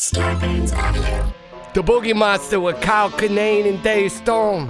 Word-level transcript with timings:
Scarpins 0.00 0.72
Avenue. 0.72 1.30
The 1.74 1.82
Boogie 1.82 2.16
Monster 2.16 2.58
with 2.58 2.80
Kyle 2.80 3.10
Kinane 3.10 3.68
and 3.68 3.82
Dave 3.82 4.10
Storm. 4.10 4.66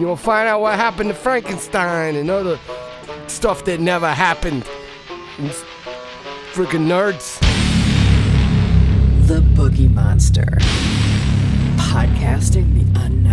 You'll 0.00 0.16
find 0.16 0.48
out 0.48 0.62
what 0.62 0.74
happened 0.74 1.10
to 1.10 1.14
Frankenstein 1.14 2.16
and 2.16 2.28
other 2.28 2.58
stuff 3.28 3.64
that 3.66 3.78
never 3.78 4.08
happened. 4.12 4.64
And 5.38 5.50
Freaking 6.54 6.88
nerds. 6.88 7.38
The 9.28 9.40
Boogie 9.40 9.92
Monster. 9.92 10.58
Podcasting 11.76 12.74
the 12.74 13.00
unknown. 13.00 13.23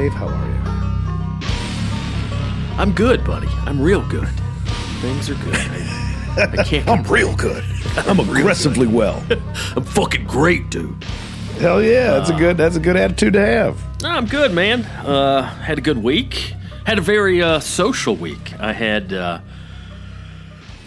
Dave, 0.00 0.14
how 0.14 0.28
are 0.28 0.46
you? 0.46 0.60
I'm 2.80 2.92
good, 2.92 3.22
buddy. 3.22 3.48
I'm 3.66 3.78
real 3.78 4.00
good. 4.08 4.30
Things 5.02 5.28
are 5.28 5.34
good. 5.34 5.54
I, 5.54 6.56
I 6.58 6.64
can't. 6.64 6.88
I'm 6.88 7.02
real 7.02 7.36
good. 7.36 7.62
I'm 7.98 8.18
aggressively 8.18 8.86
well. 8.86 9.22
I'm 9.76 9.84
fucking 9.84 10.26
great, 10.26 10.70
dude. 10.70 11.04
Hell 11.58 11.82
yeah, 11.82 12.12
that's 12.12 12.30
a 12.30 12.34
good 12.34 12.56
that's 12.56 12.76
a 12.76 12.80
good 12.80 12.96
attitude 12.96 13.34
to 13.34 13.44
have. 13.44 14.02
No, 14.02 14.08
I'm 14.08 14.24
good, 14.24 14.54
man. 14.54 14.86
Uh, 14.86 15.42
had 15.42 15.76
a 15.76 15.82
good 15.82 15.98
week. 16.02 16.54
Had 16.86 16.96
a 16.96 17.02
very 17.02 17.42
uh, 17.42 17.60
social 17.60 18.16
week. 18.16 18.58
I 18.58 18.72
had, 18.72 19.12
uh, 19.12 19.40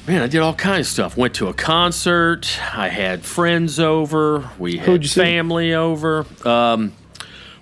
man, 0.08 0.24
I 0.24 0.28
did 0.28 0.42
all 0.42 0.56
kinds 0.56 0.88
of 0.88 0.92
stuff. 0.92 1.16
Went 1.16 1.36
to 1.36 1.50
a 1.50 1.54
concert. 1.54 2.60
I 2.76 2.88
had 2.90 3.24
friends 3.24 3.80
over. 3.80 4.50
We 4.58 4.78
had 4.78 4.88
Who'd 4.88 5.04
you 5.04 5.08
see? 5.08 5.22
family 5.22 5.76
over. 5.76 6.26
Um, 6.44 6.94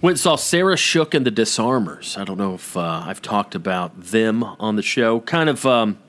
went 0.01 0.13
and 0.13 0.19
saw 0.19 0.35
Sarah 0.35 0.77
Shook 0.77 1.13
and 1.13 1.25
the 1.25 1.31
Disarmers. 1.31 2.17
I 2.17 2.23
don't 2.23 2.37
know 2.37 2.55
if 2.55 2.75
uh, 2.75 3.03
I've 3.05 3.21
talked 3.21 3.55
about 3.55 3.99
them 3.99 4.43
on 4.43 4.75
the 4.75 4.81
show. 4.81 5.19
Kind 5.21 5.49
of. 5.49 5.65
Um, 5.65 5.99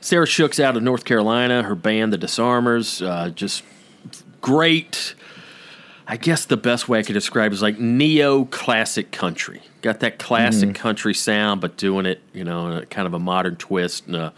Sarah 0.00 0.26
Shook's 0.26 0.60
out 0.60 0.76
of 0.76 0.82
North 0.82 1.04
Carolina. 1.04 1.64
Her 1.64 1.74
band, 1.74 2.12
the 2.12 2.18
Disarmers, 2.18 3.02
uh, 3.02 3.30
just 3.30 3.64
great. 4.40 5.14
I 6.06 6.16
guess 6.16 6.44
the 6.44 6.56
best 6.56 6.88
way 6.88 7.00
I 7.00 7.02
could 7.02 7.14
describe 7.14 7.50
it 7.50 7.54
is 7.54 7.62
like 7.62 7.80
neo 7.80 8.44
classic 8.44 9.10
country. 9.10 9.62
Got 9.82 10.00
that 10.00 10.20
classic 10.20 10.76
country 10.76 11.14
sound, 11.14 11.60
but 11.60 11.76
doing 11.76 12.06
it, 12.06 12.20
you 12.32 12.44
know, 12.44 12.68
in 12.68 12.78
a 12.78 12.86
kind 12.86 13.08
of 13.08 13.14
a 13.14 13.18
modern 13.18 13.56
twist 13.56 14.06
and 14.06 14.14
a, 14.14 14.32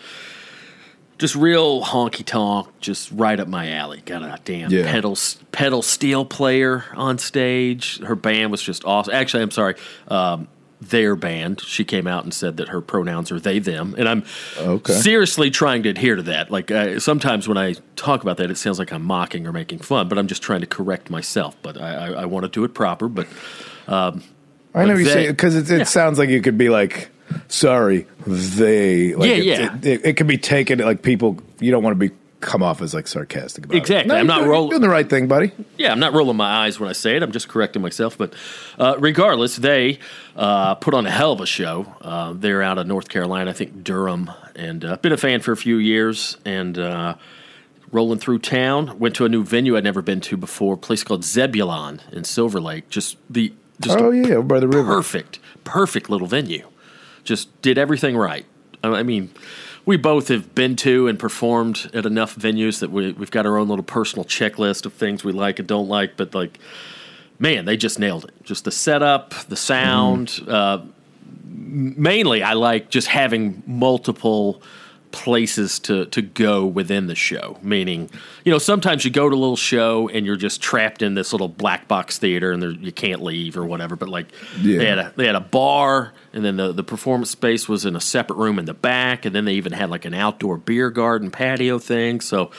just 1.18 1.34
real 1.34 1.82
honky 1.82 2.24
tonk, 2.24 2.68
just 2.80 3.10
right 3.12 3.38
up 3.38 3.48
my 3.48 3.72
alley. 3.72 4.02
Got 4.06 4.22
a 4.22 4.38
damn 4.44 4.70
Yeah. 4.70 4.90
pedal 4.90 5.16
pedal 5.52 5.82
steel 5.82 6.24
player 6.24 6.84
on 6.94 7.18
stage. 7.18 7.98
Her 8.00 8.14
band 8.14 8.50
was 8.52 8.62
just 8.62 8.84
awesome. 8.84 9.12
Actually, 9.14 9.42
I'm 9.42 9.50
sorry. 9.50 9.74
Um, 10.08 10.48
their 10.80 11.16
band. 11.16 11.60
She 11.60 11.82
came 11.84 12.06
out 12.06 12.22
and 12.22 12.32
said 12.32 12.58
that 12.58 12.68
her 12.68 12.80
pronouns 12.80 13.32
are 13.32 13.40
they 13.40 13.58
them, 13.58 13.96
and 13.98 14.08
I'm 14.08 14.22
Okay. 14.56 14.92
seriously 14.92 15.50
trying 15.50 15.82
to 15.82 15.88
adhere 15.88 16.14
to 16.14 16.22
that. 16.22 16.52
Like 16.52 16.70
uh, 16.70 17.00
sometimes 17.00 17.48
when 17.48 17.58
I 17.58 17.74
talk 17.96 18.22
about 18.22 18.36
that, 18.36 18.48
it 18.48 18.56
sounds 18.58 18.78
like 18.78 18.92
I'm 18.92 19.02
mocking 19.02 19.44
or 19.48 19.52
making 19.52 19.80
fun, 19.80 20.06
but 20.08 20.18
I'm 20.18 20.28
just 20.28 20.40
trying 20.40 20.60
to 20.60 20.68
correct 20.68 21.10
myself. 21.10 21.56
But 21.62 21.80
I, 21.80 21.94
I, 21.94 22.10
I 22.22 22.24
want 22.26 22.44
to 22.44 22.48
do 22.48 22.62
it 22.62 22.74
proper. 22.74 23.08
But 23.08 23.26
I 23.88 23.92
know 24.04 24.20
But 24.72 24.86
you 24.98 25.04
they- 25.04 25.10
say 25.12 25.26
because 25.30 25.56
it, 25.56 25.68
it 25.68 25.78
yeah. 25.78 25.84
sounds 25.84 26.16
like 26.16 26.28
you 26.28 26.40
could 26.40 26.56
be 26.58 26.68
like, 26.68 27.10
sorry, 27.48 28.06
they. 28.26 29.14
Like 29.14 29.28
Yeah, 29.30 29.36
it, 29.36 29.44
yeah. 29.44 29.76
It, 29.76 29.86
it, 29.86 30.06
it 30.06 30.16
can 30.16 30.26
be 30.26 30.38
taken 30.38 30.78
like 30.80 31.02
people. 31.02 31.38
You 31.60 31.70
don't 31.70 31.82
want 31.82 31.98
to 31.98 32.08
be 32.08 32.14
come 32.40 32.62
off 32.62 32.80
as 32.82 32.94
like 32.94 33.08
sarcastic 33.08 33.64
about 33.64 33.76
Exactly. 33.76 34.14
it. 34.14 34.18
I'm 34.20 34.26
not 34.28 34.46
rolling 34.46 34.70
you're 34.70 34.78
doing 34.78 34.82
the 34.88 34.94
right 34.94 35.10
thing, 35.10 35.26
buddy. 35.26 35.50
yeah, 35.76 35.90
I'm 35.90 35.98
not 35.98 36.12
rolling 36.12 36.36
my 36.36 36.48
eyes 36.64 36.78
when 36.78 36.88
I 36.88 36.92
say 36.92 37.16
it. 37.16 37.22
I'm 37.24 37.32
just 37.32 37.48
correcting 37.48 37.82
myself. 37.82 38.16
But 38.16 38.32
uh, 38.78 38.94
regardless, 39.00 39.56
they 39.56 39.98
uh, 40.36 40.76
put 40.76 40.94
on 40.94 41.04
a 41.04 41.10
hell 41.10 41.32
of 41.32 41.40
a 41.40 41.46
show. 41.46 41.92
Uh, 42.00 42.34
they're 42.34 42.62
out 42.62 42.78
of 42.78 42.86
North 42.86 43.08
Carolina, 43.08 43.50
I 43.50 43.54
think 43.54 43.82
Durham, 43.82 44.30
and 44.54 44.84
uh, 44.84 44.96
been 44.98 45.10
a 45.12 45.16
fan 45.16 45.40
for 45.40 45.50
a 45.50 45.56
few 45.56 45.78
years. 45.78 46.36
And 46.44 46.78
uh, 46.78 47.16
rolling 47.90 48.20
through 48.20 48.38
town, 48.38 49.00
went 49.00 49.16
to 49.16 49.24
a 49.24 49.28
new 49.28 49.42
venue 49.42 49.76
I'd 49.76 49.82
never 49.82 50.00
been 50.02 50.20
to 50.20 50.36
before, 50.36 50.74
a 50.74 50.76
place 50.78 51.02
called 51.02 51.24
Zebulon 51.24 52.00
in 52.12 52.22
Silver 52.22 52.60
Lake. 52.60 52.88
Just 52.88 53.16
the 53.28 53.52
just 53.80 53.98
Oh 53.98 54.12
yeah, 54.12 54.34
over 54.36 54.42
by 54.46 54.60
the 54.60 54.68
river. 54.68 54.84
perfect, 54.84 55.40
perfect 55.64 56.08
little 56.08 56.28
venue. 56.28 56.68
Just 57.28 57.60
did 57.60 57.76
everything 57.76 58.16
right. 58.16 58.46
I 58.82 59.02
mean, 59.02 59.30
we 59.84 59.98
both 59.98 60.28
have 60.28 60.54
been 60.54 60.76
to 60.76 61.08
and 61.08 61.18
performed 61.18 61.90
at 61.92 62.06
enough 62.06 62.34
venues 62.34 62.80
that 62.80 62.90
we, 62.90 63.12
we've 63.12 63.30
got 63.30 63.44
our 63.44 63.58
own 63.58 63.68
little 63.68 63.84
personal 63.84 64.24
checklist 64.24 64.86
of 64.86 64.94
things 64.94 65.24
we 65.24 65.32
like 65.32 65.58
and 65.58 65.68
don't 65.68 65.88
like. 65.88 66.16
But 66.16 66.34
like, 66.34 66.58
man, 67.38 67.66
they 67.66 67.76
just 67.76 67.98
nailed 67.98 68.24
it. 68.24 68.32
Just 68.44 68.64
the 68.64 68.70
setup, 68.70 69.34
the 69.50 69.56
sound. 69.56 70.40
Uh, 70.48 70.80
mainly, 71.44 72.42
I 72.42 72.54
like 72.54 72.88
just 72.88 73.08
having 73.08 73.62
multiple 73.66 74.62
places 75.10 75.78
to 75.80 76.06
to 76.06 76.22
go 76.22 76.64
within 76.66 77.06
the 77.06 77.14
show. 77.14 77.58
Meaning, 77.62 78.10
you 78.44 78.52
know, 78.52 78.58
sometimes 78.58 79.04
you 79.04 79.10
go 79.10 79.28
to 79.28 79.34
a 79.34 79.38
little 79.38 79.56
show 79.56 80.08
and 80.08 80.24
you're 80.26 80.36
just 80.36 80.60
trapped 80.60 81.02
in 81.02 81.14
this 81.14 81.32
little 81.32 81.48
black 81.48 81.88
box 81.88 82.18
theater 82.18 82.52
and 82.52 82.62
there, 82.62 82.70
you 82.70 82.92
can't 82.92 83.22
leave 83.22 83.56
or 83.56 83.64
whatever. 83.64 83.96
But 83.96 84.08
like, 84.08 84.26
Yeah. 84.60 84.78
they 84.78 84.86
had 84.86 84.98
a 84.98 85.12
they 85.16 85.26
had 85.26 85.34
a 85.34 85.40
bar 85.40 86.12
and 86.32 86.44
then 86.44 86.56
the 86.56 86.72
the 86.72 86.84
performance 86.84 87.30
space 87.30 87.68
was 87.68 87.84
in 87.84 87.96
a 87.96 88.00
separate 88.00 88.36
room 88.36 88.58
in 88.58 88.64
the 88.66 88.74
back 88.74 89.24
and 89.24 89.34
then 89.34 89.44
they 89.44 89.54
even 89.54 89.72
had 89.72 89.90
like 89.90 90.04
an 90.04 90.14
outdoor 90.14 90.56
beer 90.58 90.90
garden 90.90 91.30
patio 91.30 91.78
thing. 91.78 92.20
So. 92.20 92.50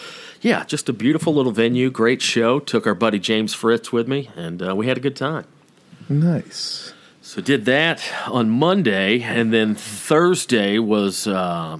Yeah, 0.42 0.64
just 0.64 0.88
a 0.88 0.94
beautiful 0.94 1.34
little 1.34 1.52
venue, 1.52 1.90
great 1.92 2.22
show. 2.22 2.62
Took 2.62 2.88
our 2.88 2.96
buddy 2.96 3.20
James 3.20 3.54
Fritz 3.54 3.92
with 3.92 4.08
me, 4.08 4.30
and 4.38 4.62
uh, 4.66 4.74
we 4.74 4.88
had 4.88 4.96
a 4.96 5.02
good 5.02 5.18
time. 5.18 5.44
Nice. 6.08 6.94
So 7.22 7.42
did 7.42 7.66
that 7.66 8.02
on 8.26 8.50
Monday, 8.50 9.22
and 9.22 9.52
then 9.54 9.76
Thursday 9.76 10.80
was 10.80 11.28
uh, 11.28 11.78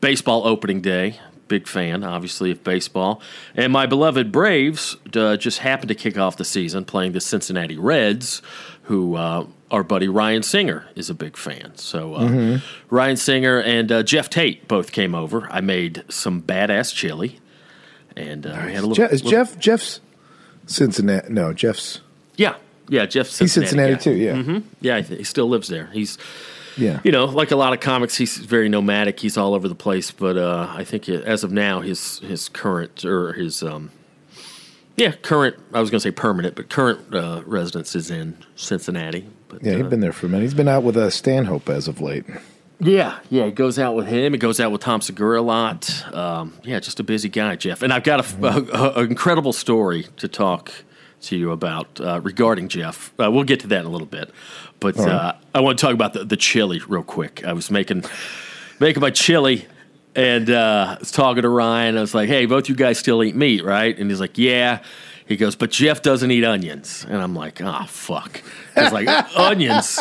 baseball 0.00 0.46
opening 0.46 0.80
day. 0.80 1.20
Big 1.48 1.66
fan, 1.66 2.04
obviously, 2.04 2.50
of 2.50 2.62
baseball. 2.62 3.22
And 3.54 3.72
my 3.72 3.86
beloved 3.86 4.30
Braves 4.30 4.96
uh, 5.16 5.36
just 5.38 5.60
happened 5.60 5.88
to 5.88 5.94
kick 5.94 6.18
off 6.18 6.36
the 6.36 6.44
season 6.44 6.84
playing 6.84 7.12
the 7.12 7.20
Cincinnati 7.22 7.78
Reds, 7.78 8.42
who 8.82 9.14
uh, 9.16 9.46
our 9.70 9.82
buddy 9.82 10.08
Ryan 10.08 10.42
Singer 10.42 10.86
is 10.94 11.08
a 11.08 11.14
big 11.14 11.38
fan. 11.38 11.72
So 11.76 12.14
uh, 12.16 12.58
Ryan 12.90 13.16
Singer 13.16 13.60
and 13.60 13.90
uh, 13.90 14.02
Jeff 14.02 14.28
Tate 14.28 14.68
both 14.68 14.92
came 14.92 15.14
over. 15.14 15.48
I 15.50 15.62
made 15.62 16.04
some 16.10 16.42
badass 16.42 16.94
chili, 16.94 17.38
and 18.14 18.46
uh, 18.46 18.50
we 18.66 18.72
had 18.74 18.84
a 18.84 18.86
little. 18.86 18.94
Je- 18.94 19.04
is 19.14 19.24
little- 19.24 19.30
Jeff 19.30 19.58
Jeff's 19.58 20.00
Cincinnati? 20.66 21.32
No, 21.32 21.54
Jeff's 21.54 22.00
Yeah, 22.36 22.56
yeah, 22.90 23.06
Jeff. 23.06 23.26
he's 23.38 23.52
Cincinnati 23.54 23.94
guy. 23.94 23.98
too. 24.00 24.14
Yeah, 24.14 24.42
hmm 24.42 24.58
Yeah, 24.82 25.00
he 25.00 25.24
still 25.24 25.48
lives 25.48 25.68
there. 25.68 25.86
He's 25.94 26.18
yeah. 26.78 27.00
you 27.04 27.12
know, 27.12 27.26
like 27.26 27.50
a 27.50 27.56
lot 27.56 27.72
of 27.72 27.80
comics, 27.80 28.16
he's 28.16 28.36
very 28.36 28.68
nomadic. 28.68 29.20
He's 29.20 29.36
all 29.36 29.54
over 29.54 29.68
the 29.68 29.74
place. 29.74 30.10
But 30.10 30.36
uh, 30.36 30.72
I 30.74 30.84
think 30.84 31.08
it, 31.08 31.24
as 31.24 31.44
of 31.44 31.52
now, 31.52 31.80
his 31.80 32.20
his 32.20 32.48
current 32.48 33.04
or 33.04 33.32
his 33.32 33.62
um, 33.62 33.90
yeah, 34.96 35.12
current. 35.12 35.56
I 35.72 35.80
was 35.80 35.90
going 35.90 35.98
to 35.98 36.02
say 36.02 36.10
permanent, 36.10 36.56
but 36.56 36.68
current 36.68 37.14
uh, 37.14 37.42
residence 37.46 37.94
is 37.94 38.10
in 38.10 38.36
Cincinnati. 38.56 39.28
But, 39.48 39.62
Yeah, 39.62 39.74
uh, 39.74 39.76
he's 39.78 39.86
been 39.86 40.00
there 40.00 40.12
for 40.12 40.26
a 40.26 40.28
minute. 40.28 40.42
He's 40.42 40.54
been 40.54 40.68
out 40.68 40.82
with 40.82 40.96
uh, 40.96 41.10
Stanhope 41.10 41.68
as 41.68 41.86
of 41.88 42.00
late. 42.00 42.24
yeah, 42.80 43.20
yeah. 43.30 43.46
He 43.46 43.52
goes 43.52 43.78
out 43.78 43.94
with 43.94 44.08
him. 44.08 44.32
He 44.32 44.38
goes 44.38 44.58
out 44.58 44.72
with 44.72 44.80
Tom 44.80 45.00
Segura 45.00 45.40
a 45.40 45.42
lot. 45.42 46.14
Um, 46.14 46.54
yeah, 46.64 46.80
just 46.80 46.98
a 46.98 47.04
busy 47.04 47.28
guy, 47.28 47.54
Jeff. 47.56 47.82
And 47.82 47.92
I've 47.92 48.02
got 48.02 48.24
a, 48.24 48.46
a, 48.46 49.00
a 49.00 49.04
incredible 49.04 49.52
story 49.52 50.06
to 50.16 50.26
talk 50.26 50.72
to 51.22 51.36
you 51.36 51.52
about 51.52 52.00
uh, 52.00 52.20
regarding 52.20 52.68
Jeff. 52.68 53.12
Uh, 53.18 53.30
we'll 53.30 53.44
get 53.44 53.60
to 53.60 53.66
that 53.68 53.80
in 53.80 53.86
a 53.86 53.90
little 53.90 54.06
bit, 54.06 54.30
but 54.80 54.98
uh, 54.98 55.34
I 55.54 55.60
want 55.60 55.78
to 55.78 55.84
talk 55.84 55.94
about 55.94 56.12
the, 56.12 56.24
the 56.24 56.36
chili 56.36 56.80
real 56.86 57.02
quick. 57.02 57.44
I 57.44 57.52
was 57.52 57.70
making 57.70 58.04
making 58.78 59.00
my 59.00 59.10
chili. 59.10 59.66
And 60.16 60.50
uh, 60.50 60.96
I 60.96 60.98
was 60.98 61.12
talking 61.12 61.42
to 61.42 61.48
Ryan. 61.48 61.96
I 61.96 62.00
was 62.00 62.12
like, 62.12 62.28
"Hey, 62.28 62.46
both 62.46 62.68
you 62.68 62.74
guys 62.74 62.98
still 62.98 63.22
eat 63.22 63.36
meat, 63.36 63.62
right?" 63.62 63.96
And 63.96 64.10
he's 64.10 64.18
like, 64.18 64.36
"Yeah." 64.36 64.80
He 65.26 65.36
goes, 65.36 65.54
"But 65.54 65.70
Jeff 65.70 66.02
doesn't 66.02 66.28
eat 66.28 66.42
onions." 66.42 67.06
And 67.08 67.22
I'm 67.22 67.36
like, 67.36 67.62
"Ah, 67.62 67.86
fuck." 67.88 68.42
It's 68.74 68.92
like 68.92 69.06
onions. 69.36 70.00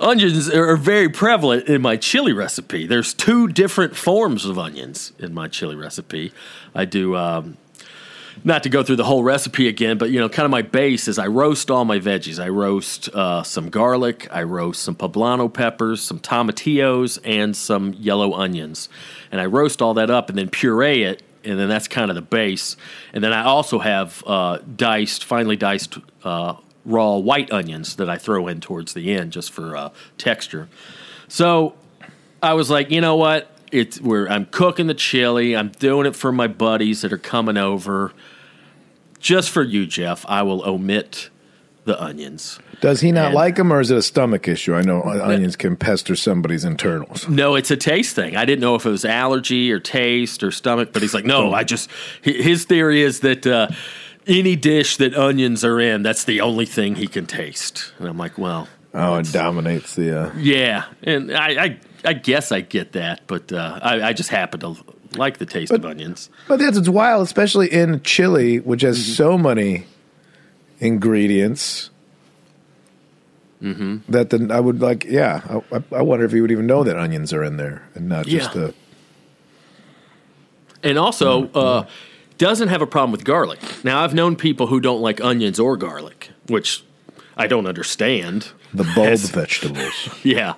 Onions 0.00 0.48
are 0.48 0.76
very 0.76 1.10
prevalent 1.10 1.68
in 1.68 1.82
my 1.82 1.96
chili 1.96 2.32
recipe. 2.32 2.86
There's 2.86 3.12
two 3.12 3.48
different 3.48 3.96
forms 3.96 4.46
of 4.46 4.58
onions 4.58 5.12
in 5.18 5.34
my 5.34 5.46
chili 5.48 5.76
recipe. 5.76 6.32
I 6.74 6.86
do 6.86 7.16
um, 7.16 7.58
not 8.44 8.62
to 8.62 8.68
go 8.68 8.82
through 8.82 8.96
the 8.96 9.04
whole 9.04 9.22
recipe 9.22 9.68
again, 9.68 9.98
but 9.98 10.10
you 10.10 10.18
know, 10.18 10.28
kind 10.28 10.44
of 10.44 10.50
my 10.50 10.62
base 10.62 11.08
is 11.08 11.18
I 11.18 11.26
roast 11.26 11.70
all 11.70 11.84
my 11.84 11.98
veggies. 11.98 12.42
I 12.42 12.48
roast 12.48 13.08
uh, 13.10 13.42
some 13.42 13.70
garlic, 13.70 14.28
I 14.30 14.42
roast 14.42 14.82
some 14.82 14.94
poblano 14.94 15.52
peppers, 15.52 16.02
some 16.02 16.18
tomatillos, 16.18 17.18
and 17.24 17.56
some 17.56 17.94
yellow 17.94 18.34
onions, 18.34 18.88
and 19.30 19.40
I 19.40 19.46
roast 19.46 19.82
all 19.82 19.94
that 19.94 20.10
up 20.10 20.28
and 20.28 20.38
then 20.38 20.48
puree 20.48 21.02
it, 21.02 21.22
and 21.44 21.58
then 21.58 21.68
that's 21.68 21.88
kind 21.88 22.10
of 22.10 22.14
the 22.14 22.22
base. 22.22 22.76
And 23.12 23.22
then 23.22 23.32
I 23.32 23.44
also 23.44 23.78
have 23.78 24.22
uh, 24.26 24.58
diced, 24.76 25.24
finely 25.24 25.56
diced 25.56 25.98
uh, 26.24 26.54
raw 26.84 27.16
white 27.16 27.52
onions 27.52 27.96
that 27.96 28.08
I 28.08 28.18
throw 28.18 28.48
in 28.48 28.60
towards 28.60 28.94
the 28.94 29.12
end 29.12 29.32
just 29.32 29.50
for 29.50 29.76
uh, 29.76 29.90
texture. 30.18 30.68
So 31.28 31.74
I 32.42 32.54
was 32.54 32.70
like, 32.70 32.90
you 32.90 33.00
know 33.00 33.16
what? 33.16 33.50
It's 33.70 34.00
where 34.00 34.30
I'm 34.30 34.46
cooking 34.46 34.86
the 34.86 34.94
chili. 34.94 35.56
I'm 35.56 35.68
doing 35.68 36.06
it 36.06 36.16
for 36.16 36.32
my 36.32 36.46
buddies 36.48 37.02
that 37.02 37.12
are 37.12 37.18
coming 37.18 37.56
over. 37.56 38.12
Just 39.18 39.50
for 39.50 39.62
you, 39.62 39.86
Jeff, 39.86 40.24
I 40.28 40.42
will 40.42 40.62
omit 40.68 41.30
the 41.84 42.00
onions. 42.02 42.58
Does 42.80 43.00
he 43.00 43.12
not 43.12 43.26
And- 43.26 43.34
like 43.34 43.56
them, 43.56 43.72
or 43.72 43.80
is 43.80 43.90
it 43.90 43.96
a 43.98 44.02
stomach 44.02 44.48
issue? 44.48 44.74
I 44.74 44.82
know 44.82 45.02
onions 45.02 45.56
can 45.56 45.76
pester 45.76 46.16
somebody's 46.16 46.64
internals. 46.64 47.28
No, 47.28 47.54
it's 47.54 47.70
a 47.70 47.76
taste 47.76 48.14
thing. 48.16 48.36
I 48.36 48.44
didn't 48.44 48.60
know 48.60 48.74
if 48.74 48.86
it 48.86 48.90
was 48.90 49.04
allergy 49.04 49.70
or 49.70 49.78
taste 49.80 50.42
or 50.42 50.50
stomach, 50.50 50.90
but 50.92 51.02
he's 51.02 51.12
like, 51.14 51.24
no, 51.26 51.52
I 51.52 51.64
just. 51.64 51.90
His 52.22 52.64
theory 52.64 53.02
is 53.02 53.20
that 53.20 53.46
uh, 53.46 53.68
any 54.26 54.56
dish 54.56 54.96
that 54.98 55.14
onions 55.14 55.64
are 55.64 55.78
in, 55.80 56.02
that's 56.02 56.24
the 56.24 56.40
only 56.40 56.64
thing 56.66 56.96
he 56.96 57.06
can 57.06 57.26
taste. 57.26 57.92
And 57.98 58.08
I'm 58.08 58.16
like, 58.18 58.38
well, 58.38 58.68
Oh, 58.92 59.16
it 59.16 59.30
dominates 59.32 59.94
the. 59.94 60.20
Uh, 60.22 60.32
yeah, 60.36 60.84
and 61.02 61.32
I, 61.32 61.64
I, 61.64 61.78
I 62.04 62.12
guess 62.14 62.50
I 62.50 62.60
get 62.60 62.92
that, 62.92 63.22
but 63.26 63.52
uh, 63.52 63.78
I, 63.82 64.08
I 64.08 64.12
just 64.12 64.30
happen 64.30 64.60
to 64.60 64.76
like 65.16 65.38
the 65.38 65.46
taste 65.46 65.72
of 65.72 65.84
onions. 65.84 66.28
but 66.48 66.58
that's 66.58 66.76
it's 66.76 66.88
wild, 66.88 67.22
especially 67.22 67.72
in 67.72 68.02
chili, 68.02 68.58
which 68.58 68.82
has 68.82 68.98
Mm-hmm. 68.98 69.12
so 69.14 69.38
many 69.38 69.86
ingredients. 70.80 71.90
Mm-hmm. 73.62 74.10
That 74.10 74.30
the 74.30 74.48
I 74.52 74.58
would 74.58 74.80
like, 74.80 75.04
yeah. 75.04 75.60
I, 75.70 75.82
I 75.94 76.02
wonder 76.02 76.24
if 76.24 76.32
you 76.32 76.40
would 76.42 76.50
even 76.50 76.66
know 76.66 76.82
that 76.82 76.96
onions 76.96 77.32
are 77.32 77.44
in 77.44 77.58
there 77.58 77.86
and 77.94 78.08
not 78.08 78.26
just 78.26 78.54
Yeah. 78.54 78.60
the. 78.60 78.74
And 80.82 80.98
also, 80.98 81.48
uh, 81.52 81.86
doesn't 82.38 82.68
have 82.68 82.80
a 82.80 82.86
problem 82.86 83.12
with 83.12 83.22
garlic. 83.24 83.60
Now, 83.84 84.02
I've 84.02 84.14
known 84.14 84.34
people 84.34 84.66
who 84.68 84.80
don't 84.80 85.02
like 85.02 85.20
onions 85.20 85.60
or 85.60 85.76
garlic, 85.76 86.30
which 86.48 86.82
I 87.36 87.46
don't 87.46 87.66
understand. 87.66 88.48
The 88.74 88.84
bulb 88.94 89.18
vegetables. 89.18 90.08
Yeah. 90.22 90.54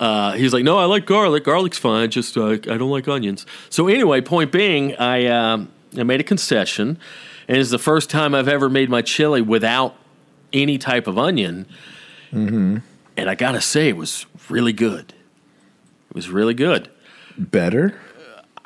Uh, 0.00 0.32
he's 0.32 0.52
like, 0.52 0.64
no, 0.64 0.78
I 0.78 0.86
like 0.86 1.06
garlic. 1.06 1.44
Garlic's 1.44 1.78
fine. 1.78 2.10
Just 2.10 2.36
uh, 2.36 2.48
I 2.48 2.56
don't 2.56 2.90
like 2.90 3.06
onions. 3.06 3.46
So 3.70 3.86
anyway, 3.86 4.20
point 4.20 4.50
being, 4.50 4.96
I 4.96 5.26
um, 5.26 5.70
I 5.96 6.02
made 6.02 6.20
a 6.20 6.24
concession, 6.24 6.98
and 7.46 7.56
it's 7.56 7.70
the 7.70 7.78
first 7.78 8.10
time 8.10 8.34
I've 8.34 8.48
ever 8.48 8.68
made 8.68 8.90
my 8.90 9.02
chili 9.02 9.42
without 9.42 9.94
any 10.52 10.76
type 10.76 11.06
of 11.06 11.18
onion. 11.18 11.66
Mm-hmm. 12.32 12.78
And 13.16 13.30
I 13.30 13.34
gotta 13.36 13.60
say, 13.60 13.88
it 13.88 13.96
was 13.96 14.26
really 14.48 14.72
good. 14.72 15.14
It 16.10 16.14
was 16.14 16.30
really 16.30 16.54
good. 16.54 16.90
Better? 17.38 18.00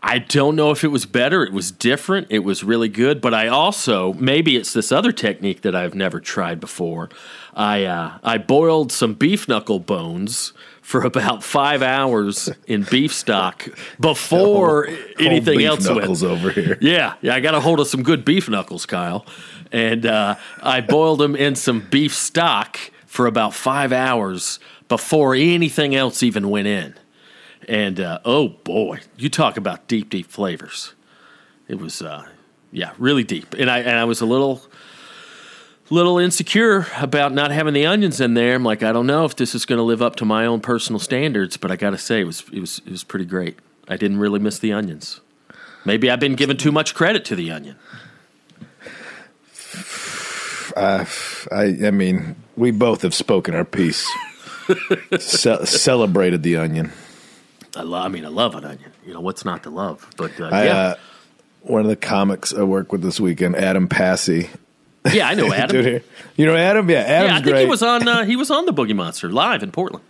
I 0.01 0.19
don't 0.19 0.55
know 0.57 0.71
if 0.71 0.85
it 0.85 0.89
was 0.89 1.07
better. 1.07 1.43
It 1.45 1.53
was 1.53 1.73
different. 1.73 2.29
It 2.31 2.41
was 2.41 2.63
really 2.63 2.89
good. 2.89 3.21
But 3.21 3.35
I 3.35 3.49
also 3.49 4.13
maybe 4.15 4.57
it's 4.57 4.73
this 4.73 4.93
other 4.93 5.13
technique 5.13 5.63
that 5.63 5.75
I've 5.75 5.95
never 5.95 6.21
tried 6.21 6.61
before. 6.61 7.09
I 7.55 7.85
uh, 7.85 8.19
I 8.23 8.39
boiled 8.39 8.93
some 8.93 9.15
beef 9.15 9.49
knuckle 9.49 9.79
bones 9.81 10.53
for 10.83 11.03
about 11.03 11.43
five 11.43 11.83
hours 11.83 12.49
in 12.69 12.87
beef 12.91 13.13
stock 13.13 13.67
before 14.01 14.87
anything 15.19 15.59
beef 15.59 15.67
else 15.69 15.85
knuckles 15.89 16.23
went. 16.23 16.39
over 16.39 16.51
here. 16.51 16.79
Yeah, 16.81 17.15
yeah, 17.23 17.35
I 17.35 17.41
got 17.41 17.55
a 17.55 17.61
hold 17.61 17.81
of 17.81 17.89
some 17.89 18.05
good 18.05 18.25
beef 18.25 18.49
knuckles, 18.49 18.87
Kyle, 18.87 19.27
and 19.73 20.07
uh, 20.07 20.37
I 20.63 20.81
boiled 20.83 21.19
them 21.19 21.35
in 21.35 21.57
some 21.57 21.81
beef 21.91 22.15
stock 22.15 22.79
for 23.07 23.27
about 23.27 23.53
five 23.55 23.93
hours 23.93 24.61
before 24.89 25.35
anything 25.35 25.97
else 25.97 26.23
even 26.23 26.51
went 26.51 26.69
in. 26.69 26.95
And 27.67 28.01
uh, 28.01 28.21
oh 28.25 28.49
boy, 28.49 29.01
you 29.17 29.29
talk 29.29 29.57
about 29.57 29.89
deep, 29.89 30.09
deep 30.11 30.27
flavors. 30.27 30.95
It 31.69 31.81
was, 31.81 32.01
uh, 32.01 32.27
yeah, 32.71 32.93
really 32.99 33.25
deep. 33.25 33.55
And 33.55 33.71
I 33.71 33.81
and 33.81 33.99
I 33.99 34.05
was 34.05 34.21
a 34.21 34.27
little, 34.27 34.63
little 35.91 36.19
insecure 36.19 36.87
about 36.97 37.33
not 37.33 37.51
having 37.51 37.75
the 37.75 37.87
onions 37.87 38.21
in 38.21 38.35
there. 38.35 38.55
I'm 38.55 38.65
like, 38.65 38.83
I 38.83 38.93
don't 38.93 39.07
know 39.07 39.25
if 39.25 39.35
this 39.37 39.55
is 39.55 39.67
going 39.67 39.79
to 39.79 39.83
live 39.83 40.01
up 40.01 40.17
to 40.17 40.25
my 40.25 40.47
own 40.47 40.61
personal 40.61 41.01
standards, 41.01 41.57
but 41.57 41.71
I 41.71 41.77
got 41.77 41.91
to 41.91 41.99
say, 41.99 42.21
it 42.21 42.25
was 42.25 42.45
it 42.53 42.61
was 42.61 42.81
it 42.87 42.91
was 42.91 43.03
pretty 43.03 43.25
great. 43.25 43.59
I 43.89 43.97
didn't 43.97 44.19
really 44.19 44.39
miss 44.39 44.59
the 44.59 44.73
onions. 44.73 45.21
Maybe 45.85 46.11
I've 46.11 46.21
been 46.21 46.35
giving 46.35 46.57
too 46.57 46.73
much 46.73 46.95
credit 46.95 47.25
to 47.27 47.37
the 47.37 47.53
onion. 47.53 47.77
I, 50.77 51.07
I 51.53 51.91
mean, 51.91 52.37
we 52.57 52.71
both 52.71 53.03
have 53.03 53.15
spoken 53.15 53.55
our 53.55 53.65
piece. 53.65 54.07
Ce- 55.19 55.71
celebrated 55.71 56.43
the 56.43 56.57
onion. 56.57 56.93
I, 57.77 57.83
lo- 57.83 58.01
I 58.01 58.09
mean, 58.09 58.25
I 58.25 58.29
love 58.29 58.55
an 58.55 58.65
onion. 58.65 58.91
You 59.05 59.15
know, 59.15 59.21
what's 59.21 59.45
not 59.45 59.63
to 59.65 59.71
love? 59.71 60.09
But 60.17 60.41
uh, 60.41 60.47
I, 60.47 60.65
yeah, 60.65 60.77
uh, 60.79 60.95
one 61.63 61.83
of 61.83 61.89
the 61.89 61.97
comics 61.97 62.55
I 62.55 62.63
work 62.63 62.93
with 62.93 63.03
this 63.03 63.21
weekend, 63.21 63.57
Adam 63.57 63.87
Passy. 63.89 64.49
yeah, 65.13 65.29
I 65.29 65.35
know 65.35 65.53
Adam. 65.53 65.83
Dude, 65.83 66.05
you 66.37 66.47
know 66.47 66.57
Adam? 66.57 66.89
Yeah, 66.91 66.99
Adam's 66.99 67.29
yeah, 67.29 67.35
I 67.35 67.41
think 67.43 67.47
great. 67.55 67.61
he 67.65 67.67
was 67.67 67.83
on. 67.83 68.09
Uh, 68.09 68.25
he 68.25 68.37
was 68.37 68.51
on 68.51 68.67
the 68.67 68.73
Boogie 68.73 68.95
Monster 68.97 69.31
live 69.31 69.63
in 69.63 69.71
Portland. 69.73 70.05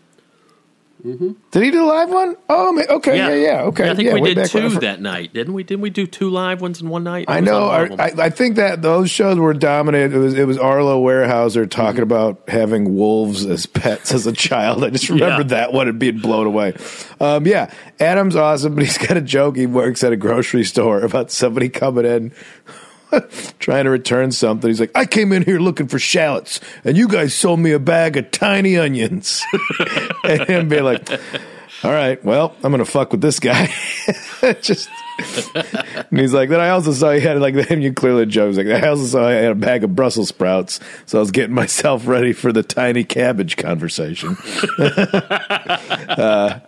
Did 1.51 1.63
he 1.63 1.71
do 1.71 1.85
a 1.85 1.87
live 1.87 2.11
one? 2.11 2.37
Oh, 2.49 2.73
ma- 2.73 2.83
okay, 2.97 3.17
yeah, 3.17 3.35
yeah, 3.35 3.63
okay. 3.65 3.89
I 3.91 3.95
think 3.95 4.09
yeah, 4.09 4.15
we 4.15 4.23
did 4.23 4.37
back 4.37 4.53
when 4.53 4.71
two 4.71 4.81
that 4.81 5.01
night, 5.01 5.33
didn't 5.33 5.55
we? 5.55 5.63
Didn't 5.63 5.83
we 5.83 5.91
do 5.91 6.07
two 6.07 6.31
live 6.31 6.61
ones 6.61 6.81
in 6.83 6.89
one 6.89 7.05
night? 7.05 7.27
I 7.29 7.41
know. 7.41 7.65
on 7.69 7.71
I, 7.71 7.83
one 7.83 7.93
of 7.93 7.99
them. 7.99 8.21
I, 8.21 8.25
I 8.25 8.31
think 8.31 8.57
that 8.57 8.83
those 8.83 9.11
shows 9.11 9.39
were 9.39 9.55
dominated. 9.55 10.15
It 10.15 10.19
was 10.19 10.35
it 10.35 10.47
was 10.47 10.59
Arlo 10.59 11.01
Warehouser 11.01 11.67
talking 11.67 12.03
about 12.03 12.43
having 12.49 12.97
wolves 12.97 13.47
as 13.47 13.67
pets 13.67 14.13
as 14.13 14.27
a 14.27 14.33
child. 14.49 14.83
I 14.85 14.91
just 14.91 15.09
remember 15.09 15.43
Yeah. 15.43 15.59
that 15.61 15.73
one 15.73 15.89
and 15.89 15.99
being 15.99 16.19
blown 16.19 16.47
away. 16.47 16.75
Um, 17.21 17.47
yeah, 17.47 17.73
Adam's 18.01 18.35
awesome, 18.37 18.75
but 18.75 18.85
he's 18.85 18.99
got 18.99 19.17
a 19.17 19.21
joke. 19.23 19.57
He 19.57 19.67
works 19.67 20.03
at 20.03 20.13
a 20.13 20.17
grocery 20.17 20.65
store 20.65 21.01
about 21.03 21.31
somebody 21.31 21.69
coming 21.69 22.05
in. 22.05 22.33
Trying 23.59 23.85
to 23.85 23.91
return 23.91 24.33
something. 24.33 24.69
He's 24.69 24.81
like, 24.81 24.93
I 24.95 25.07
came 25.07 25.33
in 25.33 25.43
here 25.43 25.59
looking 25.59 25.89
for 25.89 25.99
shallots, 25.99 26.61
and 26.85 26.97
you 26.97 27.09
guys 27.09 27.35
sold 27.35 27.61
me 27.61 27.73
a 27.73 27.79
bag 27.79 28.17
of 28.17 28.31
tiny 28.31 28.77
onions. 28.77 29.43
and 30.25 30.43
him 30.43 30.69
being 30.69 30.85
like, 30.85 31.09
All 31.83 31.93
right, 31.93 32.23
well, 32.25 32.57
I'm 32.65 32.73
to 32.73 32.85
fuck 32.85 33.13
with 33.13 33.21
this 33.21 33.39
guy. 33.39 33.73
Just. 34.63 34.89
And 35.19 36.21
he's 36.21 36.35
like, 36.35 36.49
then 36.49 36.61
I 36.61 36.71
also 36.71 36.93
saw 36.93 37.13
he 37.13 37.21
had 37.21 37.41
like 37.41 37.55
then 37.55 37.81
you 37.81 37.93
clearly 37.93 38.27
Joe 38.27 38.49
was 38.49 38.59
like, 38.59 38.67
I 38.67 38.89
also 38.89 39.05
saw 39.05 39.27
I 39.27 39.33
had 39.33 39.53
a 39.53 39.55
bag 39.55 39.85
of 39.85 39.95
Brussels 39.97 40.29
sprouts, 40.29 40.81
so 41.07 41.19
I 41.19 41.21
was 41.21 41.31
getting 41.31 41.55
myself 41.55 42.07
ready 42.07 42.33
for 42.33 42.53
the 42.53 42.63
tiny 42.63 43.05
cabbage 43.05 43.57
conversation. 43.57 44.37
uh, 44.79 46.61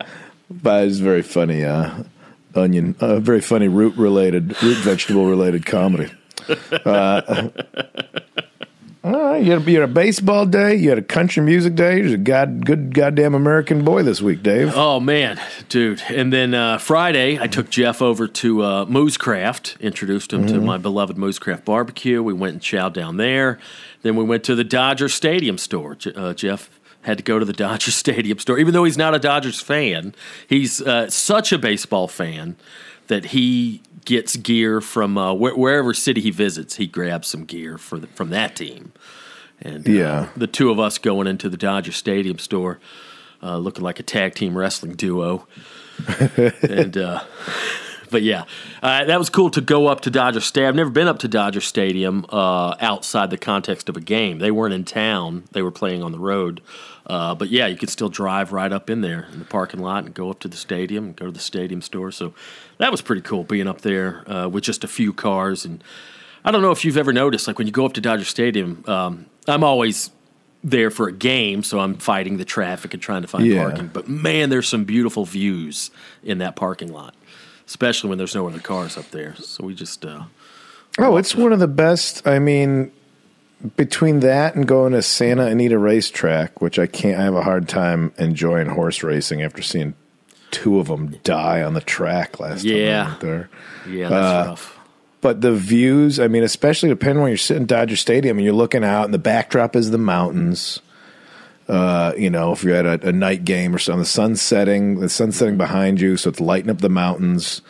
but 0.50 0.86
it's 0.86 0.98
very 0.98 1.22
funny, 1.22 1.64
uh, 1.64 2.04
onion, 2.54 2.96
uh, 3.00 3.20
very 3.20 3.40
funny 3.40 3.68
root 3.68 3.96
related, 3.96 4.62
root 4.62 4.78
vegetable 4.78 5.26
related 5.26 5.66
comedy. 5.66 6.10
Uh, 6.48 7.48
you 9.04 9.52
had, 9.52 9.66
you 9.66 9.80
had 9.80 9.82
a 9.82 9.92
baseball 9.92 10.46
day, 10.46 10.74
you 10.74 10.88
had 10.88 10.98
a 10.98 11.02
country 11.02 11.42
music 11.42 11.74
day. 11.74 12.02
You're 12.02 12.14
a 12.14 12.18
god, 12.18 12.64
good 12.66 12.94
goddamn 12.94 13.34
American 13.34 13.84
boy 13.84 14.02
this 14.02 14.20
week, 14.20 14.42
Dave. 14.42 14.72
Oh 14.74 15.00
man, 15.00 15.40
dude! 15.68 16.02
And 16.08 16.32
then 16.32 16.54
uh, 16.54 16.78
Friday, 16.78 17.38
I 17.38 17.46
took 17.46 17.70
Jeff 17.70 18.02
over 18.02 18.28
to 18.28 18.62
uh, 18.62 18.84
Moo's 18.86 19.16
Craft, 19.16 19.76
introduced 19.80 20.32
him 20.32 20.46
to 20.46 20.60
my 20.60 20.78
beloved 20.78 21.16
Moo's 21.16 21.38
Craft 21.38 21.64
barbecue. 21.64 22.22
We 22.22 22.32
went 22.32 22.54
and 22.54 22.62
chowed 22.62 22.92
down 22.92 23.16
there. 23.16 23.58
Then 24.02 24.16
we 24.16 24.24
went 24.24 24.44
to 24.44 24.54
the 24.54 24.64
Dodger 24.64 25.08
Stadium 25.08 25.58
store. 25.58 25.96
Uh, 26.14 26.34
Jeff 26.34 26.70
had 27.02 27.18
to 27.18 27.24
go 27.24 27.38
to 27.38 27.44
the 27.44 27.52
Dodger 27.64 27.90
Stadium 27.90 28.38
store, 28.38 28.58
even 28.58 28.74
though 28.74 28.84
he's 28.84 28.98
not 28.98 29.14
a 29.14 29.18
Dodgers 29.18 29.60
fan. 29.60 30.14
He's 30.48 30.80
uh, 30.80 31.08
such 31.10 31.52
a 31.52 31.58
baseball 31.58 32.08
fan 32.08 32.56
that 33.08 33.26
he 33.26 33.82
gets 34.04 34.36
gear 34.36 34.80
from 34.80 35.18
uh, 35.18 35.34
wh- 35.34 35.58
wherever 35.58 35.92
city 35.92 36.20
he 36.20 36.30
visits. 36.30 36.76
He 36.76 36.86
grabs 36.86 37.28
some 37.28 37.44
gear 37.44 37.76
for 37.76 37.98
the, 37.98 38.06
from 38.08 38.30
that 38.30 38.56
team. 38.56 38.92
And 39.60 39.86
uh, 39.86 39.92
Yeah. 39.92 40.28
the 40.36 40.46
two 40.46 40.70
of 40.70 40.78
us 40.78 40.96
going 40.98 41.26
into 41.26 41.48
the 41.48 41.56
Dodger 41.56 41.92
Stadium 41.92 42.38
store, 42.38 42.78
uh, 43.42 43.58
looking 43.58 43.84
like 43.84 43.98
a 44.00 44.02
tag 44.04 44.34
team 44.34 44.56
wrestling 44.56 44.94
duo. 44.94 45.46
and 46.62 46.96
uh, 46.96 47.24
but 48.10 48.22
yeah, 48.22 48.44
uh, 48.82 49.04
that 49.04 49.18
was 49.18 49.28
cool 49.28 49.50
to 49.50 49.60
go 49.60 49.88
up 49.88 50.00
to 50.02 50.10
Dodger 50.10 50.40
Stadium. 50.40 50.68
I've 50.68 50.74
never 50.76 50.90
been 50.90 51.08
up 51.08 51.18
to 51.20 51.28
Dodger 51.28 51.60
Stadium 51.60 52.24
uh, 52.30 52.76
outside 52.80 53.30
the 53.30 53.36
context 53.36 53.88
of 53.88 53.96
a 53.96 54.00
game. 54.00 54.38
They 54.38 54.50
weren't 54.50 54.72
in 54.74 54.84
town; 54.84 55.44
they 55.52 55.60
were 55.62 55.72
playing 55.72 56.02
on 56.02 56.12
the 56.12 56.18
road. 56.18 56.60
Uh, 57.06 57.34
but 57.34 57.48
yeah, 57.48 57.66
you 57.66 57.76
could 57.76 57.90
still 57.90 58.08
drive 58.10 58.52
right 58.52 58.72
up 58.72 58.88
in 58.90 59.00
there 59.00 59.26
in 59.32 59.38
the 59.40 59.44
parking 59.44 59.80
lot 59.80 60.04
and 60.04 60.14
go 60.14 60.30
up 60.30 60.38
to 60.40 60.48
the 60.48 60.56
stadium 60.56 61.04
and 61.06 61.16
go 61.16 61.26
to 61.26 61.32
the 61.32 61.38
stadium 61.40 61.82
store. 61.82 62.12
So 62.12 62.32
that 62.78 62.90
was 62.90 63.02
pretty 63.02 63.22
cool 63.22 63.44
being 63.44 63.66
up 63.68 63.80
there 63.82 64.28
uh, 64.30 64.48
with 64.48 64.64
just 64.64 64.84
a 64.84 64.88
few 64.88 65.12
cars. 65.12 65.64
And 65.64 65.82
I 66.44 66.50
don't 66.50 66.62
know 66.62 66.70
if 66.70 66.84
you've 66.84 66.96
ever 66.96 67.12
noticed, 67.12 67.46
like 67.46 67.58
when 67.58 67.66
you 67.66 67.72
go 67.72 67.84
up 67.86 67.92
to 67.94 68.00
Dodger 68.00 68.24
Stadium, 68.24 68.84
um, 68.86 69.26
I'm 69.46 69.62
always 69.64 70.10
there 70.64 70.90
for 70.90 71.08
a 71.08 71.12
game, 71.12 71.62
so 71.62 71.78
I'm 71.78 71.94
fighting 71.94 72.36
the 72.36 72.44
traffic 72.44 72.92
and 72.92 73.02
trying 73.02 73.22
to 73.22 73.28
find 73.28 73.46
Yeah. 73.46 73.62
parking. 73.64 73.88
But 73.92 74.08
man, 74.08 74.50
there's 74.50 74.68
some 74.68 74.84
beautiful 74.84 75.24
views 75.24 75.90
in 76.24 76.38
that 76.38 76.56
parking 76.56 76.92
lot, 76.92 77.14
especially 77.66 78.08
when 78.08 78.18
there's 78.18 78.34
no 78.34 78.46
other 78.48 78.58
cars 78.58 78.96
up 78.96 79.10
there. 79.10 79.34
So 79.36 79.64
we 79.64 79.74
just 79.74 80.04
uh, 80.04 80.22
Oh, 80.98 81.16
it's 81.16 81.34
one 81.36 81.52
of 81.52 81.60
the 81.60 81.68
best. 81.68 82.26
I 82.26 82.40
mean, 82.40 82.90
between 83.76 84.18
that 84.20 84.56
and 84.56 84.66
going 84.66 84.92
to 84.92 85.02
Santa 85.02 85.46
Anita 85.46 85.78
Racetrack, 85.78 86.60
which 86.60 86.76
I 86.78 86.86
can't, 86.86 87.20
I 87.20 87.22
have 87.24 87.34
a 87.36 87.42
hard 87.42 87.68
time 87.68 88.12
enjoying 88.18 88.68
horse 88.70 89.02
racing 89.04 89.42
after 89.42 89.62
seeing 89.62 89.94
two 90.50 90.78
of 90.78 90.88
them 90.88 91.16
die 91.24 91.62
on 91.62 91.74
the 91.74 91.80
track 91.80 92.40
last 92.40 92.64
time 92.64 92.72
I 92.74 92.76
Yeah. 92.78 93.14
there. 93.20 93.48
Yeah, 93.88 94.08
that's 94.08 94.46
Uh, 94.46 94.50
rough. 94.50 94.78
But 95.20 95.40
the 95.40 95.52
views, 95.52 96.20
I 96.20 96.28
mean, 96.28 96.44
especially 96.44 96.88
depending 96.90 97.20
when 97.22 97.30
you're 97.30 97.36
sitting 97.38 97.66
Dodger 97.66 97.96
Stadium 97.96 98.38
and 98.38 98.44
you're 98.44 98.54
looking 98.54 98.84
out, 98.84 99.04
and 99.04 99.12
the 99.14 99.18
backdrop 99.18 99.74
is 99.74 99.90
the 99.90 99.98
mountains. 99.98 100.80
Uh, 101.68 102.12
you 102.16 102.30
know, 102.30 102.52
if 102.52 102.62
you're 102.64 102.76
at 102.76 102.86
a, 103.04 103.08
a 103.08 103.12
night 103.12 103.44
game 103.44 103.74
or 103.74 103.78
something, 103.78 103.98
the 104.00 104.06
sun's 104.06 104.40
setting, 104.40 105.00
the 105.00 105.08
sun's 105.08 105.36
setting 105.36 105.56
behind 105.58 106.00
you, 106.00 106.16
so 106.16 106.30
it's 106.30 106.40
lighting 106.40 106.70
up 106.70 106.80
the 106.80 106.88
mountains 106.88 107.60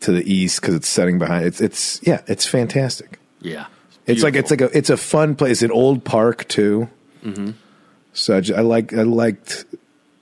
to 0.00 0.12
the 0.12 0.32
east 0.32 0.60
because 0.60 0.74
it's 0.76 0.88
setting 0.88 1.18
behind. 1.18 1.46
It's 1.46 1.60
it's 1.60 2.00
yeah, 2.06 2.20
it's 2.28 2.46
fantastic. 2.46 3.18
Yeah. 3.40 3.66
It's 4.06 4.22
like 4.22 4.36
it's 4.36 4.50
like 4.50 4.60
a 4.60 4.76
it's 4.76 4.90
a 4.90 4.96
fun 4.96 5.34
place. 5.36 5.62
An 5.62 5.70
old 5.72 6.04
park 6.04 6.46
too. 6.48 6.88
Mm-hmm. 7.24 7.50
So 8.12 8.36
I, 8.36 8.40
ju- 8.40 8.54
I 8.54 8.60
like 8.60 8.92
I 8.92 9.02
liked 9.02 9.64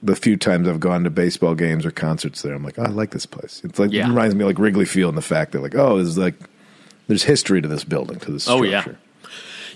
the 0.02 0.14
few 0.16 0.36
times 0.36 0.68
I've 0.68 0.80
gone 0.80 1.04
to 1.04 1.10
baseball 1.10 1.54
games 1.54 1.84
or 1.84 1.90
concerts 1.90 2.42
there. 2.42 2.54
I'm 2.54 2.62
like, 2.62 2.78
oh, 2.78 2.84
I 2.84 2.88
like 2.88 3.10
this 3.10 3.26
place. 3.26 3.60
It's 3.64 3.78
like 3.78 3.90
Yeah. 3.92 4.06
it 4.06 4.08
reminds 4.10 4.34
me 4.34 4.42
of 4.42 4.46
like 4.48 4.58
Wrigley 4.58 4.84
Field 4.84 5.10
and 5.10 5.18
the 5.18 5.22
fact 5.22 5.52
that 5.52 5.60
like 5.62 5.74
oh, 5.74 5.96
there's 5.96 6.16
like 6.18 6.34
there's 7.08 7.24
history 7.24 7.60
to 7.62 7.68
this 7.68 7.84
building 7.84 8.18
to 8.20 8.30
this. 8.32 8.48
Oh, 8.48 8.62
yeah. 8.62 8.84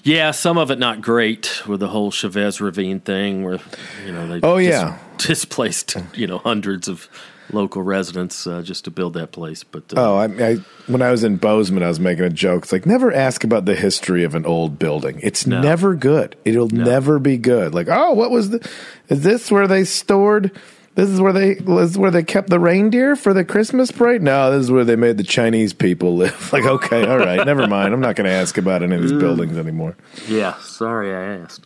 Yeah, 0.04 0.32
some 0.32 0.58
of 0.58 0.70
it 0.72 0.78
not 0.80 1.00
great 1.00 1.62
with 1.66 1.78
the 1.80 1.88
whole 1.88 2.10
Chavez 2.10 2.60
Ravine 2.60 2.98
thing, 3.00 3.44
where 3.44 3.60
you 4.04 4.10
know 4.12 4.26
they 4.26 4.40
Oh, 4.46 4.58
dis- 4.58 4.68
yeah. 4.68 4.98
displaced 5.18 5.96
you 6.14 6.26
know 6.26 6.38
hundreds 6.38 6.88
of 6.88 7.08
local 7.52 7.82
residents 7.82 8.46
uh, 8.46 8.62
just 8.62 8.84
to 8.84 8.90
build 8.90 9.14
that 9.14 9.32
place. 9.32 9.62
But 9.64 9.84
uh, 9.96 10.00
Oh, 10.00 10.16
I, 10.16 10.24
I 10.24 10.54
when 10.86 11.02
I 11.02 11.10
was 11.10 11.22
in 11.24 11.36
Bozeman, 11.36 11.82
I 11.82 11.88
was 11.88 12.00
making 12.00 12.24
a 12.24 12.30
joke. 12.30 12.64
It's 12.64 12.72
like 12.72 12.86
never 12.86 13.12
ask 13.12 13.44
about 13.44 13.64
the 13.66 13.74
history 13.74 14.24
of 14.24 14.34
an 14.34 14.44
old 14.46 14.78
building. 14.78 15.20
It's 15.22 15.46
No. 15.46 15.60
never 15.60 15.94
good. 15.94 16.36
It'll 16.44 16.68
never 16.68 17.18
be 17.18 17.36
good. 17.38 17.74
Like, 17.74 17.88
oh, 17.90 18.12
what 18.12 18.30
was 18.30 18.50
the? 18.50 18.68
Is 19.08 19.22
this 19.22 19.50
where 19.50 19.66
they 19.66 19.84
stored? 19.84 20.50
This 20.94 21.08
is 21.08 21.22
where 21.22 21.32
they 21.32 21.54
this 21.54 21.90
is 21.92 21.96
where 21.98 22.10
they 22.10 22.22
kept 22.22 22.50
the 22.50 22.60
reindeer 22.60 23.16
for 23.16 23.32
the 23.32 23.44
Christmas 23.46 23.90
parade. 23.90 24.20
No, 24.20 24.50
this 24.50 24.64
is 24.64 24.70
where 24.70 24.84
they 24.84 24.96
made 24.96 25.16
the 25.16 25.24
Chinese 25.24 25.72
people 25.72 26.16
live. 26.16 26.48
Like, 26.52 26.64
okay, 26.66 27.06
all 27.06 27.16
right, 27.18 27.46
never 27.46 27.66
mind. 27.66 27.94
I'm 27.94 28.00
not 28.00 28.14
going 28.14 28.26
to 28.26 28.34
ask 28.36 28.58
about 28.58 28.82
any 28.82 28.96
of 28.96 29.00
Mm. 29.02 29.08
these 29.08 29.12
buildings 29.18 29.56
anymore. 29.56 29.96
yeah, 30.28 30.54
sorry 30.60 31.14
I 31.14 31.38
asked. 31.42 31.64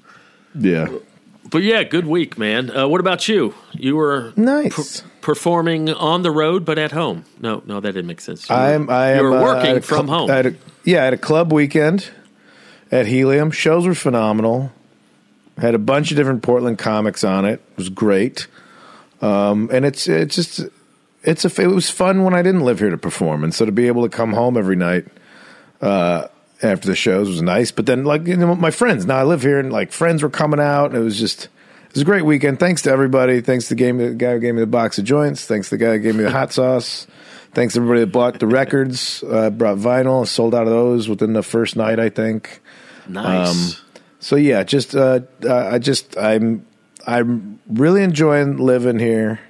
Yeah, 0.55 0.87
But 1.51 1.63
yeah, 1.63 1.85
good 1.85 2.07
week, 2.07 2.39
man. 2.39 2.75
Uh, 2.77 2.89
what 2.89 3.01
about 3.01 3.29
you? 3.29 3.55
You 3.73 3.97
were 3.97 4.33
nice. 4.37 5.03
performing 5.21 5.91
on 5.91 6.23
the 6.23 6.31
road, 6.31 6.65
but 6.65 6.79
at 6.79 6.93
home. 6.93 7.25
No, 7.41 7.63
no, 7.67 7.81
that 7.81 7.93
didn't 7.93 8.07
make 8.07 8.21
sense. 8.21 8.49
You 8.49 8.55
I'm. 8.55 8.91
I 8.91 9.13
am. 9.13 9.19
you 9.19 9.31
were 9.31 9.39
uh, 9.39 9.43
working 9.43 9.77
a 9.77 9.81
from 9.81 10.07
cl- 10.07 10.19
home. 10.19 10.31
I 10.31 10.39
a, 10.39 10.53
yeah, 10.85 11.03
I 11.03 11.05
had 11.05 11.15
a 11.15 11.19
club 11.19 11.53
weekend 11.53 12.11
at 12.91 13.07
Helium. 13.07 13.51
Shows 13.51 13.87
were 13.87 13.95
phenomenal. 13.95 14.73
Had 15.59 15.75
a 15.75 15.79
bunch 15.79 16.11
of 16.11 16.17
different 16.17 16.43
Portland 16.43 16.79
comics 16.79 17.25
on 17.25 17.45
it. 17.45 17.61
It 17.73 17.77
was 17.77 17.89
great. 17.89 18.47
Um, 19.23 19.71
and 19.73 19.85
it's 19.85 20.09
it's 20.09 20.35
just 20.35 20.61
it's 21.23 21.45
a 21.45 21.63
it 21.63 21.69
was 21.69 21.91
fun 21.91 22.25
when 22.25 22.35
I 22.35 22.43
didn't 22.43 22.63
live 22.63 22.79
here 22.79 22.91
to 22.91 22.99
perform, 22.99 23.45
and 23.45 23.55
so 23.55 23.65
to 23.65 23.73
be 23.73 23.87
able 23.87 24.03
to 24.03 24.15
come 24.15 24.33
home 24.33 24.57
every 24.57 24.77
night 24.77 25.07
uh, 25.81 26.29
after 26.63 26.89
the 26.89 26.97
shows 26.97 27.29
was 27.29 27.43
nice. 27.43 27.71
But 27.71 27.87
then 27.87 28.05
like 28.05 28.27
you 28.27 28.37
know, 28.37 28.55
my 28.55 28.71
friends 28.71 29.07
now 29.07 29.17
I 29.17 29.25
live 29.25 29.43
here, 29.43 29.59
and 29.59 29.73
like 29.73 29.93
friends 29.93 30.23
were 30.23 30.31
coming 30.31 30.61
out, 30.61 30.87
and 30.87 30.97
it 30.97 31.01
was 31.01 31.19
just. 31.19 31.49
It 31.87 32.01
was 32.01 32.03
a 32.03 32.05
great 32.05 32.27
weekend. 32.27 32.61
Thanks 32.61 32.83
to 32.83 32.91
everybody. 32.91 33.41
Thanks 33.41 33.69
to 33.69 33.69
the, 33.71 33.79
game, 33.79 33.97
the 33.97 34.11
guy 34.11 34.33
who 34.33 34.41
gave 34.41 34.55
me 34.55 34.61
the 34.61 34.67
box 34.67 34.99
of 34.99 35.07
joints. 35.07 35.47
Thanks 35.47 35.71
to 35.71 35.79
the 35.79 35.83
guy 35.83 35.93
who 35.93 36.01
gave 36.01 36.15
me 36.15 36.25
the 36.25 36.31
hot 36.31 36.53
sauce. 36.53 37.07
Thanks 37.55 37.73
to 37.73 37.81
everybody 37.81 38.01
that 38.01 38.13
bought 38.13 38.39
the 38.39 38.47
records. 38.47 39.23
Uh, 39.23 39.49
brought 39.49 39.79
vinyl. 39.79 40.19
And 40.19 40.29
sold 40.29 40.55
out 40.55 40.65
of 40.67 40.75
those 40.75 41.09
within 41.09 41.33
the 41.33 41.43
first 41.43 41.75
night, 41.75 41.99
I 41.99 42.11
think. 42.11 42.61
nice. 43.09 43.81
So 44.19 44.37
yeah, 44.37 44.63
just 44.63 44.95
uh, 44.95 45.21
uh, 45.43 45.71
I 45.73 45.79
just 45.79 46.19
I'm 46.19 46.67
I'm 47.07 47.61
really 47.67 48.03
enjoying 48.03 48.59
living 48.59 48.99
here. 48.99 49.41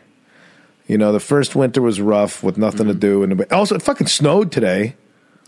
You 0.86 0.98
know, 0.98 1.12
the 1.12 1.20
first 1.20 1.56
winter 1.56 1.82
was 1.82 2.00
rough 2.00 2.44
with 2.44 2.58
nothing 2.58 2.86
to 2.86 2.94
do, 2.94 3.24
and 3.24 3.44
also 3.52 3.74
it 3.74 3.82
fucking 3.82 4.06
snowed 4.06 4.52
today. 4.52 4.94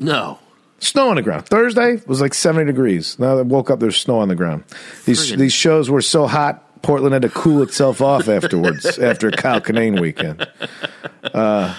no. 0.01 0.41
Snow 0.81 1.09
on 1.11 1.17
the 1.17 1.23
ground. 1.23 1.47
Thursday 1.47 2.01
was 2.07 2.21
like 2.21 2.35
seventy 2.35 2.67
degrees. 2.67 3.19
Now 3.19 3.35
that 3.35 3.41
I 3.41 3.45
woke 3.45 3.69
up, 3.71 3.81
there's 3.81 3.97
snow 3.97 4.21
on 4.21 4.29
the 4.29 4.37
ground. 4.37 4.65
These 5.07 5.33
Friggin- 5.33 5.39
these 5.39 5.53
shows 5.53 5.91
were 5.91 6.03
so 6.03 6.27
hot. 6.27 6.65
Portland 6.83 7.13
had 7.13 7.23
to 7.23 7.29
cool 7.29 7.63
itself 7.63 8.01
off 8.01 8.29
afterwards 8.29 8.99
after 8.99 9.31
Kyle 9.33 9.61
Kinane 9.61 10.01
weekend. 10.01 10.49
Uh, 11.35 11.75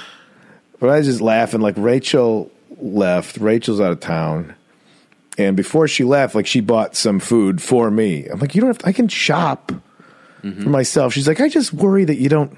but 0.79 0.89
I 0.89 0.97
was 0.97 1.07
just 1.07 1.21
laughing. 1.21 1.61
Like 1.61 1.75
Rachel 1.77 2.51
left. 2.81 3.37
Rachel's 3.37 3.79
out 3.79 3.91
of 3.93 3.99
town. 4.01 4.55
And 5.37 5.55
before 5.55 5.87
she 5.87 6.03
left, 6.03 6.35
like 6.35 6.45
she 6.47 6.59
bought 6.59 6.97
some 6.97 7.19
food 7.21 7.61
for 7.61 7.89
me. 7.89 8.25
I'm 8.25 8.39
like, 8.39 8.55
you 8.55 8.61
don't 8.61 8.69
have 8.69 8.79
to, 8.79 8.87
I 8.87 8.91
can 8.91 9.07
shop 9.07 9.71
for 10.41 10.47
myself. 10.69 11.13
She's 11.13 11.27
like, 11.27 11.39
I 11.39 11.47
just 11.47 11.71
worry 11.73 12.03
that 12.05 12.17
you 12.17 12.27
don't 12.27 12.57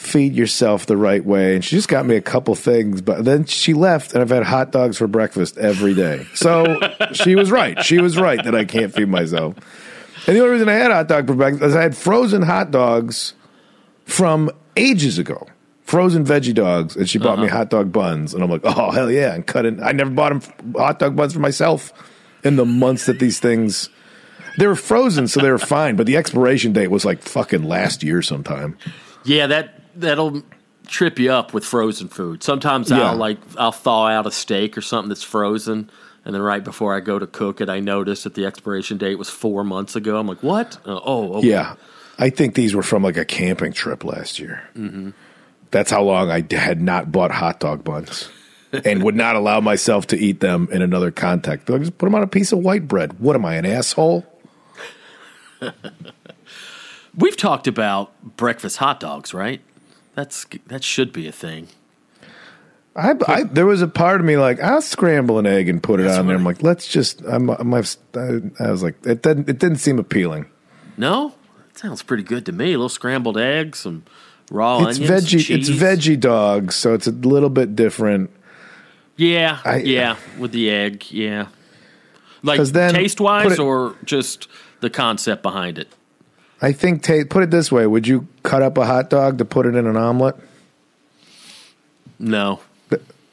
feed 0.00 0.34
yourself 0.34 0.86
the 0.86 0.96
right 0.96 1.22
way. 1.22 1.54
And 1.54 1.62
she 1.62 1.76
just 1.76 1.88
got 1.88 2.06
me 2.06 2.16
a 2.16 2.22
couple 2.22 2.54
things, 2.54 3.02
but 3.02 3.22
then 3.26 3.44
she 3.44 3.74
left 3.74 4.14
and 4.14 4.22
I've 4.22 4.30
had 4.30 4.44
hot 4.44 4.72
dogs 4.72 4.96
for 4.96 5.06
breakfast 5.06 5.58
every 5.58 5.94
day. 5.94 6.26
So 6.34 6.80
she 7.12 7.34
was 7.34 7.50
right. 7.50 7.80
She 7.84 7.98
was 7.98 8.16
right 8.16 8.42
that 8.42 8.54
I 8.54 8.64
can't 8.64 8.94
feed 8.94 9.08
myself. 9.08 9.56
And 10.26 10.36
the 10.36 10.40
only 10.40 10.52
reason 10.52 10.70
I 10.70 10.72
had 10.72 10.90
hot 10.90 11.06
dog 11.06 11.26
for 11.26 11.34
breakfast 11.34 11.62
is 11.62 11.76
I 11.76 11.82
had 11.82 11.94
frozen 11.94 12.40
hot 12.40 12.70
dogs 12.70 13.34
from 14.06 14.50
ages 14.74 15.18
ago. 15.18 15.46
Frozen 15.82 16.24
veggie 16.24 16.54
dogs, 16.54 16.94
and 16.94 17.10
she 17.10 17.18
bought 17.18 17.40
me 17.40 17.46
uh-huh. 17.46 17.56
hot 17.56 17.70
dog 17.70 17.90
buns, 17.90 18.32
and 18.32 18.44
I'm 18.44 18.50
like, 18.50 18.60
oh 18.62 18.92
hell 18.92 19.10
yeah! 19.10 19.34
And 19.34 19.44
cut 19.44 19.66
it. 19.66 19.80
I 19.82 19.90
never 19.90 20.10
bought 20.10 20.28
them 20.28 20.72
hot 20.76 21.00
dog 21.00 21.16
buns 21.16 21.32
for 21.32 21.40
myself 21.40 21.92
in 22.44 22.54
the 22.54 22.64
months 22.64 23.06
that 23.06 23.18
these 23.18 23.40
things 23.40 23.88
they 24.56 24.68
were 24.68 24.76
frozen, 24.76 25.26
so 25.26 25.40
they 25.40 25.50
were 25.50 25.58
fine. 25.58 25.96
But 25.96 26.06
the 26.06 26.16
expiration 26.16 26.72
date 26.72 26.92
was 26.92 27.04
like 27.04 27.22
fucking 27.22 27.64
last 27.64 28.04
year 28.04 28.22
sometime. 28.22 28.78
Yeah, 29.24 29.48
that 29.48 29.79
that'll 29.94 30.42
trip 30.86 31.18
you 31.18 31.32
up 31.32 31.54
with 31.54 31.64
frozen 31.64 32.08
food. 32.08 32.42
Sometimes 32.42 32.90
Yeah. 32.90 33.10
I'll 33.10 33.16
like 33.16 33.38
I'll 33.56 33.72
thaw 33.72 34.08
out 34.08 34.26
a 34.26 34.30
steak 34.30 34.76
or 34.76 34.80
something 34.80 35.08
that's 35.08 35.22
frozen, 35.22 35.90
and 36.24 36.34
then 36.34 36.42
right 36.42 36.62
before 36.62 36.96
I 36.96 37.00
go 37.00 37.18
to 37.18 37.26
cook 37.26 37.60
it, 37.60 37.68
I 37.68 37.80
notice 37.80 38.24
that 38.24 38.34
the 38.34 38.44
expiration 38.46 38.98
date 38.98 39.16
was 39.16 39.30
four 39.30 39.64
months 39.64 39.96
ago. 39.96 40.18
I'm 40.18 40.26
like, 40.26 40.42
what? 40.42 40.78
Uh, 40.84 41.00
oh, 41.04 41.34
okay. 41.34 41.48
Yeah, 41.48 41.74
I 42.18 42.30
think 42.30 42.54
these 42.54 42.74
were 42.74 42.82
from 42.82 43.02
like 43.02 43.16
a 43.16 43.24
camping 43.24 43.72
trip 43.72 44.04
last 44.04 44.38
year. 44.38 44.68
Mm-hmm. 44.76 45.10
That's 45.70 45.90
how 45.90 46.02
long 46.02 46.30
I 46.30 46.44
had 46.50 46.80
not 46.80 47.12
bought 47.12 47.30
hot 47.30 47.60
dog 47.60 47.84
buns. 47.84 48.28
and 48.84 49.02
would 49.02 49.16
not 49.16 49.34
allow 49.34 49.60
myself 49.60 50.06
to 50.06 50.16
eat 50.16 50.38
them 50.38 50.68
in 50.70 50.80
another 50.80 51.10
context. 51.10 51.68
Like, 51.68 51.80
just 51.80 51.98
put 51.98 52.06
them 52.06 52.14
on 52.14 52.22
a 52.22 52.28
piece 52.28 52.52
of 52.52 52.60
white 52.60 52.86
bread. 52.86 53.18
What 53.18 53.34
am 53.34 53.44
I, 53.44 53.56
an 53.56 53.66
asshole? 53.66 54.24
We've 57.16 57.36
talked 57.36 57.66
about 57.66 58.36
breakfast 58.36 58.76
hot 58.76 59.00
dogs, 59.00 59.34
right? 59.34 59.60
That's 60.20 60.44
that 60.66 60.84
should 60.84 61.14
be 61.14 61.26
a 61.26 61.32
thing. 61.32 61.68
I, 62.94 63.14
I 63.26 63.44
there 63.44 63.64
was 63.64 63.80
a 63.80 63.88
part 63.88 64.20
of 64.20 64.26
me 64.26 64.36
like 64.36 64.60
I'll 64.60 64.82
scramble 64.82 65.38
an 65.38 65.46
egg 65.46 65.66
and 65.70 65.82
put 65.82 65.98
it 65.98 66.02
That's 66.02 66.18
on 66.18 66.26
there. 66.26 66.36
I'm 66.36 66.44
like, 66.44 66.62
let's 66.62 66.86
just. 66.86 67.22
I'm, 67.22 67.48
I'm, 67.48 67.72
I 67.72 67.80
was 68.70 68.82
like, 68.82 68.96
it 69.06 69.22
didn't. 69.22 69.48
It 69.48 69.58
didn't 69.58 69.78
seem 69.78 69.98
appealing. 69.98 70.44
No, 70.98 71.32
it 71.70 71.78
sounds 71.78 72.02
pretty 72.02 72.22
good 72.22 72.44
to 72.44 72.52
me. 72.52 72.66
A 72.66 72.70
little 72.72 72.90
scrambled 72.90 73.38
eggs, 73.38 73.78
some 73.78 74.04
raw 74.50 74.86
It's 74.86 74.98
onions, 74.98 75.24
veggie. 75.24 75.46
cheese. 75.46 75.68
It's 75.68 75.70
veggie 75.70 76.20
dogs, 76.20 76.74
so 76.74 76.92
it's 76.92 77.06
a 77.06 77.12
little 77.12 77.48
bit 77.48 77.74
different. 77.74 78.28
Yeah, 79.16 79.60
I- 79.64 79.78
yeah, 79.78 80.16
with 80.38 80.52
the 80.52 80.68
egg, 80.68 81.10
yeah. 81.10 81.46
Like 82.42 82.60
taste 82.70 83.22
wise, 83.22 83.58
or 83.58 83.94
just 84.04 84.48
the 84.80 84.90
concept 84.90 85.42
behind 85.42 85.78
it. 85.78 85.88
I 86.62 86.72
think. 86.72 87.02
Ta- 87.02 87.24
put 87.28 87.42
it 87.42 87.50
this 87.50 87.70
way: 87.70 87.86
Would 87.86 88.06
you 88.06 88.28
cut 88.42 88.62
up 88.62 88.78
a 88.78 88.86
hot 88.86 89.10
dog 89.10 89.38
to 89.38 89.44
put 89.44 89.66
it 89.66 89.74
in 89.74 89.86
an 89.86 89.96
omelet? 89.96 90.36
No, 92.18 92.60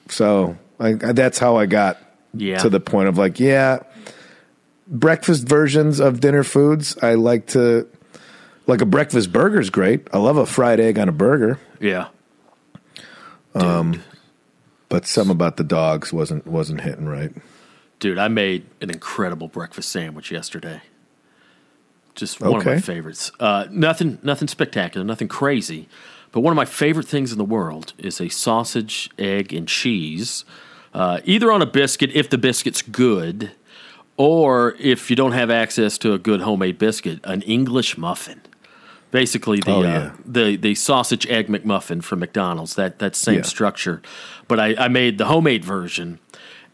So 0.09 0.57
I, 0.79 0.93
that's 0.93 1.39
how 1.39 1.57
I 1.57 1.65
got 1.65 2.01
yeah, 2.33 2.59
to 2.59 2.69
the 2.69 2.79
point 2.79 3.09
of 3.09 3.17
like, 3.17 3.39
yeah, 3.39 3.79
breakfast 4.87 5.47
versions 5.47 5.99
of 5.99 6.21
dinner 6.21 6.43
foods. 6.43 6.97
I 7.01 7.15
like 7.15 7.47
to 7.47 7.87
like 8.65 8.81
a 8.81 8.85
breakfast 8.85 9.31
burger's 9.31 9.69
great. 9.69 10.07
I 10.13 10.17
love 10.17 10.37
a 10.37 10.45
fried 10.45 10.79
egg 10.79 10.97
on 10.99 11.09
a 11.09 11.11
burger, 11.11 11.59
yeah. 11.79 12.07
dude. 13.91 14.01
but 14.89 15.05
some 15.05 15.29
about 15.29 15.57
the 15.57 15.63
dogs 15.63 16.13
wasn't 16.13 16.47
wasn't 16.47 16.81
hitting 16.81 17.07
right. 17.07 17.33
Dude, 17.99 18.19
I 18.19 18.27
made 18.27 18.67
an 18.79 18.89
incredible 18.89 19.47
breakfast 19.47 19.89
sandwich 19.89 20.31
yesterday. 20.31 20.81
Just 22.17 22.41
one 22.41 22.57
of 22.59 22.65
my 22.65 22.79
favorites. 22.79 23.31
Uh, 23.39 23.65
nothing, 23.71 24.17
nothing 24.23 24.47
spectacular, 24.49 25.05
nothing 25.05 25.27
crazy, 25.29 25.87
but 26.31 26.41
one 26.41 26.51
of 26.51 26.55
my 26.57 26.65
favorite 26.65 27.07
things 27.07 27.31
in 27.31 27.37
the 27.37 27.45
world 27.45 27.93
is 27.97 28.19
a 28.19 28.27
sausage, 28.27 29.09
egg, 29.17 29.53
and 29.53 29.67
cheese, 29.67 30.43
uh, 30.93 31.19
either 31.23 31.51
on 31.51 31.61
a 31.61 31.65
biscuit 31.65 32.09
if 32.13 32.29
the 32.29 32.37
biscuit's 32.37 32.81
good, 32.81 33.51
or 34.17 34.75
if 34.79 35.09
you 35.09 35.15
don't 35.15 35.33
have 35.33 35.49
access 35.51 35.97
to 35.99 36.13
a 36.13 36.17
good 36.17 36.41
homemade 36.41 36.77
biscuit, 36.79 37.19
an 37.23 37.41
English 37.43 37.97
muffin. 37.97 38.41
Basically, 39.11 39.59
the 39.61 39.71
Oh, 39.71 39.83
uh, 39.83 40.11
the 40.25 40.57
the 40.57 40.75
sausage 40.75 41.25
egg 41.27 41.47
McMuffin 41.47 42.03
from 42.03 42.19
McDonald's. 42.19 42.75
That 42.75 42.99
that 42.99 43.15
same 43.15 43.35
Yeah. 43.35 43.41
structure, 43.43 44.01
but 44.49 44.59
I, 44.59 44.75
I 44.77 44.87
made 44.89 45.17
the 45.17 45.25
homemade 45.25 45.63
version, 45.63 46.19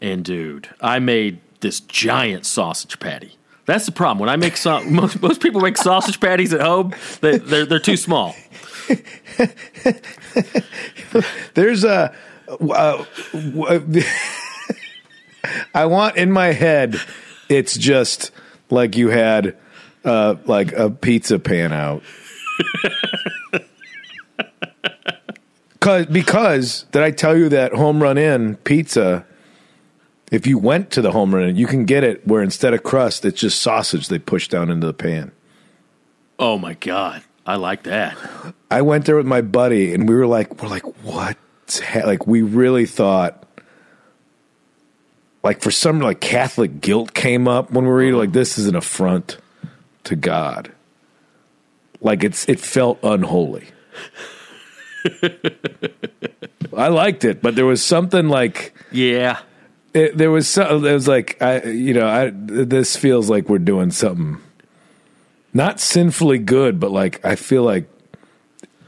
And 0.00 0.24
dude, 0.24 0.68
I 0.80 0.98
made 0.98 1.38
this 1.60 1.80
giant 1.80 2.44
sausage 2.44 2.98
patty. 2.98 3.36
That's 3.66 3.86
the 3.86 3.92
problem. 3.92 4.18
When 4.20 4.28
I 4.28 4.36
make 4.36 4.56
so- 4.56 4.84
most 4.90 5.20
most 5.22 5.40
people 5.40 5.60
make 5.60 5.76
sausage 5.76 6.20
patties 6.20 6.52
at 6.52 6.60
home, 6.60 6.94
they, 7.20 7.38
they're 7.38 7.66
they're 7.66 7.78
too 7.78 7.96
small. 7.96 8.34
There's 11.54 11.84
a. 11.84 12.14
Uh, 12.48 13.04
w- 13.32 14.02
I 15.74 15.86
want 15.86 16.16
in 16.16 16.30
my 16.30 16.52
head, 16.52 16.96
it's 17.48 17.76
just 17.76 18.30
like 18.70 18.96
you 18.96 19.08
had 19.08 19.56
uh, 20.04 20.36
like 20.44 20.72
a 20.72 20.90
pizza 20.90 21.38
pan 21.38 21.72
out. 21.72 22.02
Cause, 25.80 26.06
because 26.06 26.84
did 26.92 27.02
I 27.02 27.10
tell 27.10 27.36
you 27.36 27.50
that 27.50 27.74
Home 27.74 28.02
Run 28.02 28.16
Inn 28.16 28.56
pizza? 28.56 29.26
If 30.34 30.48
you 30.48 30.58
went 30.58 30.90
to 30.90 31.00
the 31.00 31.12
home 31.12 31.32
run 31.32 31.54
you 31.54 31.68
can 31.68 31.84
get 31.84 32.02
it 32.02 32.26
where 32.26 32.42
instead 32.42 32.74
of 32.74 32.82
crust, 32.82 33.24
it's 33.24 33.40
just 33.40 33.62
sausage 33.62 34.08
they 34.08 34.18
push 34.18 34.48
down 34.48 34.68
into 34.68 34.84
the 34.84 34.92
pan. 34.92 35.30
Oh 36.40 36.58
my 36.58 36.74
god, 36.74 37.22
I 37.46 37.54
like 37.54 37.84
that. 37.84 38.16
I 38.68 38.82
went 38.82 39.04
there 39.04 39.14
with 39.14 39.26
my 39.26 39.42
buddy, 39.42 39.94
and 39.94 40.08
we 40.08 40.16
were 40.16 40.26
like, 40.26 40.60
we're 40.60 40.68
like, 40.68 40.82
what? 41.04 41.36
Like, 41.94 42.26
we 42.26 42.42
really 42.42 42.84
thought, 42.84 43.46
like, 45.44 45.62
for 45.62 45.70
some 45.70 46.00
like 46.00 46.20
Catholic 46.20 46.80
guilt 46.80 47.14
came 47.14 47.46
up 47.46 47.70
when 47.70 47.84
we 47.84 47.90
were 47.90 48.02
eating. 48.02 48.18
Like, 48.18 48.32
this 48.32 48.58
is 48.58 48.66
an 48.66 48.74
affront 48.74 49.38
to 50.02 50.16
God. 50.16 50.72
Like, 52.00 52.24
it's 52.24 52.48
it 52.48 52.58
felt 52.58 52.98
unholy. 53.04 53.68
I 56.76 56.88
liked 56.88 57.24
it, 57.24 57.40
but 57.40 57.54
there 57.54 57.66
was 57.66 57.84
something 57.84 58.28
like 58.28 58.74
Yeah, 58.90 59.38
it, 59.94 60.18
there 60.18 60.30
was 60.30 60.48
some. 60.48 60.84
It 60.84 60.92
was 60.92 61.08
like 61.08 61.40
I, 61.40 61.62
you 61.62 61.94
know, 61.94 62.06
I 62.06 62.30
this 62.34 62.96
feels 62.96 63.30
like 63.30 63.48
we're 63.48 63.58
doing 63.58 63.90
something 63.90 64.40
not 65.54 65.78
sinfully 65.80 66.38
good, 66.38 66.80
but 66.80 66.90
like 66.90 67.24
I 67.24 67.36
feel 67.36 67.62
like 67.62 67.88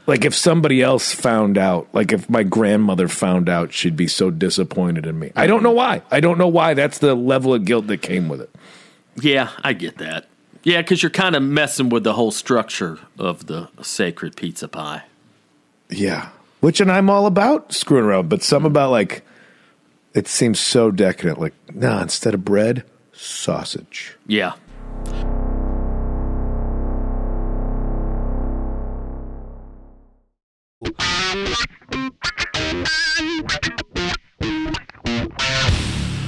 like 0.05 0.25
if 0.25 0.35
somebody 0.35 0.81
else 0.81 1.13
found 1.13 1.57
out, 1.57 1.87
like 1.93 2.11
if 2.11 2.29
my 2.29 2.43
grandmother 2.43 3.07
found 3.07 3.49
out, 3.49 3.73
she'd 3.73 3.95
be 3.95 4.07
so 4.07 4.29
disappointed 4.29 5.05
in 5.05 5.17
me. 5.17 5.31
I 5.35 5.47
don't 5.47 5.63
know 5.63 5.71
why. 5.71 6.01
I 6.11 6.19
don't 6.19 6.37
know 6.37 6.47
why. 6.47 6.73
That's 6.73 6.99
the 6.99 7.15
level 7.15 7.53
of 7.53 7.65
guilt 7.65 7.87
that 7.87 8.01
came 8.01 8.29
with 8.29 8.41
it. 8.41 8.49
yeah, 9.15 9.49
I 9.63 9.73
get 9.73 9.97
that. 9.97 10.27
Yeah, 10.63 10.81
because 10.81 11.01
you're 11.01 11.09
kind 11.09 11.35
of 11.35 11.43
messing 11.43 11.89
with 11.89 12.03
the 12.03 12.13
whole 12.13 12.31
structure 12.31 12.99
of 13.17 13.47
the 13.47 13.69
sacred 13.81 14.35
pizza 14.35 14.67
pie. 14.67 15.03
Yeah, 15.89 16.29
which 16.59 16.81
and 16.81 16.91
I'm 16.91 17.09
all 17.09 17.25
about 17.25 17.71
screwing 17.71 18.03
around, 18.03 18.27
but 18.27 18.43
some 18.43 18.65
about 18.65 18.91
like 18.91 19.23
it 20.13 20.27
seems 20.27 20.59
so 20.59 20.91
decadent. 20.91 21.39
Like 21.39 21.53
nah, 21.73 22.01
instead 22.01 22.33
of 22.33 22.43
bread, 22.45 22.83
sausage. 23.13 24.15
Yeah. 24.27 24.53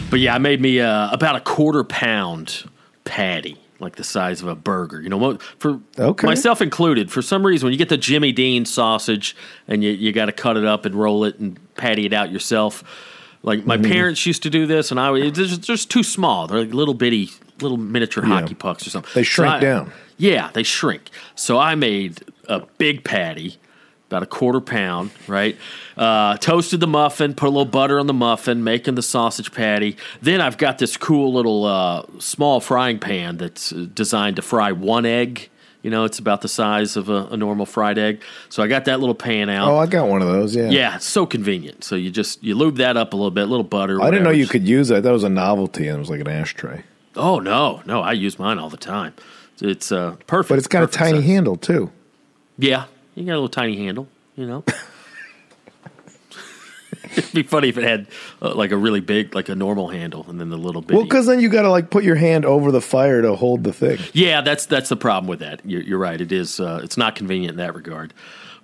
But 0.09 0.19
yeah, 0.19 0.33
I 0.33 0.39
made 0.39 0.59
me 0.59 0.79
uh, 0.79 1.11
about 1.11 1.35
a 1.35 1.39
quarter 1.39 1.83
pound 1.83 2.67
patty, 3.03 3.57
like 3.79 3.95
the 3.95 4.03
size 4.03 4.41
of 4.41 4.47
a 4.47 4.55
burger. 4.55 4.99
You 5.01 5.09
know, 5.09 5.37
for 5.59 5.79
Okay. 5.99 6.25
myself 6.25 6.61
included. 6.63 7.11
For 7.11 7.21
some 7.21 7.45
reason, 7.45 7.67
when 7.67 7.73
you 7.73 7.77
get 7.77 7.89
the 7.89 7.97
Jimmy 7.97 8.31
Dean 8.31 8.65
sausage 8.65 9.35
and 9.67 9.83
you, 9.83 9.91
you 9.91 10.11
got 10.11 10.25
to 10.25 10.31
cut 10.31 10.57
it 10.57 10.65
up 10.65 10.85
and 10.85 10.95
roll 10.95 11.25
it 11.25 11.37
and 11.37 11.59
patty 11.75 12.07
it 12.07 12.13
out 12.13 12.31
yourself, 12.31 12.83
like 13.43 13.65
my 13.65 13.77
Mm-hmm. 13.77 13.91
parents 13.91 14.25
used 14.25 14.43
to 14.43 14.49
do 14.49 14.65
this, 14.65 14.91
and 14.91 14.99
I 14.99 15.09
was 15.11 15.31
just, 15.31 15.61
just 15.61 15.89
too 15.89 16.03
small. 16.03 16.47
They're 16.47 16.59
like 16.65 16.73
little 16.73 16.93
bitty, 16.93 17.29
little 17.61 17.77
miniature 17.77 18.23
Yeah. 18.25 18.41
hockey 18.41 18.53
pucks 18.55 18.85
or 18.85 18.89
something. 18.89 19.11
They 19.15 19.23
shrink 19.23 19.55
I- 19.55 19.59
down. 19.59 19.91
Yeah, 20.17 20.49
they 20.53 20.63
shrink. 20.63 21.09
So 21.35 21.57
I 21.57 21.75
made 21.75 22.19
a 22.49 22.59
big 22.77 23.05
patty, 23.05 23.55
about 24.07 24.21
a 24.23 24.25
quarter 24.25 24.59
pound, 24.59 25.11
right? 25.27 25.55
Uh, 25.95 26.35
toasted 26.37 26.79
the 26.81 26.87
muffin, 26.87 27.33
put 27.35 27.45
a 27.45 27.49
little 27.51 27.63
butter 27.63 27.99
on 27.99 28.07
the 28.07 28.13
muffin, 28.13 28.63
making 28.63 28.95
the 28.95 29.01
sausage 29.01 29.53
patty. 29.53 29.95
Then 30.21 30.41
I've 30.41 30.57
got 30.57 30.77
this 30.79 30.97
cool 30.97 31.31
little 31.33 31.63
uh, 31.63 32.03
small 32.17 32.59
frying 32.59 32.99
pan 32.99 33.37
that's 33.37 33.71
uh, 33.71 33.85
designed 33.93 34.35
to 34.37 34.41
fry 34.41 34.71
one 34.73 35.05
egg. 35.05 35.49
You 35.81 35.89
know, 35.89 36.03
it's 36.03 36.19
about 36.19 36.41
the 36.41 36.49
size 36.49 36.97
of 36.97 37.07
a, 37.07 37.27
a 37.31 37.37
normal 37.37 37.65
fried 37.65 37.97
egg. 37.97 38.21
So 38.49 38.61
I 38.61 38.67
got 38.67 38.85
that 38.85 38.99
little 38.99 39.15
pan 39.15 39.49
out. 39.49 39.69
Oh, 39.69 39.77
I 39.77 39.87
got 39.87 40.09
one 40.09 40.21
of 40.21 40.27
those. 40.27 40.53
Yeah. 40.55 40.69
yeah, 40.69 40.97
so 40.97 41.25
convenient. 41.25 41.83
So 41.85 41.95
you 41.95 42.11
just 42.11 42.43
you 42.43 42.55
lube 42.55 42.77
that 42.77 42.97
up 42.97 43.13
a 43.13 43.15
little 43.15 43.31
bit, 43.31 43.43
a 43.43 43.47
little 43.47 43.63
butter. 43.63 44.01
I 44.01 44.09
didn't 44.11 44.23
know 44.23 44.31
you 44.31 44.47
could 44.47 44.67
use 44.67 44.91
it. 44.91 45.03
That 45.03 45.11
was 45.11 45.23
a 45.23 45.29
novelty, 45.29 45.87
and 45.87 45.95
it 45.95 45.99
was 45.99 46.09
like 46.09 46.19
an 46.19 46.27
ashtray. 46.27 46.83
Oh 47.15 47.39
no, 47.39 47.81
no, 47.85 48.01
I 48.01 48.11
use 48.11 48.37
mine 48.37 48.59
all 48.59 48.69
the 48.69 48.77
time. 48.77 49.13
It's 49.61 49.91
uh, 49.91 50.15
perfect. 50.27 50.49
But 50.49 50.57
it's 50.57 50.67
got 50.67 50.83
a 50.83 50.87
tiny 50.87 51.19
size. 51.19 51.25
handle 51.27 51.55
too. 51.55 51.91
Yeah, 52.57 52.85
you 53.15 53.25
got 53.25 53.33
a 53.33 53.35
little 53.35 53.49
tiny 53.49 53.77
handle, 53.77 54.07
you 54.35 54.45
know. 54.45 54.63
It'd 57.03 57.33
be 57.33 57.43
funny 57.43 57.69
if 57.69 57.77
it 57.77 57.83
had 57.83 58.07
uh, 58.41 58.53
like 58.53 58.71
a 58.71 58.77
really 58.77 58.99
big, 58.99 59.35
like 59.35 59.49
a 59.49 59.55
normal 59.55 59.89
handle, 59.89 60.25
and 60.27 60.39
then 60.39 60.49
the 60.49 60.57
little 60.57 60.81
bit. 60.81 60.95
Well, 60.95 61.03
because 61.03 61.25
then 61.25 61.39
you 61.39 61.49
got 61.49 61.63
to 61.63 61.69
like 61.69 61.89
put 61.89 62.03
your 62.03 62.15
hand 62.15 62.45
over 62.45 62.71
the 62.71 62.81
fire 62.81 63.21
to 63.21 63.35
hold 63.35 63.63
the 63.63 63.73
thing. 63.73 63.99
yeah, 64.13 64.41
that's 64.41 64.65
that's 64.65 64.89
the 64.89 64.97
problem 64.97 65.27
with 65.27 65.39
that. 65.39 65.61
You're, 65.65 65.81
you're 65.81 65.99
right. 65.99 66.19
It 66.19 66.31
is. 66.31 66.59
Uh, 66.59 66.81
it's 66.83 66.97
not 66.97 67.15
convenient 67.15 67.51
in 67.51 67.57
that 67.57 67.75
regard. 67.75 68.13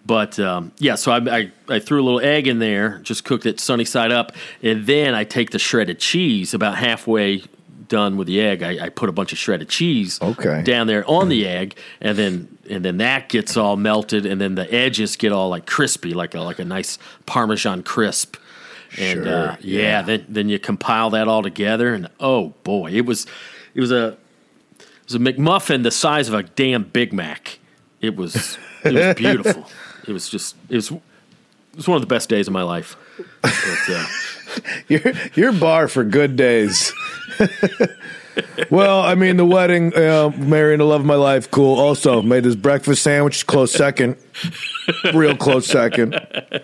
But 0.05 0.39
um, 0.39 0.71
yeah, 0.77 0.95
so 0.95 1.11
I, 1.11 1.39
I 1.39 1.51
I 1.67 1.79
threw 1.79 2.01
a 2.01 2.05
little 2.05 2.19
egg 2.19 2.47
in 2.47 2.59
there, 2.59 2.99
just 2.99 3.23
cooked 3.23 3.45
it 3.45 3.59
sunny 3.59 3.85
side 3.85 4.11
up, 4.11 4.33
and 4.61 4.85
then 4.85 5.15
I 5.15 5.23
take 5.23 5.49
the 5.49 5.59
shredded 5.59 5.99
cheese 5.99 6.53
about 6.53 6.77
halfway 6.77 7.43
done 7.87 8.17
with 8.17 8.27
the 8.27 8.41
egg. 8.41 8.63
I, 8.63 8.85
I 8.85 8.89
put 8.89 9.09
a 9.09 9.11
bunch 9.11 9.31
of 9.31 9.37
shredded 9.37 9.69
cheese 9.69 10.19
Okay. 10.21 10.61
down 10.63 10.87
there 10.87 11.09
on 11.09 11.29
the 11.29 11.47
egg, 11.47 11.75
and 12.01 12.17
then 12.17 12.57
and 12.69 12.83
then 12.83 12.97
that 12.97 13.29
gets 13.29 13.55
all 13.57 13.77
melted, 13.77 14.25
and 14.25 14.39
then 14.41 14.55
the 14.55 14.71
edges 14.73 15.15
get 15.15 15.31
all 15.31 15.49
like 15.49 15.65
crispy, 15.65 16.13
like 16.13 16.33
a 16.35 16.41
like 16.41 16.59
a 16.59 16.65
nice 16.65 16.97
Parmesan 17.25 17.83
crisp. 17.83 18.37
And 18.97 19.25
Sure, 19.25 19.49
uh, 19.49 19.55
yeah, 19.59 19.81
yeah. 19.81 20.01
then 20.03 20.25
then 20.29 20.49
you 20.49 20.57
compile 20.59 21.09
that 21.11 21.27
all 21.27 21.43
together, 21.43 21.93
and 21.93 22.07
oh 22.19 22.53
boy, 22.63 22.91
it 22.91 23.05
was 23.05 23.25
it 23.73 23.79
was 23.81 23.91
a 23.91 24.17
it 24.79 24.85
was 25.05 25.15
a 25.15 25.19
McMuffin 25.19 25.83
the 25.83 25.91
size 25.91 26.27
of 26.27 26.33
a 26.33 26.43
damn 26.43 26.83
Big 26.83 27.11
Mac. 27.13 27.59
It 28.01 28.15
was 28.15 28.57
it 28.83 28.93
was 28.93 29.15
beautiful. 29.17 29.69
it 30.07 30.11
was 30.13 30.29
just 30.29 30.55
it 30.69 30.75
was 30.75 30.91
it 31.75 31.79
was 31.79 31.89
one 31.89 31.97
of 31.97 32.01
the 32.01 32.07
best 32.07 32.29
days 32.29 32.47
of 32.47 32.53
my 32.53 32.63
life. 32.63 32.95
But, 33.41 33.53
uh, 33.89 34.05
Your 34.87 35.01
your 35.33 35.51
bar 35.51 35.89
for 35.89 36.05
good 36.05 36.37
days. 36.37 36.93
well, 38.69 39.01
I 39.01 39.15
mean, 39.15 39.35
the 39.35 39.45
wedding, 39.45 39.93
uh, 39.93 40.31
marrying 40.37 40.77
the 40.77 40.85
love 40.85 41.01
of 41.01 41.05
my 41.05 41.15
life, 41.15 41.51
cool. 41.51 41.77
Also, 41.77 42.21
made 42.21 42.45
this 42.45 42.55
breakfast 42.55 43.03
sandwich, 43.03 43.45
close 43.45 43.73
second, 43.73 44.15
real 45.13 45.35
close 45.35 45.67
second. 45.67 46.19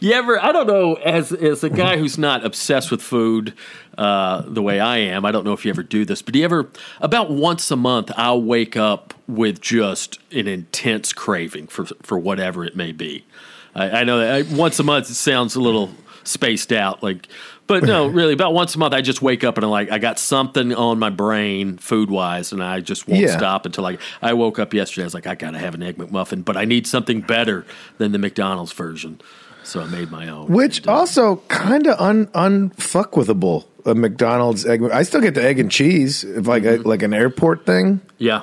You 0.00 0.12
ever? 0.12 0.42
I 0.42 0.52
don't 0.52 0.66
know. 0.68 0.94
As 0.94 1.32
as 1.32 1.64
a 1.64 1.70
guy 1.70 1.96
who's 1.96 2.18
not 2.18 2.44
obsessed 2.44 2.90
with 2.90 3.00
food 3.02 3.54
uh, 3.96 4.42
the 4.46 4.62
way 4.62 4.78
I 4.78 4.98
am, 4.98 5.24
I 5.24 5.32
don't 5.32 5.44
know 5.44 5.52
if 5.54 5.64
you 5.64 5.70
ever 5.70 5.82
do 5.82 6.04
this, 6.04 6.22
but 6.22 6.34
do 6.34 6.40
you 6.40 6.44
ever? 6.44 6.68
About 7.00 7.30
once 7.30 7.70
a 7.70 7.76
month, 7.76 8.12
I'll 8.16 8.42
wake 8.42 8.76
up 8.76 9.14
with 9.26 9.60
just 9.60 10.18
an 10.32 10.46
intense 10.46 11.12
craving 11.12 11.68
for 11.68 11.86
for 12.02 12.18
whatever 12.18 12.64
it 12.64 12.76
may 12.76 12.92
be. 12.92 13.24
I, 13.74 13.90
I 14.00 14.04
know 14.04 14.18
that 14.18 14.34
I, 14.34 14.54
once 14.54 14.78
a 14.78 14.82
month 14.82 15.10
it 15.10 15.14
sounds 15.14 15.54
a 15.54 15.60
little 15.60 15.90
spaced 16.24 16.72
out, 16.72 17.02
like, 17.02 17.26
but 17.66 17.84
no, 17.84 18.06
really, 18.20 18.32
about 18.32 18.52
once 18.54 18.74
a 18.74 18.78
month, 18.78 18.92
I 18.94 19.00
just 19.00 19.22
wake 19.22 19.44
up 19.44 19.56
and 19.56 19.64
I'm 19.64 19.70
like, 19.70 19.90
I 19.90 19.98
got 19.98 20.18
something 20.18 20.74
on 20.74 20.98
my 20.98 21.10
brain, 21.10 21.78
food 21.78 22.10
wise, 22.10 22.52
and 22.52 22.62
I 22.62 22.80
just 22.80 23.08
won't 23.08 23.22
Yeah. 23.22 23.36
stop 23.36 23.64
until 23.66 23.86
I. 23.86 23.98
I 24.20 24.34
woke 24.34 24.58
up 24.58 24.74
yesterday. 24.74 25.04
I 25.04 25.06
was 25.06 25.14
like, 25.14 25.26
I 25.26 25.34
gotta 25.34 25.58
have 25.58 25.74
an 25.74 25.82
egg 25.82 25.96
McMuffin, 25.96 26.44
but 26.44 26.56
I 26.56 26.64
need 26.64 26.86
something 26.86 27.20
better 27.22 27.64
than 27.98 28.12
the 28.12 28.18
McDonald's 28.18 28.72
version. 28.72 29.20
So 29.64 29.80
I 29.80 29.86
made 29.86 30.10
my 30.10 30.28
own. 30.28 30.48
Which 30.48 30.86
uh, 30.86 30.92
also 30.92 31.36
kind 31.48 31.86
of 31.86 31.98
un 32.00 32.26
unfuckwithable. 32.28 33.64
A 33.86 33.94
McDonald's 33.94 34.64
egg. 34.66 34.82
I 34.82 35.02
still 35.02 35.20
get 35.20 35.34
the 35.34 35.42
egg 35.44 35.58
and 35.58 35.70
cheese, 35.70 36.22
if 36.24 36.46
like 36.46 36.64
a, 36.64 36.76
like 36.78 37.02
an 37.02 37.12
airport 37.14 37.64
thing, 37.66 38.00
yeah, 38.18 38.42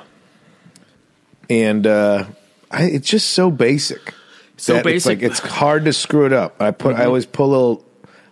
and 1.48 1.86
uh, 1.86 2.24
I, 2.70 2.84
it's 2.84 3.08
just 3.08 3.30
so 3.30 3.50
basic. 3.50 4.14
So 4.60 4.74
that 4.74 4.80
It's 4.80 4.84
basic. 5.06 5.18
Mm-hmm. 5.18 5.24
like 5.26 5.30
it's 5.32 5.40
hard 5.40 5.84
to 5.86 5.92
screw 5.92 6.26
it 6.26 6.32
up. 6.32 6.60
I 6.60 6.70
put. 6.70 6.96
I 6.96 7.04
always 7.06 7.26
put 7.26 7.44
a 7.44 7.46
little. 7.46 7.84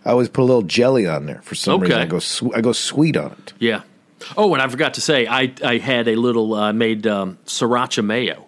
I 0.05 0.11
always 0.11 0.29
put 0.29 0.43
a 0.43 0.45
little 0.45 0.63
jelly 0.63 1.07
on 1.07 1.27
there 1.27 1.41
for 1.43 1.55
some 1.55 1.81
reason. 1.81 1.99
I 1.99 2.07
go. 2.07 2.21
I 2.55 2.61
go 2.61 2.73
sweet 2.73 3.17
on 3.17 3.33
it. 3.33 3.53
yeah. 3.59 3.83
Oh, 4.37 4.53
and 4.53 4.61
I 4.61 4.67
forgot 4.69 4.95
to 4.95 5.01
say, 5.01 5.27
I 5.27 5.53
I 5.65 5.79
had 5.79 6.09
a 6.09 6.17
little 6.17 6.53
uh, 6.55 6.73
made 6.73 7.07
um, 7.07 7.39
sriracha 7.47 8.05
mayo. 8.05 8.47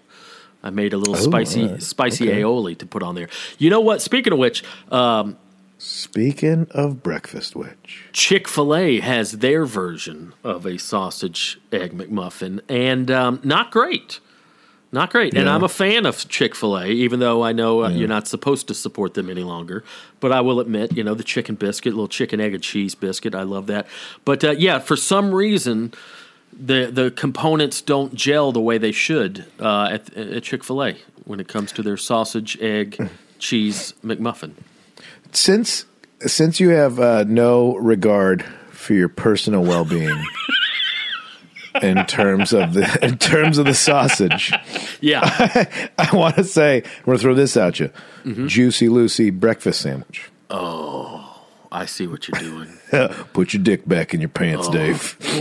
I 0.62 0.70
made 0.70 0.92
a 0.92 0.98
little 0.98 1.14
spicy 1.14 1.62
Oh, 1.62 1.66
all 1.66 1.72
right. 1.72 1.82
spicy 1.82 2.28
Okay. 2.28 2.42
aioli 2.42 2.76
to 2.78 2.86
put 2.86 3.02
on 3.02 3.14
there. 3.14 3.28
You 3.58 3.70
know 3.70 3.80
what? 3.80 4.02
Speaking 4.02 4.32
of 4.32 4.38
which, 4.38 4.62
um, 4.90 5.36
Speaking 5.78 6.66
of 6.72 7.02
breakfast, 7.02 7.56
which 7.56 8.04
Chick 8.12 8.46
Fil 8.48 8.74
A 8.74 9.00
has 9.00 9.32
their 9.38 9.64
version 9.64 10.34
of 10.44 10.66
a 10.66 10.76
sausage 10.78 11.58
egg 11.72 11.96
McMuffin, 11.96 12.60
and 12.68 13.10
um, 13.10 13.40
not 13.42 13.70
great. 13.70 14.20
Not 14.92 15.10
great. 15.10 15.34
And 15.34 15.48
I'm 15.48 15.62
a 15.62 15.68
fan 15.68 16.04
of 16.04 16.28
Chick 16.28 16.56
fil 16.56 16.76
A, 16.76 16.86
even 16.86 17.20
though 17.20 17.44
I 17.44 17.52
know 17.52 17.84
uh, 17.84 17.90
you're 17.90 18.08
not 18.08 18.26
supposed 18.26 18.66
to 18.68 18.74
support 18.74 19.14
them 19.14 19.30
any 19.30 19.44
longer. 19.44 19.84
But 20.18 20.32
I 20.32 20.40
will 20.40 20.58
admit, 20.58 20.96
you 20.96 21.04
know, 21.04 21.14
the 21.14 21.22
chicken 21.22 21.54
biscuit, 21.54 21.92
little 21.92 22.08
chicken, 22.08 22.40
egg, 22.40 22.54
and 22.54 22.62
cheese 22.62 22.96
biscuit, 22.96 23.34
I 23.34 23.44
love 23.44 23.68
that. 23.68 23.86
But 24.24 24.42
uh, 24.42 24.50
yeah, 24.52 24.80
for 24.80 24.96
some 24.96 25.32
reason, 25.32 25.94
the, 26.52 26.90
the 26.92 27.12
components 27.12 27.80
don't 27.80 28.14
gel 28.14 28.50
the 28.50 28.60
way 28.60 28.78
they 28.78 28.90
should 28.90 29.46
uh, 29.60 29.90
at, 29.92 30.16
at 30.16 30.42
Chick 30.42 30.64
fil 30.64 30.82
A 30.82 30.96
when 31.24 31.38
it 31.38 31.46
comes 31.46 31.70
to 31.72 31.82
their 31.82 31.96
sausage, 31.96 32.58
egg, 32.60 33.10
cheese 33.38 33.94
McMuffin. 34.04 34.54
Since 35.32 35.86
since 36.26 36.60
you 36.60 36.70
have 36.70 36.98
uh, 36.98 37.24
no 37.26 37.76
regard 37.76 38.44
for 38.70 38.94
your 38.94 39.08
personal 39.08 39.62
well 39.62 39.84
being 39.84 40.22
in 41.82 42.04
terms 42.06 42.52
of 42.52 42.74
the 42.74 42.98
in 43.02 43.18
terms 43.18 43.58
of 43.58 43.66
the 43.66 43.74
sausage, 43.74 44.52
Yeah. 45.00 45.88
I 45.98 46.14
want 46.16 46.36
to 46.36 46.44
say 46.44 46.82
I'm 46.82 47.04
going 47.04 47.18
to 47.18 47.22
throw 47.22 47.34
this 47.34 47.56
at 47.56 47.80
you: 47.80 47.90
Mm-hmm. 48.24 48.46
Juicy 48.48 48.88
Lucy 48.88 49.30
breakfast 49.30 49.80
sandwich. 49.80 50.30
Oh. 50.50 51.26
I 51.72 51.86
see 51.86 52.08
what 52.08 52.26
you're 52.26 52.40
doing. 52.40 52.68
Put 53.32 53.54
your 53.54 53.62
dick 53.62 53.86
back 53.86 54.12
in 54.12 54.20
your 54.20 54.28
pants, 54.28 54.66
Oh, 54.68 54.72
Dave. 54.72 55.16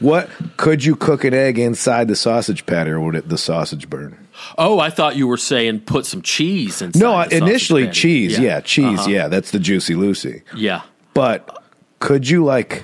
what 0.00 0.28
could 0.56 0.84
you 0.84 0.96
cook 0.96 1.24
an 1.24 1.32
egg 1.32 1.58
inside 1.58 2.08
the 2.08 2.16
sausage 2.16 2.66
patty, 2.66 2.90
or 2.90 3.00
would 3.00 3.14
it 3.14 3.28
the 3.28 3.38
sausage 3.38 3.88
burn? 3.88 4.26
Oh, 4.58 4.80
I 4.80 4.90
thought 4.90 5.16
you 5.16 5.28
were 5.28 5.36
saying 5.36 5.80
put 5.82 6.06
some 6.06 6.22
cheese 6.22 6.82
inside. 6.82 7.00
No, 7.00 7.20
initially 7.22 7.86
patty. 7.86 8.00
cheese. 8.00 8.38
Yeah, 8.38 8.60
cheese. 8.60 9.00
Uh-huh. 9.00 9.08
Yeah, 9.10 9.28
that's 9.28 9.52
the 9.52 9.60
Juicy 9.60 9.94
Lucy. 9.94 10.42
Yeah. 10.56 10.82
But 11.14 11.62
could 12.00 12.28
you 12.28 12.44
like 12.44 12.82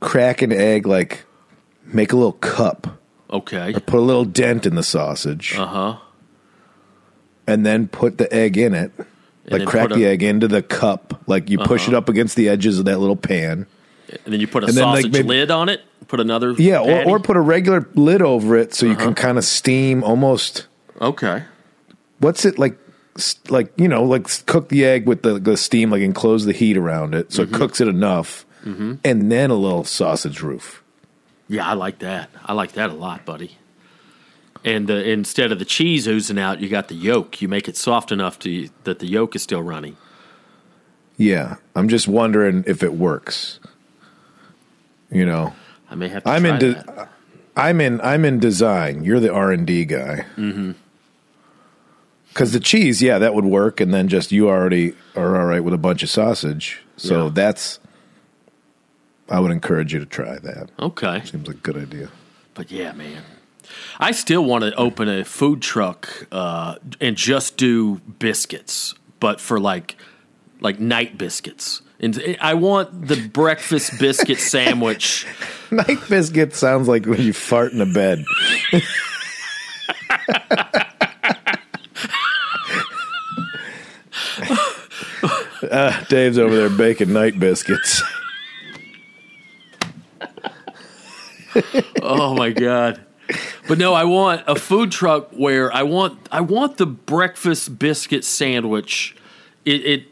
crack 0.00 0.42
an 0.42 0.52
egg, 0.52 0.86
like 0.86 1.24
make 1.84 2.12
a 2.12 2.16
little 2.16 2.32
cup, 2.32 2.98
Okay. 3.30 3.74
Or 3.74 3.80
put 3.80 3.98
a 3.98 4.02
little 4.02 4.24
dent 4.24 4.64
in 4.64 4.74
the 4.74 4.82
sausage, 4.82 5.54
Uh 5.58 5.66
huh. 5.66 5.96
and 7.46 7.64
then 7.64 7.88
put 7.88 8.18
the 8.18 8.32
egg 8.32 8.56
in 8.56 8.74
it? 8.74 8.92
Like 9.50 9.66
crack 9.66 9.88
the 9.90 10.04
a- 10.04 10.08
egg 10.10 10.22
into 10.22 10.48
the 10.48 10.62
cup, 10.62 11.22
like 11.26 11.48
you 11.48 11.58
push 11.58 11.82
Uh-huh. 11.82 11.92
it 11.92 11.96
up 11.96 12.08
against 12.08 12.36
the 12.36 12.48
edges 12.48 12.78
of 12.78 12.84
that 12.86 12.98
little 13.00 13.16
pan. 13.16 13.66
And 14.24 14.32
then 14.32 14.40
you 14.40 14.46
put 14.46 14.64
a 14.64 14.68
And 14.68 14.76
then, 14.76 14.84
like, 14.86 14.96
sausage 15.02 15.12
maybe- 15.12 15.28
lid 15.28 15.50
on 15.50 15.68
it. 15.68 15.82
Put 16.06 16.20
another. 16.20 16.52
Yeah, 16.52 16.78
or? 16.80 17.00
Uh-huh. 17.00 17.10
or 17.10 17.20
put 17.20 17.36
a 17.36 17.40
regular 17.40 17.86
lid 17.94 18.22
over 18.22 18.56
it 18.56 18.72
so 18.74 18.86
you 18.86 18.94
can 18.96 19.12
kind 19.14 19.36
of 19.36 19.44
steam 19.44 20.02
almost. 20.02 20.66
Okay. 21.00 21.42
What's 22.18 22.44
it 22.46 22.58
like? 22.58 22.78
Like 23.50 23.72
you 23.76 23.88
know, 23.88 24.04
like 24.04 24.46
cook 24.46 24.68
the 24.68 24.84
egg 24.86 25.06
with 25.06 25.22
the, 25.22 25.38
the 25.38 25.56
steam, 25.56 25.90
like 25.90 26.00
enclose 26.02 26.44
the 26.46 26.52
heat 26.52 26.76
around 26.78 27.14
it, 27.14 27.32
so 27.32 27.44
Mm-hmm. 27.44 27.54
it 27.54 27.58
cooks 27.58 27.80
it 27.80 27.88
enough, 27.88 28.46
and 29.04 29.32
then 29.32 29.50
a 29.50 29.54
little 29.54 29.84
sausage 29.84 30.42
roof. 30.42 30.82
Yeah, 31.48 31.66
I 31.66 31.72
like 31.74 32.00
that. 32.00 32.28
I 32.44 32.52
like 32.52 32.72
that 32.72 32.90
a 32.90 32.94
lot, 32.94 33.24
buddy. 33.24 33.56
And 34.64 34.90
uh, 34.90 34.94
instead 34.94 35.52
of 35.52 35.58
the 35.58 35.64
cheese 35.64 36.06
oozing 36.06 36.38
out, 36.38 36.60
you 36.60 36.68
got 36.68 36.88
the 36.88 36.94
yolk. 36.94 37.40
You 37.40 37.48
make 37.48 37.68
it 37.68 37.76
soft 37.76 38.12
enough 38.12 38.38
to 38.40 38.68
that 38.84 38.98
the 38.98 39.06
yolk 39.06 39.34
is 39.36 39.42
still 39.42 39.62
running. 39.62 39.96
Yeah, 41.16 41.56
I'm 41.74 41.88
just 41.88 42.06
wondering 42.08 42.64
if 42.66 42.82
it 42.82 42.92
works. 42.94 43.60
You 45.10 45.24
know, 45.24 45.54
I 45.90 45.94
may 45.94 46.08
have 46.08 46.24
to 46.24 46.30
I'm 46.30 46.44
in. 46.44 46.58
De- 46.58 46.74
that. 46.74 47.08
I'm 47.56 47.80
in. 47.80 48.00
I'm 48.02 48.24
in 48.24 48.38
design. 48.40 49.04
You're 49.04 49.20
the 49.20 49.32
R 49.32 49.50
and 49.52 49.66
D 49.66 49.84
guy. 49.84 50.26
Mm-hmm. 50.36 50.72
Because 52.28 52.52
the 52.52 52.60
cheese, 52.60 53.00
yeah, 53.02 53.18
that 53.18 53.34
would 53.34 53.44
work, 53.46 53.80
and 53.80 53.92
then 53.92 54.06
just 54.08 54.30
you 54.32 54.48
already 54.48 54.94
are 55.16 55.36
all 55.40 55.46
right 55.46 55.64
with 55.64 55.74
a 55.74 55.78
bunch 55.78 56.02
of 56.02 56.10
sausage. 56.10 56.82
So 56.96 57.24
Yeah. 57.26 57.30
that's. 57.32 57.78
I 59.30 59.40
would 59.40 59.50
encourage 59.50 59.92
you 59.92 60.00
to 60.00 60.06
try 60.06 60.38
that. 60.38 60.70
Okay. 60.78 61.22
Seems 61.24 61.46
like 61.46 61.56
a 61.56 61.60
good 61.60 61.76
idea. 61.76 62.10
But 62.54 62.70
yeah, 62.70 62.92
man. 62.92 63.22
I 63.98 64.12
still 64.12 64.44
want 64.44 64.64
to 64.64 64.74
open 64.76 65.08
a 65.08 65.24
food 65.24 65.60
truck 65.62 66.26
uh, 66.32 66.76
and 67.00 67.16
just 67.16 67.56
do 67.56 67.96
biscuits, 68.18 68.94
but 69.20 69.40
for 69.40 69.60
like 69.60 69.96
like 70.60 70.80
night 70.80 71.18
biscuits. 71.18 71.82
And 72.00 72.36
I 72.40 72.54
want 72.54 73.08
the 73.08 73.28
breakfast 73.28 73.98
biscuit 73.98 74.38
sandwich. 74.40 75.26
Night 75.70 75.98
biscuit 76.08 76.54
sounds 76.54 76.88
like 76.88 77.06
when 77.06 77.20
you 77.20 77.32
fart 77.32 77.72
in 77.72 77.80
a 77.80 77.86
bed. 77.86 78.24
uh, 85.70 86.04
Dave's 86.04 86.38
over 86.38 86.56
there 86.56 86.70
baking 86.70 87.12
night 87.12 87.38
biscuits. 87.38 88.02
Oh 92.18 92.34
my 92.34 92.50
god. 92.50 93.00
But 93.68 93.78
no, 93.78 93.94
I 93.94 94.04
want 94.04 94.42
a 94.46 94.54
food 94.54 94.90
truck 94.90 95.30
where 95.32 95.72
I 95.72 95.82
want 95.82 96.28
I 96.32 96.40
want 96.40 96.78
the 96.78 96.86
breakfast 96.86 97.78
biscuit 97.78 98.24
sandwich. 98.24 99.14
It, 99.64 99.84
it 99.84 100.04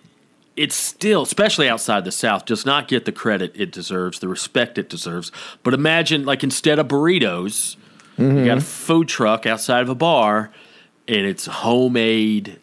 it's 0.57 0.75
still, 0.75 1.23
especially 1.23 1.69
outside 1.69 2.05
the 2.05 2.12
South, 2.12 2.47
does 2.47 2.64
not 2.64 2.88
get 2.88 3.05
the 3.05 3.12
credit 3.12 3.53
it 3.55 3.71
deserves, 3.71 4.21
the 4.21 4.29
respect 4.29 4.79
it 4.79 4.88
deserves. 4.88 5.31
But 5.62 5.75
imagine, 5.75 6.25
like, 6.25 6.42
instead 6.42 6.79
of 6.79 6.88
burritos, 6.88 7.77
you 8.16 8.27
got 8.27 8.35
a 8.35 8.40
mm-hmm. 8.40 8.59
food 8.61 9.09
truck 9.09 9.45
outside 9.45 9.83
of 9.83 9.90
a 9.90 9.95
bar, 9.95 10.51
and 11.07 11.27
it's 11.27 11.45
homemade 11.45 12.59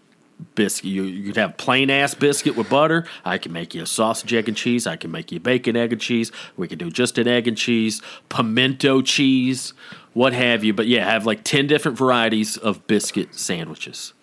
biscuit. 0.55 0.89
You, 0.89 1.03
you 1.03 1.27
could 1.27 1.37
have 1.37 1.57
plain 1.57 1.89
ass 1.89 2.13
biscuit 2.13 2.55
with 2.55 2.69
butter. 2.69 3.05
I 3.25 3.37
can 3.37 3.51
make 3.51 3.73
you 3.73 3.83
a 3.83 3.87
sausage, 3.87 4.33
egg, 4.33 4.47
and 4.47 4.57
cheese. 4.57 4.87
I 4.87 4.95
can 4.95 5.11
make 5.11 5.31
you 5.31 5.39
bacon, 5.39 5.75
egg, 5.75 5.91
and 5.91 6.01
cheese. 6.01 6.31
We 6.57 6.67
can 6.67 6.77
do 6.77 6.89
just 6.89 7.17
an 7.17 7.27
egg 7.27 7.47
and 7.47 7.57
cheese, 7.57 8.01
pimento 8.29 9.01
cheese, 9.01 9.73
what 10.13 10.33
have 10.33 10.63
you. 10.63 10.73
But 10.73 10.87
yeah, 10.87 11.09
have 11.09 11.25
like 11.25 11.43
10 11.43 11.67
different 11.67 11.97
varieties 11.97 12.57
of 12.57 12.85
biscuit 12.87 13.35
sandwiches. 13.35 14.13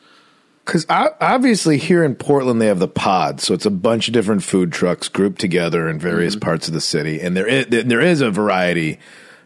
Because 0.65 0.87
obviously 0.89 1.79
here 1.79 2.05
in 2.05 2.15
Portland 2.15 2.61
they 2.61 2.67
have 2.67 2.79
the 2.79 2.87
pod, 2.87 3.41
so 3.41 3.55
it's 3.55 3.67
a 3.67 3.71
bunch 3.71 4.07
of 4.07 4.15
different 4.15 4.45
food 4.45 4.71
trucks 4.71 5.09
grouped 5.09 5.41
together 5.41 5.89
in 5.89 5.99
various 5.99 6.37
mm-hmm. 6.37 6.45
parts 6.45 6.69
of 6.69 6.75
the 6.75 6.81
city, 6.81 7.21
and 7.21 7.37
there 7.37 7.47
is, 7.47 7.67
there 7.67 8.01
is 8.01 8.21
a 8.21 8.31
variety. 8.31 9.01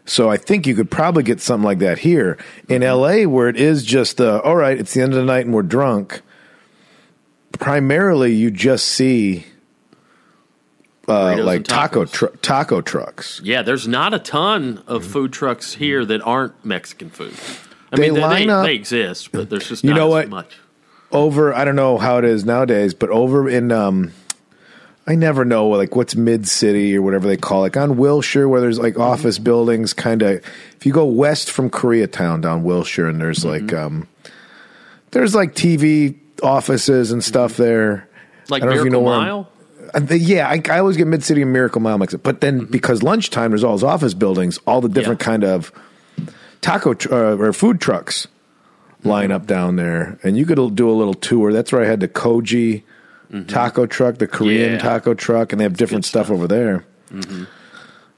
So 0.05 0.29
I 0.29 0.37
think 0.37 0.67
you 0.67 0.75
could 0.75 0.91
probably 0.91 1.23
get 1.23 1.41
something 1.41 1.65
like 1.65 1.79
that 1.79 1.99
here 1.99 2.37
in 2.69 2.81
mm-hmm. 2.81 2.83
L.A., 2.83 3.25
where 3.25 3.49
it 3.49 3.57
is 3.57 3.83
just 3.83 4.17
the 4.17 4.39
all 4.41 4.55
right. 4.55 4.77
It's 4.77 4.93
the 4.93 5.01
end 5.01 5.13
of 5.13 5.17
the 5.17 5.25
night 5.25 5.45
and 5.45 5.55
we're 5.55 5.63
drunk. 5.63 6.21
Primarily, 7.59 8.33
you 8.33 8.51
just 8.51 8.85
see 8.85 9.45
uh, 11.07 11.37
like 11.43 11.63
taco 11.63 12.05
tru- 12.05 12.35
taco 12.41 12.81
trucks. 12.81 13.39
Yeah, 13.43 13.61
there's 13.61 13.87
not 13.87 14.13
a 14.13 14.19
ton 14.19 14.83
of 14.87 15.05
food 15.05 15.31
trucks 15.33 15.73
here 15.73 16.03
that 16.05 16.21
aren't 16.21 16.63
Mexican 16.65 17.09
food. 17.09 17.33
I 17.91 17.97
They 17.97 18.01
mean, 18.03 18.13
they, 18.15 18.21
line 18.21 18.47
they, 18.47 18.53
up- 18.53 18.65
they 18.65 18.75
exist, 18.75 19.31
but 19.31 19.49
there's 19.49 19.69
just 19.69 19.83
You 19.83 19.91
not 19.91 19.97
know 19.97 20.07
as 20.07 20.11
what? 20.11 20.29
much. 20.29 20.57
over 21.11 21.53
I 21.53 21.63
don't 21.65 21.75
know 21.75 21.97
how 21.97 22.17
it 22.17 22.25
is 22.25 22.43
nowadays, 22.45 22.93
but 22.93 23.09
over 23.09 23.47
in 23.47 23.71
um 23.71 24.11
I 25.07 25.13
never 25.13 25.45
know 25.45 25.67
like 25.69 25.95
what's 25.95 26.15
mid 26.15 26.47
city 26.47 26.97
or 26.97 27.01
whatever 27.03 27.27
they 27.27 27.37
call 27.37 27.59
it. 27.59 27.61
Like 27.75 27.77
on 27.77 27.95
Wilshire 27.97 28.49
where 28.49 28.59
there's 28.59 28.79
like 28.79 28.97
office 28.99 29.37
buildings 29.37 29.93
kind 29.93 30.23
of 30.23 30.43
if 30.75 30.85
you 30.85 30.91
go 30.91 31.05
west 31.05 31.51
from 31.51 31.69
Koreatown 31.69 32.41
down 32.41 32.63
Wilshire 32.63 33.07
and 33.07 33.21
there's 33.21 33.45
like 33.45 33.71
um 33.71 34.07
there's 35.11 35.35
like 35.35 35.53
TV 35.53 36.17
offices 36.43 37.11
and 37.11 37.23
stuff 37.23 37.57
there. 37.57 38.07
Like 38.49 38.63
I 38.63 38.65
don't 38.67 38.75
know 38.75 38.81
if 38.81 38.85
you 38.85 38.91
Miracle 38.91 39.11
know 39.11 39.17
Mile? 39.21 39.49
Uh, 39.93 40.13
yeah, 40.15 40.47
I, 40.49 40.61
I 40.69 40.79
always 40.79 40.97
get 40.97 41.07
Mid 41.07 41.23
City 41.23 41.41
and 41.41 41.53
Miracle 41.53 41.81
Mile 41.81 41.97
mixed 41.97 42.15
up. 42.15 42.23
But 42.23 42.41
then 42.41 42.65
because 42.65 43.01
lunchtime, 43.03 43.51
there's 43.51 43.63
all 43.63 43.73
those 43.73 43.83
office 43.83 44.13
buildings, 44.13 44.59
all 44.67 44.81
the 44.81 44.89
different 44.89 45.19
Mm-hmm. 45.19 45.31
Yeah. 45.31 45.37
kind 45.37 45.43
of 45.43 45.71
taco 46.61 46.93
tr- 46.93 47.13
uh, 47.13 47.35
or 47.37 47.53
food 47.53 47.79
trucks 47.81 48.27
line 49.03 49.31
up 49.31 49.45
down 49.45 49.75
there, 49.75 50.17
and 50.23 50.35
you 50.37 50.45
could 50.45 50.75
do 50.75 50.89
a 50.89 50.93
little 50.93 51.13
tour. 51.13 51.53
That's 51.53 51.71
where 51.71 51.81
I 51.83 51.85
had 51.85 51.99
the 51.99 52.07
Kogi 52.07 52.83
taco 53.47 53.85
truck, 53.85 54.17
the 54.17 54.27
Korean 54.27 54.71
Mm-hmm. 54.77 54.85
Yeah. 54.85 54.91
taco 54.91 55.13
truck, 55.13 55.51
and 55.51 55.59
they 55.59 55.63
have 55.63 55.77
different 55.77 56.05
stuff 56.05 56.27
stuff. 56.27 56.35
over 56.35 56.47
there. 56.47 56.85
Mm-hmm. 57.11 57.43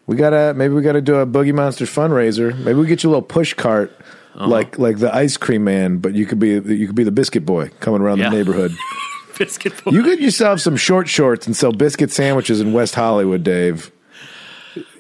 We 0.06 0.16
gotta 0.16 0.54
maybe 0.56 0.74
we 0.74 0.82
gotta 0.82 1.02
do 1.02 1.16
a 1.16 1.26
Boogie 1.28 1.54
Monster 1.54 1.86
fundraiser. 1.86 2.58
Maybe 2.58 2.80
we 2.80 2.88
get 2.88 3.04
you 3.04 3.10
a 3.10 3.12
little 3.12 3.22
push 3.22 3.54
cart. 3.54 3.92
Uh-huh. 4.38 4.48
Like 4.48 4.78
like 4.78 5.00
the 5.00 5.14
ice 5.14 5.36
cream 5.36 5.64
man, 5.64 5.98
but 5.98 6.14
you 6.14 6.26
could 6.28 6.38
be 6.40 6.50
you 6.50 6.86
could 6.86 6.96
be 6.96 7.04
the 7.04 7.12
biscuit 7.12 7.44
boy 7.46 7.70
coming 7.80 8.02
around 8.02 8.20
Yeah. 8.20 8.30
the 8.30 8.36
neighborhood. 8.38 8.72
Biscuit 9.38 9.84
boy. 9.84 9.92
You 9.92 10.04
get 10.04 10.20
yourself 10.20 10.60
some 10.62 10.76
short 10.76 11.08
shorts 11.08 11.46
and 11.46 11.56
sell 11.56 11.72
biscuit 11.72 12.12
sandwiches 12.12 12.60
in 12.60 12.74
West 12.74 12.96
Hollywood, 12.96 13.44
Dave. 13.44 13.92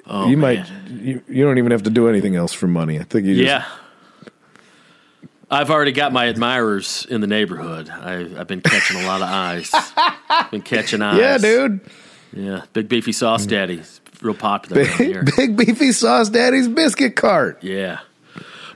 Oh, 0.05 0.27
you 0.29 0.37
man. 0.37 0.57
might 0.59 0.91
you, 0.91 1.21
you 1.27 1.43
don't 1.43 1.57
even 1.57 1.71
have 1.71 1.81
to 1.83 1.89
do 1.89 2.07
anything 2.07 2.35
else 2.35 2.53
for 2.53 2.67
money. 2.67 2.99
I 2.99 3.03
think 3.03 3.25
you 3.25 3.33
just 3.35 3.45
Yeah. 3.47 3.65
I've 5.49 5.71
already 5.71 5.91
got 5.93 6.11
my 6.13 6.25
admirers 6.25 7.07
in 7.09 7.21
the 7.21 7.27
neighborhood. 7.27 7.89
I, 7.89 8.39
I've 8.39 8.47
been 8.47 8.61
catching 8.61 8.97
a 8.97 9.05
lot 9.07 9.21
of 9.21 9.29
eyes. 9.29 9.71
been 10.51 10.61
catching 10.61 11.01
eyes. 11.01 11.17
Yeah, 11.19 11.37
dude. 11.37 11.79
Yeah, 12.33 12.61
big 12.73 12.89
beefy 12.89 13.13
sauce 13.13 13.45
daddy. 13.45 13.81
Real 14.21 14.33
popular 14.33 14.81
around 14.83 14.97
here. 14.97 15.23
Big, 15.23 15.35
big 15.55 15.57
beefy 15.57 15.91
sauce 15.93 16.29
daddy's 16.29 16.67
biscuit 16.67 17.15
cart. 17.15 17.63
Yeah. 17.63 17.99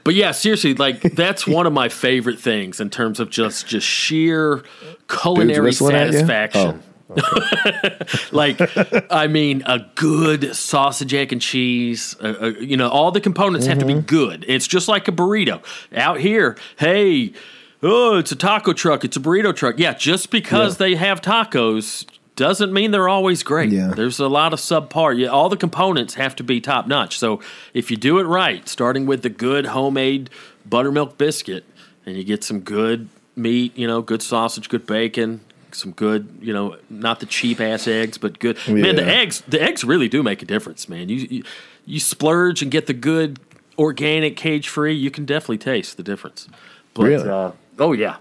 But 0.04 0.16
yeah, 0.16 0.32
seriously, 0.32 0.74
like 0.74 1.02
that's 1.02 1.46
one 1.46 1.68
of 1.68 1.74
my 1.74 1.90
favorite 1.90 2.40
things 2.40 2.80
in 2.80 2.90
terms 2.90 3.20
of 3.20 3.30
just 3.30 3.68
just 3.68 3.86
sheer 3.88 4.64
culinary 5.08 5.62
whistling 5.62 5.96
at 5.96 6.08
you? 6.08 6.14
satisfaction. 6.14 6.84
like, 8.32 8.60
I 9.12 9.28
mean, 9.28 9.64
a 9.66 9.80
good 9.96 10.56
sausage, 10.56 11.14
egg, 11.14 11.34
and 11.34 11.42
cheese. 11.42 12.16
Uh, 12.22 12.36
uh, 12.42 12.46
you 12.60 12.78
know, 12.78 12.90
all 12.90 13.12
the 13.12 13.20
components 13.22 13.66
have 13.68 13.80
to 13.80 13.86
be 13.86 13.96
good. 13.96 14.46
It's 14.48 14.66
just 14.68 14.88
like 14.88 15.08
a 15.08 15.12
burrito. 15.12 15.62
Out 15.96 16.20
here, 16.22 16.58
hey, 16.78 17.34
oh, 17.84 18.18
it's 18.18 18.32
a 18.32 18.36
taco 18.36 18.72
truck. 18.74 19.04
It's 19.04 19.18
a 19.18 19.20
burrito 19.20 19.54
truck. 19.56 19.76
Yeah, 19.78 19.94
just 19.94 20.32
because 20.32 20.76
Yeah. 20.80 20.86
they 20.88 20.96
have 20.96 21.22
tacos 21.22 22.06
doesn't 22.36 22.72
mean 22.72 22.92
they're 22.92 23.10
always 23.10 23.44
great. 23.44 23.72
Yeah. 23.72 23.94
There's 23.96 24.20
a 24.20 24.28
lot 24.28 24.54
of 24.54 24.60
subpar. 24.60 25.18
Yeah, 25.18 25.28
all 25.28 25.50
the 25.50 25.58
components 25.58 26.16
have 26.16 26.36
to 26.38 26.44
be 26.44 26.62
top 26.62 26.88
notch. 26.88 27.18
So 27.18 27.42
if 27.74 27.92
you 27.92 27.98
do 27.98 28.20
it 28.20 28.24
right, 28.24 28.68
starting 28.68 29.06
with 29.06 29.22
the 29.22 29.30
good 29.30 29.68
homemade 29.68 30.30
buttermilk 30.66 31.18
biscuit, 31.18 31.66
and 32.06 32.16
you 32.16 32.24
get 32.24 32.44
some 32.44 32.62
good 32.62 33.10
meat, 33.36 33.78
you 33.78 33.88
know, 33.88 34.02
good 34.02 34.22
sausage, 34.22 34.70
good 34.70 34.88
bacon, 34.88 35.42
some 35.72 35.92
good, 35.92 36.40
you 36.42 36.54
know, 36.54 36.78
not 36.90 37.20
the 37.20 37.26
cheap 37.26 37.60
ass 37.62 37.88
eggs, 37.88 38.18
but 38.18 38.40
good. 38.40 38.58
Man, 38.68 38.96
the 38.96 39.06
eggs, 39.06 39.42
the 39.48 39.62
eggs 39.62 39.84
really 39.84 40.10
do 40.10 40.24
make 40.24 40.42
a 40.42 40.46
difference, 40.46 40.90
man. 40.90 41.10
You 41.10 41.28
you, 41.30 41.44
you 41.86 42.00
splurge 42.00 42.62
and 42.62 42.72
get 42.72 42.88
the 42.88 42.94
good 42.94 43.40
organic 43.78 44.36
cage 44.36 44.68
free, 44.70 44.94
you 44.94 45.12
can 45.12 45.26
definitely 45.26 45.58
taste 45.58 45.98
the 45.98 46.04
difference. 46.04 46.48
But, 46.94 47.04
Really? 47.04 47.30
Uh, 47.30 47.52
oh 47.80 47.94
yeah, 47.94 48.18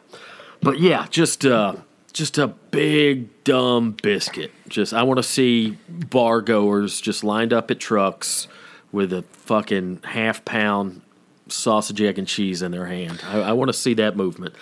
but 0.62 0.78
yeah, 0.78 1.06
just 1.10 1.44
uh, 1.44 1.76
just 2.12 2.38
a 2.38 2.48
big 2.48 3.28
dumb 3.44 3.92
biscuit. 4.02 4.52
Just 4.68 4.92
I 4.92 5.02
want 5.02 5.18
to 5.18 5.22
see 5.22 5.78
bar 5.88 6.40
goers 6.40 7.00
just 7.00 7.24
lined 7.24 7.52
up 7.52 7.70
at 7.70 7.78
trucks 7.80 8.48
with 8.92 9.12
a 9.12 9.22
fucking 9.32 10.00
half 10.04 10.44
pound 10.44 11.02
sausage, 11.48 12.00
egg, 12.00 12.18
and 12.18 12.26
cheese 12.28 12.62
in 12.62 12.70
their 12.72 12.86
hand. 12.86 13.22
I, 13.26 13.40
I 13.40 13.52
want 13.52 13.68
to 13.68 13.72
see 13.72 13.94
that 13.94 14.16
movement. 14.16 14.54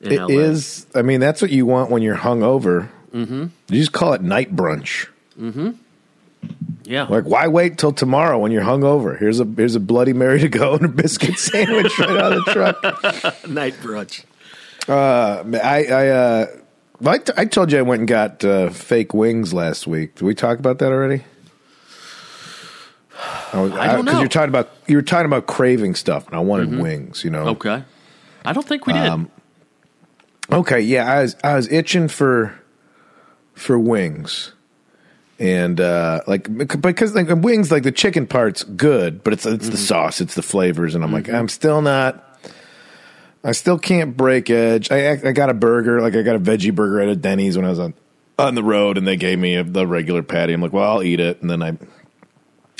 In 0.00 0.12
It 0.12 0.20
LA. 0.20 0.26
is. 0.28 0.86
I 0.94 1.02
mean, 1.02 1.20
that's 1.20 1.40
what 1.40 1.50
you 1.50 1.66
want 1.66 1.90
when 1.90 2.02
you're 2.02 2.16
hungover. 2.16 2.88
Mm-hmm. 3.12 3.46
You 3.68 3.80
just 3.80 3.92
call 3.92 4.12
it 4.12 4.20
night 4.22 4.54
brunch. 4.54 5.08
Mm-hmm. 5.40 5.70
yeah. 6.84 7.04
Like, 7.04 7.24
why 7.24 7.46
wait 7.48 7.78
till 7.78 7.92
tomorrow 7.92 8.38
when 8.38 8.52
you're 8.52 8.62
hungover? 8.62 9.18
Here's 9.18 9.40
a 9.40 9.44
here's 9.44 9.74
a 9.74 9.80
Bloody 9.80 10.12
Mary 10.12 10.40
to 10.40 10.48
go 10.48 10.74
and 10.74 10.84
a 10.84 10.88
biscuit 10.88 11.38
sandwich 11.38 11.98
right 11.98 12.10
out 12.10 12.32
of 12.32 12.44
the 12.44 12.52
truck. 12.52 12.82
night 13.48 13.74
brunch. 13.74 14.24
Uh, 14.88 15.44
I 15.62 15.84
I 15.86 16.08
uh, 16.08 16.46
I, 17.04 17.18
t- 17.18 17.32
I 17.36 17.44
told 17.44 17.72
you 17.72 17.78
I 17.78 17.82
went 17.82 18.00
and 18.00 18.08
got 18.08 18.44
uh, 18.44 18.70
fake 18.70 19.12
wings 19.12 19.52
last 19.52 19.86
week. 19.86 20.14
Did 20.16 20.24
we 20.24 20.34
talk 20.34 20.58
about 20.58 20.78
that 20.78 20.92
already? 20.92 21.24
Oh, 23.52 23.72
I 23.78 23.86
don't 23.92 24.04
know. 24.04 24.12
Because 24.12 24.20
you're 24.20 24.28
talking 24.28 24.48
about 24.48 24.70
you 24.86 24.96
were 24.96 25.02
talking 25.02 25.26
about 25.26 25.46
craving 25.46 25.94
stuff, 25.94 26.26
and 26.26 26.36
I 26.36 26.40
wanted 26.40 26.78
wings. 26.78 27.24
You 27.24 27.30
know. 27.30 27.46
Okay. 27.48 27.82
I 28.44 28.52
don't 28.52 28.66
think 28.66 28.86
we 28.86 28.92
did. 28.92 29.02
Um, 29.06 29.30
Okay, 30.50 30.80
yeah, 30.80 31.10
I 31.10 31.22
was 31.22 31.36
I 31.42 31.56
was 31.56 31.70
itching 31.72 32.06
for 32.06 32.56
for 33.54 33.76
wings, 33.78 34.52
and 35.40 35.80
uh 35.80 36.20
like 36.28 36.46
because 36.56 37.16
like 37.16 37.26
wings, 37.42 37.72
like 37.72 37.82
the 37.82 37.90
chicken 37.90 38.26
part's 38.28 38.62
good, 38.62 39.24
but 39.24 39.32
it's 39.32 39.44
it's 39.44 39.68
the 39.70 39.76
sauce, 39.76 40.20
it's 40.20 40.34
the 40.36 40.42
flavors, 40.42 40.94
and 40.94 41.02
I'm 41.02 41.12
like, 41.12 41.28
I'm 41.28 41.48
still 41.48 41.82
not. 41.82 42.22
I 43.46 43.52
still 43.52 43.78
can't 43.78 44.16
break 44.16 44.50
edge. 44.50 44.90
I 44.90 45.12
I 45.12 45.30
got 45.30 45.50
a 45.50 45.54
burger, 45.54 46.02
like 46.02 46.16
I 46.16 46.22
got 46.22 46.34
a 46.34 46.40
veggie 46.40 46.74
burger 46.74 47.00
at 47.00 47.08
a 47.08 47.14
Denny's 47.14 47.56
when 47.56 47.64
I 47.64 47.70
was 47.70 47.78
on 47.78 47.94
on 48.40 48.56
the 48.56 48.62
road, 48.64 48.98
and 48.98 49.06
they 49.06 49.16
gave 49.16 49.38
me 49.38 49.54
a, 49.54 49.62
the 49.62 49.86
regular 49.86 50.24
patty. 50.24 50.52
I'm 50.52 50.60
like, 50.60 50.72
well, 50.72 50.96
I'll 50.96 51.02
eat 51.02 51.20
it, 51.20 51.40
and 51.40 51.48
then 51.48 51.62
I. 51.62 51.78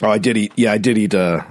Oh, 0.02 0.11
I 0.11 0.18
did 0.18 0.37
eat. 0.37 0.52
Yeah, 0.57 0.72
I 0.72 0.79
did 0.79 0.98
eat. 0.98 1.14
Uh, 1.14 1.44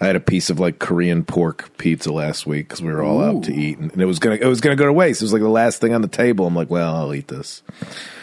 I 0.00 0.06
had 0.06 0.16
a 0.16 0.20
piece 0.20 0.48
of 0.48 0.58
like 0.58 0.78
Korean 0.78 1.22
pork 1.22 1.76
pizza 1.76 2.10
last 2.10 2.46
week 2.46 2.68
because 2.68 2.80
we 2.80 2.90
were 2.90 3.02
all 3.02 3.22
out 3.22 3.44
to 3.44 3.54
eat, 3.54 3.76
and, 3.76 3.92
and 3.92 4.00
it 4.00 4.06
was 4.06 4.18
gonna 4.18 4.36
it 4.36 4.46
was 4.46 4.62
gonna 4.62 4.74
go 4.74 4.86
to 4.86 4.92
waste. 4.92 5.20
It 5.20 5.26
was 5.26 5.34
like 5.34 5.42
the 5.42 5.48
last 5.48 5.82
thing 5.82 5.92
on 5.92 6.00
the 6.00 6.08
table. 6.08 6.46
I'm 6.46 6.56
like, 6.56 6.70
well, 6.70 6.96
I'll 6.96 7.14
eat 7.14 7.28
this. 7.28 7.62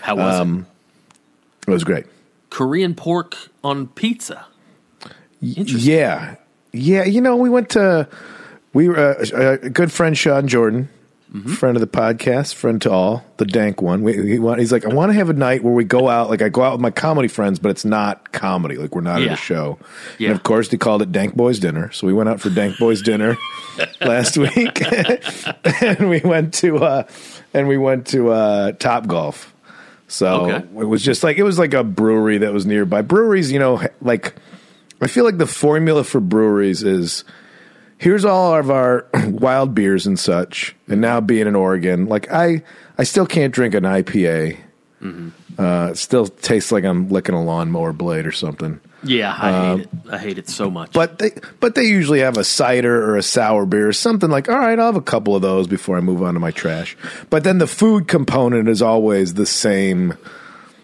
How 0.01 0.15
was 0.15 0.39
um, 0.39 0.65
it? 1.61 1.69
It 1.69 1.71
was 1.71 1.83
great. 1.83 2.07
Korean 2.49 2.95
pork 2.95 3.37
on 3.63 3.85
pizza. 3.87 4.47
Interesting. 5.43 5.79
Yeah, 5.79 6.35
yeah. 6.71 7.03
You 7.03 7.21
know, 7.21 7.35
we 7.35 7.51
went 7.51 7.69
to 7.71 8.09
we 8.73 8.89
were 8.89 8.97
uh, 8.97 9.57
a 9.63 9.69
good 9.69 9.91
friend 9.91 10.17
Sean 10.17 10.47
Jordan, 10.47 10.89
Mm-hmm. 11.33 11.53
friend 11.53 11.75
of 11.75 11.81
the 11.81 11.87
podcast, 11.87 12.53
friend 12.53 12.79
to 12.83 12.91
all, 12.91 13.25
the 13.37 13.45
dank 13.45 13.81
one. 13.81 14.03
We, 14.03 14.13
he 14.33 14.37
want, 14.37 14.59
he's 14.59 14.71
like, 14.71 14.85
I 14.85 14.89
want 14.93 15.09
to 15.09 15.15
have 15.15 15.31
a 15.31 15.33
night 15.33 15.63
where 15.63 15.73
we 15.73 15.83
go 15.83 16.07
out. 16.07 16.29
Like 16.29 16.43
I 16.43 16.49
go 16.49 16.61
out 16.61 16.73
with 16.73 16.81
my 16.81 16.91
comedy 16.91 17.27
friends, 17.27 17.57
but 17.57 17.71
it's 17.71 17.83
not 17.83 18.31
comedy. 18.31 18.75
Like 18.77 18.93
we're 18.93 19.01
not 19.01 19.23
at 19.23 19.31
a 19.31 19.35
show. 19.35 19.79
Yeah. 20.19 20.27
And 20.29 20.37
of 20.37 20.43
course, 20.43 20.67
they 20.67 20.77
called 20.77 21.01
it 21.01 21.11
Dank 21.11 21.33
Boys 21.33 21.57
Dinner. 21.57 21.91
So 21.91 22.05
we 22.05 22.13
went 22.13 22.29
out 22.29 22.39
for 22.39 22.51
Dank 22.51 22.77
Boys 22.77 23.01
Dinner 23.01 23.35
last 24.01 24.37
week, 24.37 24.79
and 25.81 26.07
we 26.07 26.19
went 26.19 26.53
to 26.55 26.77
uh, 26.85 27.07
and 27.51 27.67
we 27.67 27.79
went 27.79 28.05
to 28.09 28.29
uh, 28.31 28.71
Top 28.73 29.07
Golf. 29.07 29.55
So 30.07 30.51
Okay. 30.51 30.57
it 30.81 30.85
was 30.87 31.01
just 31.03 31.23
like 31.23 31.37
it 31.39 31.43
was 31.43 31.57
like 31.57 31.73
a 31.73 31.83
brewery 31.83 32.37
that 32.37 32.53
was 32.53 32.67
nearby. 32.67 33.01
Breweries, 33.01 33.51
you 33.51 33.57
know, 33.57 33.81
like 34.01 34.35
I 35.01 35.07
feel 35.07 35.23
like 35.25 35.39
the 35.39 35.47
formula 35.47 36.03
for 36.03 36.19
breweries 36.19 36.83
is 36.83 37.23
here's 38.03 38.25
all 38.25 38.53
of 38.53 38.69
our 38.69 39.07
wild 39.27 39.73
beers 39.73 40.05
and 40.05 40.19
such. 40.19 40.75
And 40.89 40.99
now 40.99 41.21
being 41.21 41.47
in 41.47 41.55
Oregon, 41.55 42.07
like 42.07 42.31
I, 42.31 42.61
I 42.97 43.05
still 43.05 43.25
can't 43.25 43.53
drink 43.53 43.73
an 43.73 43.83
IPA. 43.83 44.57
Uh, 45.57 45.89
it 45.91 45.97
still 45.97 46.27
tastes 46.27 46.71
like 46.71 46.83
I'm 46.83 47.09
licking 47.09 47.35
a 47.35 47.43
lawnmower 47.43 47.93
blade 47.93 48.25
or 48.25 48.31
something. 48.31 48.79
Yeah, 49.03 49.35
I 49.37 49.51
hate 49.75 49.81
it. 49.81 49.89
I 50.09 50.17
hate 50.17 50.37
it 50.37 50.49
so 50.49 50.71
much. 50.71 50.89
Um, 50.89 50.91
But 50.93 51.19
they, 51.19 51.31
but 51.59 51.75
they 51.75 51.83
usually 51.83 52.19
have 52.21 52.37
a 52.37 52.43
cider 52.43 53.03
or 53.05 53.17
a 53.17 53.23
sour 53.23 53.65
beer 53.65 53.87
or 53.87 53.93
something 53.93 54.29
like. 54.29 54.47
All 54.49 54.57
right, 54.57 54.79
I'll 54.79 54.87
have 54.87 54.95
a 54.95 55.01
couple 55.01 55.35
of 55.35 55.41
those 55.41 55.67
before 55.67 55.97
I 55.97 56.01
move 56.01 56.23
on 56.23 56.33
to 56.35 56.39
my 56.39 56.51
trash. 56.51 56.95
But 57.29 57.43
then 57.43 57.57
the 57.57 57.67
food 57.67 58.07
component 58.07 58.69
is 58.69 58.81
always 58.81 59.33
the 59.33 59.45
same 59.45 60.17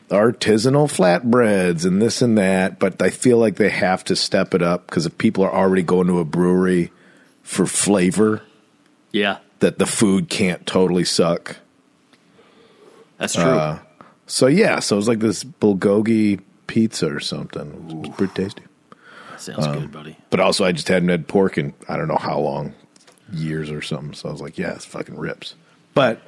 artisanal 0.09 0.87
flatbreads 0.89 1.85
and 1.85 2.01
this 2.01 2.21
and 2.21 2.37
that. 2.37 2.77
But 2.77 3.01
I 3.01 3.09
feel 3.09 3.37
like 3.37 3.55
they 3.55 3.69
have 3.69 4.03
to 4.05 4.15
step 4.15 4.53
it 4.53 4.61
up 4.61 4.85
because 4.87 5.05
if 5.05 5.17
people 5.17 5.43
are 5.45 5.53
already 5.53 5.83
going 5.83 6.07
to 6.07 6.19
a 6.19 6.25
brewery 6.25 6.91
for 7.49 7.65
flavor, 7.65 8.43
yeah, 9.11 9.39
that 9.57 9.79
the 9.79 9.87
food 9.87 10.29
can't 10.29 10.67
totally 10.67 11.03
suck. 11.03 11.57
that's 13.17 13.33
true. 13.33 13.43
Uh, 13.43 13.79
So 14.27 14.45
yeah, 14.45 14.77
so 14.79 14.95
it 14.95 14.97
was 14.97 15.07
like 15.07 15.17
this 15.17 15.43
bulgogi 15.43 16.39
pizza 16.67 17.11
or 17.11 17.19
something. 17.19 17.89
It 17.89 17.95
was 17.95 18.15
pretty 18.15 18.33
tasty. 18.33 18.61
Sounds 19.37 19.65
um, 19.65 19.79
good, 19.79 19.91
buddy. 19.91 20.15
But 20.29 20.39
also, 20.39 20.63
I 20.63 20.71
just 20.71 20.87
hadn't 20.87 21.09
had 21.09 21.27
pork 21.27 21.57
in 21.57 21.73
I 21.87 21.97
don't 21.97 22.07
know 22.07 22.17
how 22.17 22.39
long, 22.39 22.75
years 23.33 23.71
or 23.71 23.81
something. 23.81 24.13
So 24.13 24.29
I 24.29 24.31
was 24.31 24.41
like, 24.41 24.59
yeah, 24.59 24.75
it's 24.75 24.85
fucking 24.85 25.17
rips. 25.17 25.55
But 25.95 26.21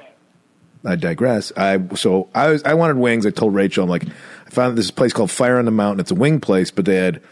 I 0.84 0.96
digress. 0.96 1.52
I 1.56 1.78
so 1.94 2.28
I 2.34 2.48
was 2.48 2.64
I 2.64 2.74
wanted 2.74 2.96
wings. 2.96 3.26
I 3.26 3.30
told 3.30 3.54
Rachel, 3.54 3.84
I'm 3.84 3.90
like, 3.90 4.06
I 4.08 4.50
found 4.50 4.76
this 4.76 4.90
place 4.90 5.12
called 5.12 5.30
Fire 5.30 5.60
on 5.60 5.66
the 5.66 5.70
Mountain. 5.70 6.00
It's 6.00 6.10
a 6.10 6.16
wing 6.16 6.40
place, 6.40 6.72
but 6.72 6.84
they 6.84 6.96
had 6.96 7.22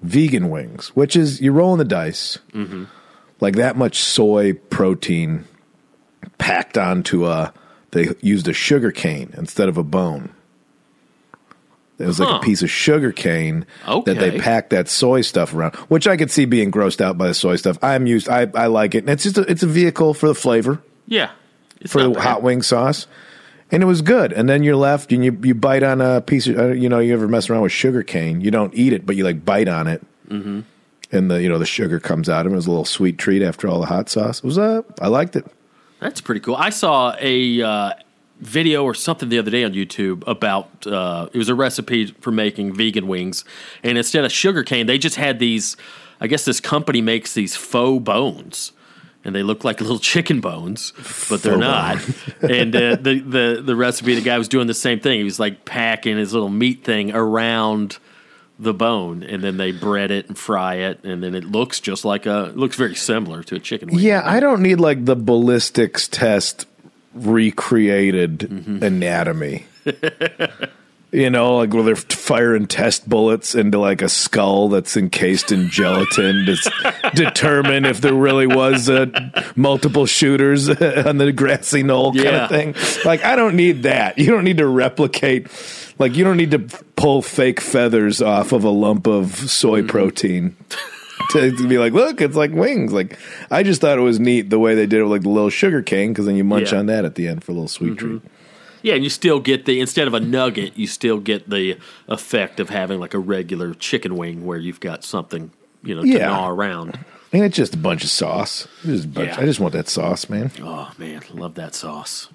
vegan 0.00 0.48
wings, 0.48 0.90
which 0.94 1.16
is 1.16 1.40
you're 1.40 1.52
rolling 1.52 1.78
the 1.78 1.84
dice, 1.84 2.38
like 3.42 3.56
that 3.56 3.76
much 3.76 3.98
soy 3.98 4.52
protein 4.54 5.44
packed 6.38 6.78
onto 6.78 7.26
a. 7.26 7.52
They 7.90 8.08
used 8.22 8.48
a 8.48 8.54
sugar 8.54 8.90
cane 8.90 9.34
instead 9.36 9.68
of 9.68 9.76
a 9.76 9.82
bone. 9.82 10.32
It 11.98 12.06
was 12.06 12.18
like 12.18 12.36
a 12.36 12.44
piece 12.44 12.62
of 12.62 12.70
sugar 12.70 13.12
cane 13.12 13.66
that 13.86 14.04
they 14.18 14.38
packed 14.38 14.70
that 14.70 14.88
soy 14.88 15.20
stuff 15.20 15.54
around, 15.54 15.74
which 15.74 16.06
I 16.06 16.16
could 16.16 16.30
see 16.30 16.46
being 16.46 16.70
grossed 16.72 17.00
out 17.00 17.18
by 17.18 17.28
the 17.28 17.34
soy 17.34 17.56
stuff. 17.56 17.78
I'm 17.82 18.06
used. 18.06 18.28
I, 18.28 18.50
I 18.54 18.66
like 18.68 18.94
it. 18.94 18.98
And 18.98 19.10
it's 19.10 19.24
just 19.24 19.38
a, 19.38 19.42
it's 19.42 19.62
a 19.62 19.66
vehicle 19.66 20.14
for 20.14 20.26
the 20.26 20.34
flavor 20.34 20.80
Yeah, 21.06 21.30
for 21.86 22.02
the 22.02 22.18
hot 22.18 22.42
wing 22.42 22.62
sauce, 22.62 23.06
and 23.70 23.82
it 23.82 23.86
was 23.86 24.02
good. 24.02 24.32
And 24.32 24.48
then 24.48 24.62
you're 24.62 24.76
left 24.76 25.12
and 25.12 25.24
you 25.24 25.38
you 25.42 25.54
bite 25.54 25.82
on 25.82 26.00
a 26.00 26.20
piece 26.20 26.46
of 26.46 26.58
uh, 26.58 26.68
you 26.68 26.88
know 26.88 26.98
you 26.98 27.12
ever 27.12 27.28
mess 27.28 27.50
around 27.50 27.62
with 27.62 27.72
sugar 27.72 28.02
cane? 28.02 28.40
You 28.40 28.50
don't 28.50 28.74
eat 28.74 28.92
it, 28.92 29.04
but 29.04 29.16
you 29.16 29.24
like 29.24 29.44
bite 29.44 29.68
on 29.68 29.86
it, 29.86 30.02
mm-hmm. 30.28 30.60
And 31.12 31.30
the 31.30 31.40
you 31.40 31.48
know 31.48 31.58
the 31.58 31.66
sugar 31.66 32.00
comes 32.00 32.28
out 32.28 32.46
of 32.46 32.52
it. 32.52 32.54
It 32.54 32.56
was 32.56 32.66
a 32.66 32.70
little 32.70 32.84
sweet 32.84 33.18
treat 33.18 33.42
after 33.42 33.68
all 33.68 33.78
the 33.78 33.86
hot 33.86 34.08
sauce. 34.08 34.38
It 34.38 34.44
was 34.44 34.58
uh, 34.58 34.82
I 35.00 35.08
liked 35.08 35.36
it. 35.36 35.46
That's 36.00 36.20
pretty 36.20 36.40
cool. 36.40 36.56
I 36.56 36.70
saw 36.70 37.14
a 37.20 37.62
uh, 37.62 37.92
video 38.40 38.82
or 38.82 38.94
something 38.94 39.28
the 39.28 39.38
other 39.38 39.50
day 39.50 39.62
on 39.62 39.72
YouTube 39.72 40.26
about 40.26 40.86
uh, 40.86 41.28
it 41.32 41.38
was 41.38 41.48
a 41.48 41.54
recipe 41.54 42.06
for 42.06 42.32
making 42.32 42.74
vegan 42.74 43.06
wings, 43.06 43.44
and 43.82 43.96
instead 43.96 44.24
of 44.24 44.32
sugar 44.32 44.64
cane, 44.64 44.86
they 44.86 44.98
just 44.98 45.16
had 45.16 45.38
these. 45.38 45.76
I 46.20 46.28
guess 46.28 46.44
this 46.44 46.60
company 46.60 47.00
makes 47.00 47.34
these 47.34 47.56
faux 47.56 48.02
bones. 48.02 48.72
And 49.24 49.36
they 49.36 49.44
look 49.44 49.62
like 49.62 49.80
little 49.80 49.98
chicken 50.00 50.40
bones, 50.40 50.92
but 51.30 51.42
they're 51.42 51.52
Faux 51.52 51.60
not. 51.60 51.96
and 52.50 52.74
uh, 52.74 52.96
the, 52.96 53.20
the 53.20 53.62
the 53.64 53.76
recipe, 53.76 54.16
the 54.16 54.20
guy 54.20 54.36
was 54.36 54.48
doing 54.48 54.66
the 54.66 54.74
same 54.74 54.98
thing. 54.98 55.18
He 55.18 55.24
was 55.24 55.38
like 55.38 55.64
packing 55.64 56.16
his 56.16 56.32
little 56.32 56.48
meat 56.48 56.82
thing 56.82 57.12
around 57.14 57.98
the 58.58 58.74
bone, 58.74 59.22
and 59.22 59.42
then 59.42 59.56
they 59.56 59.72
bread 59.72 60.10
it 60.10 60.28
and 60.28 60.38
fry 60.38 60.74
it, 60.76 61.02
and 61.04 61.22
then 61.22 61.34
it 61.34 61.44
looks 61.44 61.80
just 61.80 62.04
like 62.04 62.26
a. 62.26 62.52
Looks 62.54 62.76
very 62.76 62.94
similar 62.94 63.42
to 63.44 63.56
a 63.56 63.58
chicken 63.58 63.88
wing. 63.90 63.98
Yeah, 63.98 64.22
I 64.24 64.40
don't 64.40 64.62
need 64.62 64.78
like 64.80 65.04
the 65.04 65.16
ballistics 65.16 66.06
test 66.08 66.66
recreated 67.14 68.38
Mm-hmm. 68.40 68.82
anatomy. 68.84 69.66
You 71.14 71.28
know, 71.28 71.56
like 71.56 71.74
where 71.74 71.82
they're 71.82 71.94
firing 71.94 72.66
test 72.66 73.06
bullets 73.06 73.54
into 73.54 73.78
like 73.78 74.00
a 74.00 74.08
skull 74.08 74.70
that's 74.70 74.96
encased 74.96 75.52
in 75.52 75.68
gelatin 75.68 76.46
to 76.46 77.10
determine 77.14 77.84
if 77.84 78.00
there 78.00 78.14
really 78.14 78.46
was 78.46 78.88
uh, 78.88 79.04
multiple 79.54 80.06
shooters 80.06 80.70
on 80.70 81.18
the 81.18 81.30
grassy 81.30 81.82
knoll 81.82 82.12
kind 82.14 82.24
Yeah. 82.24 82.44
of 82.44 82.48
thing. 82.48 82.74
Like, 83.04 83.22
I 83.26 83.36
don't 83.36 83.56
need 83.56 83.82
that. 83.82 84.16
You 84.18 84.28
don't 84.30 84.44
need 84.44 84.56
to 84.56 84.66
replicate. 84.66 85.48
Like, 85.98 86.16
you 86.16 86.24
don't 86.24 86.36
need 86.36 86.50
to 86.52 86.58
pull 86.96 87.22
fake 87.22 87.60
feathers 87.60 88.20
off 88.22 88.52
of 88.52 88.64
a 88.64 88.70
lump 88.70 89.06
of 89.06 89.34
soy 89.50 89.82
protein. 89.82 90.56
To, 91.30 91.50
to 91.50 91.68
be 91.68 91.78
like, 91.78 91.92
look, 91.92 92.20
it's 92.20 92.36
like 92.36 92.50
wings. 92.50 92.92
Like, 92.92 93.16
I 93.50 93.62
just 93.62 93.80
thought 93.80 93.96
it 93.96 94.02
was 94.02 94.18
neat 94.18 94.50
the 94.50 94.58
way 94.58 94.74
they 94.74 94.86
did 94.86 94.98
it 94.98 95.02
with 95.04 95.12
like 95.12 95.22
the 95.22 95.28
little 95.30 95.50
sugar 95.50 95.80
cane 95.80 96.10
because 96.12 96.26
then 96.26 96.34
you 96.34 96.42
munch 96.44 96.72
Yeah. 96.72 96.80
on 96.80 96.86
that 96.86 97.04
at 97.04 97.14
the 97.14 97.28
end 97.28 97.44
for 97.44 97.52
a 97.52 97.54
little 97.54 97.68
sweet 97.68 97.92
mm-hmm. 97.94 98.18
treat. 98.18 98.22
Yeah, 98.82 98.94
and 98.94 99.04
you 99.04 99.08
still 99.08 99.38
get 99.40 99.64
the 99.64 99.80
instead 99.80 100.08
of 100.08 100.14
a 100.14 100.20
nugget, 100.20 100.76
you 100.76 100.86
still 100.88 101.20
get 101.20 101.48
the 101.48 101.78
effect 102.08 102.58
of 102.60 102.68
having 102.68 102.98
like 102.98 103.14
a 103.14 103.18
regular 103.18 103.72
chicken 103.72 104.16
wing 104.16 104.44
where 104.44 104.58
you've 104.58 104.80
got 104.80 105.04
something 105.04 105.52
you 105.84 105.94
know 105.94 106.02
to 106.02 106.08
Yeah. 106.08 106.26
gnaw 106.26 106.48
around. 106.48 106.98
And 107.32 107.44
it's 107.44 107.56
just 107.56 107.74
a 107.74 107.78
bunch 107.78 108.02
of 108.04 108.10
sauce. 108.10 108.66
Bunch- 108.84 109.06
Yeah. 109.16 109.36
I 109.38 109.44
just 109.44 109.60
want 109.60 109.72
that 109.72 109.88
sauce, 109.88 110.28
man. 110.28 110.50
Oh 110.60 110.90
man, 110.98 111.22
love 111.32 111.54
that 111.54 111.74
sauce. 111.74 112.28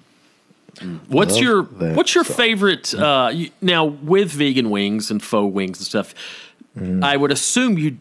Mm. 0.78 1.00
What's 1.08 1.34
Love 1.34 1.42
your 1.42 1.62
What's 1.62 2.14
your 2.14 2.24
favorite 2.24 2.94
uh, 2.94 3.30
you, 3.32 3.50
now 3.60 3.84
with 3.84 4.32
vegan 4.32 4.70
wings 4.70 5.10
and 5.10 5.22
faux 5.22 5.52
wings 5.52 5.78
and 5.78 5.86
stuff? 5.86 6.14
Mm-hmm. 6.76 7.02
I 7.02 7.16
would 7.16 7.32
assume 7.32 7.78
you 7.78 7.98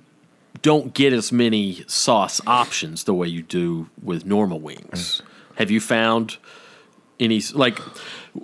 don't 0.61 0.93
get 0.93 1.13
as 1.13 1.31
many 1.31 1.83
sauce 1.87 2.41
options 2.47 3.03
the 3.03 3.13
way 3.13 3.27
you 3.27 3.43
do 3.43 3.89
with 4.01 4.25
normal 4.25 4.59
wings. 4.59 5.21
Have 5.55 5.71
you 5.71 5.79
found 5.79 6.37
any 7.19 7.41
like? 7.53 7.79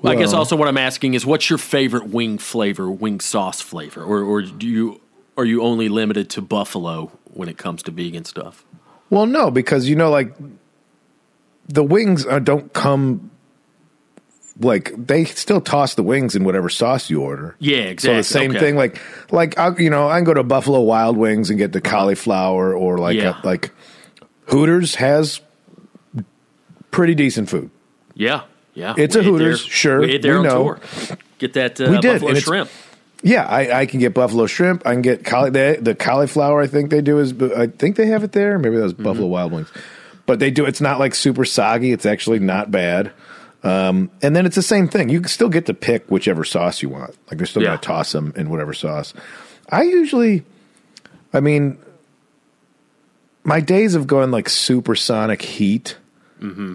I 0.03 0.15
guess 0.15 0.33
also 0.33 0.55
what 0.55 0.67
I'm 0.67 0.77
asking 0.77 1.13
is, 1.13 1.25
what's 1.25 1.49
your 1.49 1.59
favorite 1.59 2.07
wing 2.07 2.39
flavor, 2.39 2.89
wing 2.89 3.19
sauce 3.19 3.61
flavor, 3.61 4.03
or 4.03 4.21
or 4.21 4.41
do 4.41 4.67
you 4.67 5.01
are 5.37 5.45
you 5.45 5.61
only 5.61 5.89
limited 5.89 6.29
to 6.31 6.41
buffalo 6.41 7.11
when 7.25 7.49
it 7.49 7.57
comes 7.57 7.83
to 7.83 7.91
vegan 7.91 8.25
stuff? 8.25 8.65
Well, 9.09 9.25
no, 9.25 9.51
because 9.51 9.87
you 9.87 9.95
know, 9.95 10.09
like 10.09 10.33
the 11.67 11.83
wings 11.83 12.25
uh, 12.25 12.39
don't 12.39 12.73
come 12.73 13.31
like 14.59 14.93
they 14.95 15.25
still 15.25 15.59
toss 15.61 15.95
the 15.95 16.03
wings 16.03 16.35
in 16.35 16.43
whatever 16.43 16.69
sauce 16.69 17.09
you 17.09 17.21
order. 17.21 17.55
Yeah, 17.59 17.77
exactly. 17.77 18.23
So 18.23 18.37
the 18.37 18.39
same 18.39 18.51
Okay. 18.51 18.59
thing, 18.59 18.75
like 18.75 19.01
like 19.31 19.57
I, 19.57 19.75
you 19.77 19.89
know, 19.89 20.07
I 20.07 20.17
can 20.17 20.23
go 20.25 20.33
to 20.33 20.43
Buffalo 20.43 20.81
Wild 20.81 21.17
Wings 21.17 21.49
and 21.49 21.57
get 21.57 21.71
the 21.73 21.81
cauliflower, 21.81 22.73
or 22.75 22.97
like 22.99 23.15
Yeah. 23.17 23.41
a, 23.43 23.45
like 23.45 23.71
Hooters 24.47 24.95
has 24.95 25.41
pretty 26.91 27.15
decent 27.15 27.49
food. 27.49 27.69
Yeah, 28.13 28.41
yeah. 28.73 28.93
It's 28.97 29.15
a 29.15 29.19
We 29.19 29.25
ate 29.25 29.29
Hooters, 29.31 29.63
there- 29.63 29.71
sure, 29.71 29.99
We 30.01 30.07
we 30.07 30.17
know. 30.19 30.41
tour. 30.63 30.79
Get 31.39 31.53
that 31.53 31.81
uh, 31.81 31.85
We 31.89 31.99
did, 31.99 32.21
buffalo 32.21 32.33
shrimp. 32.39 32.69
Yeah, 33.23 33.45
I, 33.47 33.79
I 33.81 33.85
can 33.85 33.99
get 33.99 34.13
buffalo 34.13 34.45
shrimp. 34.47 34.85
I 34.85 34.91
can 34.93 35.01
get 35.01 35.23
cauli- 35.23 35.49
the, 35.49 35.77
the 35.81 35.95
cauliflower. 35.95 36.61
I 36.61 36.67
think 36.67 36.89
they 36.89 37.01
do 37.01 37.19
is 37.19 37.33
I 37.55 37.67
think 37.67 37.95
they 37.95 38.07
have 38.07 38.23
it 38.23 38.33
there. 38.33 38.59
Maybe 38.59 38.75
that 38.75 38.83
was 38.83 38.93
Mm-hmm. 38.93 39.03
Buffalo 39.03 39.27
Wild 39.27 39.51
Wings, 39.53 39.71
but 40.25 40.39
they 40.39 40.51
do. 40.51 40.65
It's 40.65 40.81
not 40.81 40.99
like 40.99 41.15
super 41.15 41.45
soggy. 41.45 41.91
It's 41.91 42.05
actually 42.05 42.39
not 42.39 42.69
bad. 42.69 43.11
Um, 43.63 44.11
and 44.21 44.35
then 44.35 44.45
it's 44.45 44.55
the 44.57 44.61
same 44.61 44.87
thing. 44.89 45.07
You 45.09 45.21
can 45.21 45.29
still 45.29 45.47
get 45.49 45.65
to 45.67 45.73
pick 45.73 46.05
whichever 46.11 46.43
sauce 46.43 46.81
you 46.81 46.89
want. 46.89 47.15
Like 47.29 47.37
they're 47.37 47.47
still 47.47 47.61
Yeah. 47.61 47.69
going 47.69 47.79
to 47.79 47.85
toss 47.87 48.11
them 48.11 48.33
in 48.35 48.49
whatever 48.49 48.73
sauce. 48.73 49.13
I 49.69 49.83
usually, 49.83 50.43
I 51.31 51.39
mean, 51.39 51.77
my 53.43 53.59
days 53.59 53.95
of 53.95 54.07
going 54.07 54.31
like 54.31 54.49
supersonic 54.49 55.41
heat 55.41 55.97
Mm-hmm. 56.41 56.73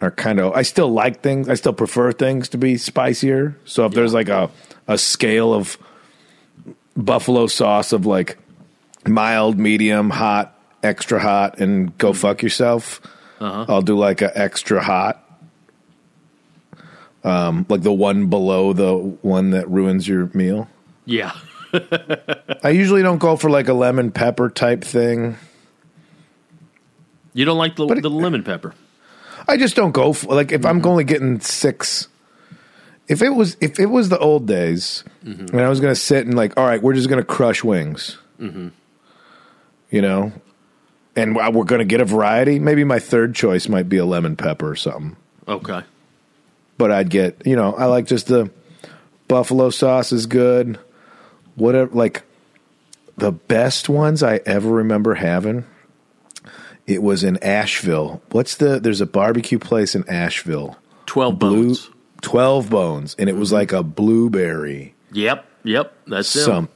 are 0.00 0.12
kind 0.12 0.38
of. 0.38 0.52
I 0.52 0.62
still 0.62 0.92
like 0.92 1.22
things. 1.22 1.48
I 1.48 1.54
still 1.54 1.72
prefer 1.72 2.12
things 2.12 2.48
to 2.50 2.58
be 2.58 2.76
spicier. 2.76 3.56
So 3.64 3.84
if 3.86 3.92
there's 3.94 4.14
like 4.14 4.28
a 4.28 4.48
a 4.86 4.96
scale 4.96 5.52
of 5.52 5.76
buffalo 6.96 7.48
sauce 7.48 7.92
of 7.92 8.06
like 8.06 8.38
mild, 9.06 9.58
medium, 9.58 10.10
hot, 10.10 10.56
extra 10.84 11.18
hot, 11.18 11.58
and 11.58 11.96
go 11.98 12.12
fuck 12.12 12.42
yourself. 12.42 13.00
I'll 13.40 13.82
do 13.82 13.98
like 13.98 14.22
a 14.22 14.30
extra 14.38 14.80
hot, 14.80 15.21
um, 17.24 17.66
like 17.68 17.82
the 17.82 17.92
one 17.92 18.26
below 18.28 18.72
the 18.72 18.94
one 19.22 19.50
that 19.50 19.68
ruins 19.68 20.06
your 20.06 20.30
meal. 20.34 20.68
Yeah. 21.04 21.32
I 22.62 22.70
usually 22.70 23.02
don't 23.02 23.18
go 23.18 23.36
for 23.36 23.50
like 23.50 23.68
a 23.68 23.72
lemon 23.72 24.10
pepper 24.10 24.50
type 24.50 24.84
thing. 24.84 25.36
You 27.32 27.44
don't 27.44 27.58
like 27.58 27.76
the, 27.76 27.86
it- 27.86 28.02
the 28.02 28.10
lemon 28.10 28.42
pepper. 28.42 28.74
I 29.48 29.56
just 29.56 29.74
don't 29.74 29.92
go 29.92 30.12
for 30.12 30.34
like 30.34 30.52
if 30.52 30.64
I'm 30.64 30.78
mm-hmm. 30.78 30.88
only 30.88 31.04
getting 31.04 31.40
six. 31.40 32.08
If 33.08 33.22
it 33.22 33.30
was 33.30 33.56
if 33.60 33.80
it 33.80 33.86
was 33.86 34.08
the 34.08 34.18
old 34.18 34.46
days, 34.46 35.02
mm-hmm. 35.24 35.46
and 35.46 35.60
I 35.60 35.68
was 35.68 35.80
going 35.80 35.92
to 35.92 36.00
sit 36.00 36.26
and 36.26 36.36
like, 36.36 36.56
all 36.56 36.64
right, 36.64 36.80
we're 36.80 36.92
just 36.92 37.08
going 37.08 37.20
to 37.20 37.26
crush 37.26 37.64
wings, 37.64 38.18
mm-hmm. 38.38 38.68
you 39.90 40.00
know, 40.00 40.32
and 41.16 41.36
uh, 41.36 41.50
we're 41.52 41.64
going 41.64 41.80
to 41.80 41.84
get 41.84 42.00
a 42.00 42.04
variety. 42.04 42.58
Maybe 42.60 42.84
my 42.84 43.00
third 43.00 43.34
choice 43.34 43.68
might 43.68 43.88
be 43.88 43.96
a 43.96 44.04
lemon 44.04 44.36
pepper 44.36 44.70
or 44.70 44.76
something, 44.76 45.16
Okay. 45.48 45.82
But 46.78 46.90
I'd 46.90 47.10
get 47.10 47.46
you 47.46 47.56
know 47.56 47.74
I 47.74 47.86
like 47.86 48.06
just 48.06 48.26
the 48.26 48.50
buffalo 49.28 49.70
sauce 49.70 50.12
is 50.12 50.26
good. 50.26 50.78
Whatever, 51.54 51.94
like 51.94 52.22
the 53.16 53.32
best 53.32 53.88
ones 53.88 54.22
I 54.22 54.40
ever 54.46 54.70
remember 54.70 55.14
having. 55.14 55.64
It 56.84 57.02
was 57.02 57.22
in 57.22 57.36
Asheville. 57.44 58.22
What's 58.32 58.56
the? 58.56 58.80
There's 58.80 59.00
a 59.00 59.06
barbecue 59.06 59.58
place 59.58 59.94
in 59.94 60.08
Asheville. 60.08 60.76
12 61.06 61.38
Blue, 61.38 61.66
bones. 61.66 61.90
12 62.22 62.70
bones 62.70 63.16
and 63.18 63.28
it 63.28 63.36
was 63.36 63.48
mm-hmm. 63.48 63.56
like 63.56 63.72
a 63.72 63.82
blueberry 63.82 64.94
Yep. 65.12 65.44
Yep. 65.64 65.94
That's 66.06 66.34
it. 66.34 66.44
some 66.44 66.68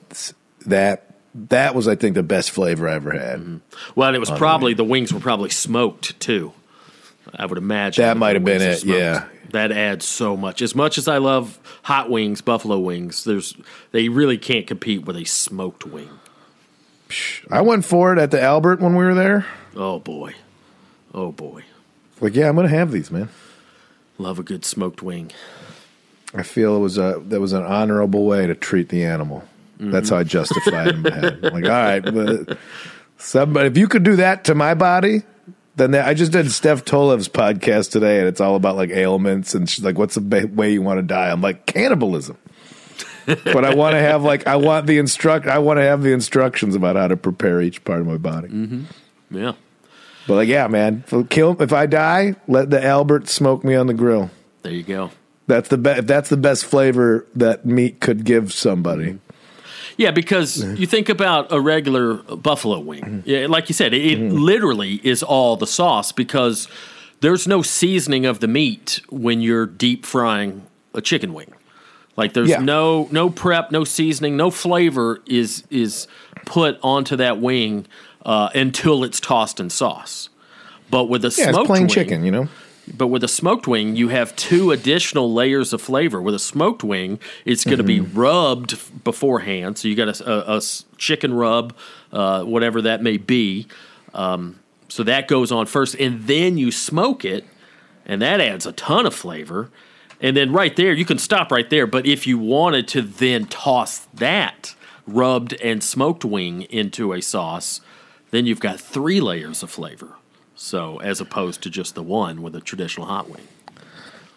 that 0.66 1.14
that 1.34 1.74
was 1.74 1.86
i 1.86 1.94
think 1.94 2.14
the 2.14 2.22
best 2.22 2.50
flavor 2.50 2.88
i 2.88 2.94
ever 2.94 3.12
had 3.12 3.40
mm-hmm. 3.40 3.56
Well, 3.94 4.08
and 4.08 4.16
it 4.16 4.18
was 4.18 4.30
probably, 4.30 4.74
the 4.74 4.84
wings 4.84 5.12
were 5.12 5.20
probably 5.20 5.50
smoked 5.50 6.18
too. 6.20 6.52
I 7.34 7.46
would 7.46 7.58
imagine. 7.58 8.02
That 8.02 8.16
might 8.16 8.36
have 8.36 8.44
been 8.44 8.62
it, 8.62 8.84
yeah. 8.84 9.26
That 9.50 9.72
adds 9.72 10.04
so 10.04 10.36
much. 10.36 10.62
As 10.62 10.74
much 10.74 10.98
as 10.98 11.08
I 11.08 11.18
love 11.18 11.58
hot 11.82 12.10
wings, 12.10 12.40
buffalo 12.40 12.78
wings, 12.78 13.24
there's 13.24 13.54
they 13.92 14.08
really 14.08 14.38
can't 14.38 14.66
compete 14.66 15.04
with 15.04 15.16
a 15.16 15.24
smoked 15.24 15.86
wing. 15.86 16.10
i 17.50 17.60
went 17.60 17.84
for 17.84 18.12
it 18.12 18.18
at 18.18 18.30
the 18.32 18.40
albert 18.42 18.80
when 18.80 18.94
we 18.96 19.04
were 19.04 19.14
there 19.14 19.46
Oh 19.76 19.98
boy. 20.00 20.34
Oh 21.14 21.30
boy. 21.32 21.62
like 22.20 22.34
yeah 22.34 22.48
i'm 22.48 22.56
gonna 22.56 22.68
have 22.68 22.90
these 22.90 23.10
man 23.10 23.28
Love 24.18 24.38
a 24.38 24.42
good 24.42 24.64
smoked 24.64 25.02
wing. 25.02 25.30
i 26.34 26.42
feel 26.42 26.74
it 26.76 26.80
was 26.80 26.98
a 26.98 27.22
that 27.26 27.40
was 27.40 27.52
an 27.52 27.62
honorable 27.62 28.24
way 28.24 28.46
to 28.46 28.54
treat 28.56 28.88
the 28.88 29.04
animal 29.04 29.44
that's 29.78 30.08
how 30.08 30.16
i 30.16 30.22
mm-hmm. 30.22 30.28
justified 30.28 30.88
it 30.88 30.94
in 30.96 31.02
my 31.02 31.10
head 31.14 31.42
like 31.42 31.64
all 31.64 31.70
right 31.70 32.00
but 32.00 32.58
somebody 33.18 33.68
if 33.68 33.76
you 33.76 33.86
could 33.86 34.02
do 34.02 34.16
that 34.16 34.42
to 34.44 34.54
my 34.56 34.74
body 34.74 35.22
then 35.76 35.92
that, 35.92 36.08
I 36.08 36.14
just 36.14 36.32
did 36.32 36.50
Steph 36.50 36.84
Tolev's 36.84 37.28
podcast 37.28 37.90
today, 37.90 38.18
and 38.18 38.28
it's 38.28 38.40
all 38.40 38.56
about 38.56 38.76
like 38.76 38.90
ailments, 38.90 39.54
and 39.54 39.68
she's 39.68 39.84
like, 39.84 39.98
"What's 39.98 40.14
the 40.14 40.20
ba- 40.20 40.48
way 40.52 40.72
you 40.72 40.82
want 40.82 40.98
to 40.98 41.02
die?" 41.02 41.30
I'm 41.30 41.42
like, 41.42 41.66
"Cannibalism." 41.66 42.36
but 43.26 43.64
I 43.64 43.74
want 43.74 43.94
to 43.94 44.00
have 44.00 44.22
like 44.22 44.46
I 44.46 44.56
want 44.56 44.86
the 44.86 44.98
instruct 44.98 45.46
I 45.46 45.58
want 45.58 45.78
to 45.78 45.82
have 45.82 46.02
the 46.02 46.12
instructions 46.12 46.74
about 46.76 46.96
how 46.96 47.08
to 47.08 47.16
prepare 47.16 47.60
each 47.60 47.84
part 47.84 48.00
of 48.00 48.06
my 48.06 48.16
body. 48.16 48.48
Mm-hmm. 48.48 49.36
Yeah. 49.36 49.52
But 50.26 50.34
like, 50.34 50.48
yeah, 50.48 50.66
man, 50.68 51.04
if, 51.10 51.28
kill 51.28 51.60
if 51.60 51.72
I 51.72 51.86
die, 51.86 52.36
let 52.48 52.70
the 52.70 52.84
Albert 52.84 53.28
smoke 53.28 53.64
me 53.64 53.74
on 53.74 53.86
the 53.86 53.94
grill. 53.94 54.30
There 54.62 54.72
you 54.72 54.82
go. 54.82 55.10
That's 55.46 55.68
the 55.68 55.78
best. 55.78 56.06
That's 56.06 56.28
the 56.28 56.36
best 56.36 56.64
flavor 56.64 57.26
that 57.34 57.66
meat 57.66 58.00
could 58.00 58.24
give 58.24 58.52
somebody. 58.52 59.12
Mm-hmm. 59.12 59.25
Yeah, 59.96 60.10
because 60.10 60.62
you 60.78 60.86
think 60.86 61.08
about 61.08 61.50
a 61.52 61.60
regular 61.60 62.14
buffalo 62.14 62.78
wing. 62.78 63.22
Yeah, 63.26 63.46
like 63.48 63.68
you 63.68 63.74
said, 63.74 63.94
it, 63.94 64.04
it 64.04 64.18
literally 64.32 65.00
is 65.02 65.22
all 65.22 65.56
the 65.56 65.66
sauce 65.66 66.12
because 66.12 66.68
there's 67.20 67.46
no 67.46 67.62
seasoning 67.62 68.26
of 68.26 68.40
the 68.40 68.48
meat 68.48 69.00
when 69.08 69.40
you're 69.40 69.66
deep 69.66 70.04
frying 70.04 70.66
a 70.92 71.00
chicken 71.00 71.32
wing. 71.32 71.52
Like 72.16 72.32
there's 72.34 72.48
Yeah. 72.50 72.58
no 72.60 73.08
no 73.10 73.30
prep, 73.30 73.70
no 73.72 73.84
seasoning, 73.84 74.36
no 74.36 74.50
flavor 74.50 75.22
is 75.26 75.62
is 75.70 76.08
put 76.44 76.78
onto 76.82 77.16
that 77.16 77.38
wing 77.40 77.86
uh, 78.24 78.48
until 78.54 79.04
it's 79.04 79.20
tossed 79.20 79.60
in 79.60 79.70
sauce. 79.70 80.28
But 80.90 81.04
with 81.04 81.24
a 81.24 81.28
Yeah, 81.36 81.50
smoked 81.50 81.58
it's 81.58 81.66
plain 81.68 81.82
wing, 81.82 81.88
chicken, 81.88 82.24
you 82.24 82.30
know. 82.32 82.48
But 82.94 83.08
with 83.08 83.24
a 83.24 83.28
smoked 83.28 83.66
wing, 83.66 83.96
you 83.96 84.08
have 84.08 84.34
two 84.36 84.70
additional 84.70 85.32
layers 85.32 85.72
of 85.72 85.80
flavor. 85.82 86.20
With 86.22 86.34
a 86.34 86.38
smoked 86.38 86.84
wing, 86.84 87.18
it's 87.44 87.64
going 87.64 87.78
to 87.78 87.84
be 87.84 87.98
Mm-hmm. 88.00 88.18
rubbed 88.18 89.04
beforehand. 89.04 89.78
So 89.78 89.88
you 89.88 89.94
got 89.94 90.20
a 90.20 90.62
chicken 90.96 91.34
rub, 91.34 91.74
uh, 92.12 92.44
whatever 92.44 92.82
that 92.82 93.02
may 93.02 93.16
be. 93.16 93.66
Um, 94.14 94.60
so 94.88 95.02
that 95.02 95.26
goes 95.28 95.50
on 95.50 95.66
first, 95.66 95.94
and 95.96 96.26
then 96.26 96.58
you 96.58 96.70
smoke 96.70 97.24
it, 97.24 97.44
and 98.04 98.22
that 98.22 98.40
adds 98.40 98.66
a 98.66 98.72
ton 98.72 99.04
of 99.06 99.14
flavor. 99.14 99.70
And 100.20 100.36
then 100.36 100.52
right 100.52 100.74
there, 100.76 100.92
you 100.92 101.04
can 101.04 101.18
stop 101.18 101.50
right 101.50 101.68
there. 101.68 101.86
But 101.86 102.06
if 102.06 102.26
you 102.26 102.38
wanted 102.38 102.88
to 102.88 103.02
then 103.02 103.46
toss 103.46 104.00
that 104.14 104.74
rubbed 105.06 105.54
and 105.62 105.82
smoked 105.84 106.24
wing 106.24 106.62
into 106.62 107.12
a 107.12 107.20
sauce, 107.20 107.80
then 108.30 108.46
you've 108.46 108.60
got 108.60 108.80
three 108.80 109.20
layers 109.20 109.62
of 109.62 109.70
flavor. 109.70 110.15
So 110.56 110.98
as 110.98 111.20
opposed 111.20 111.62
to 111.62 111.70
just 111.70 111.94
the 111.94 112.02
one 112.02 112.42
with 112.42 112.56
a 112.56 112.60
traditional 112.60 113.06
hot 113.06 113.28
wing. 113.30 113.46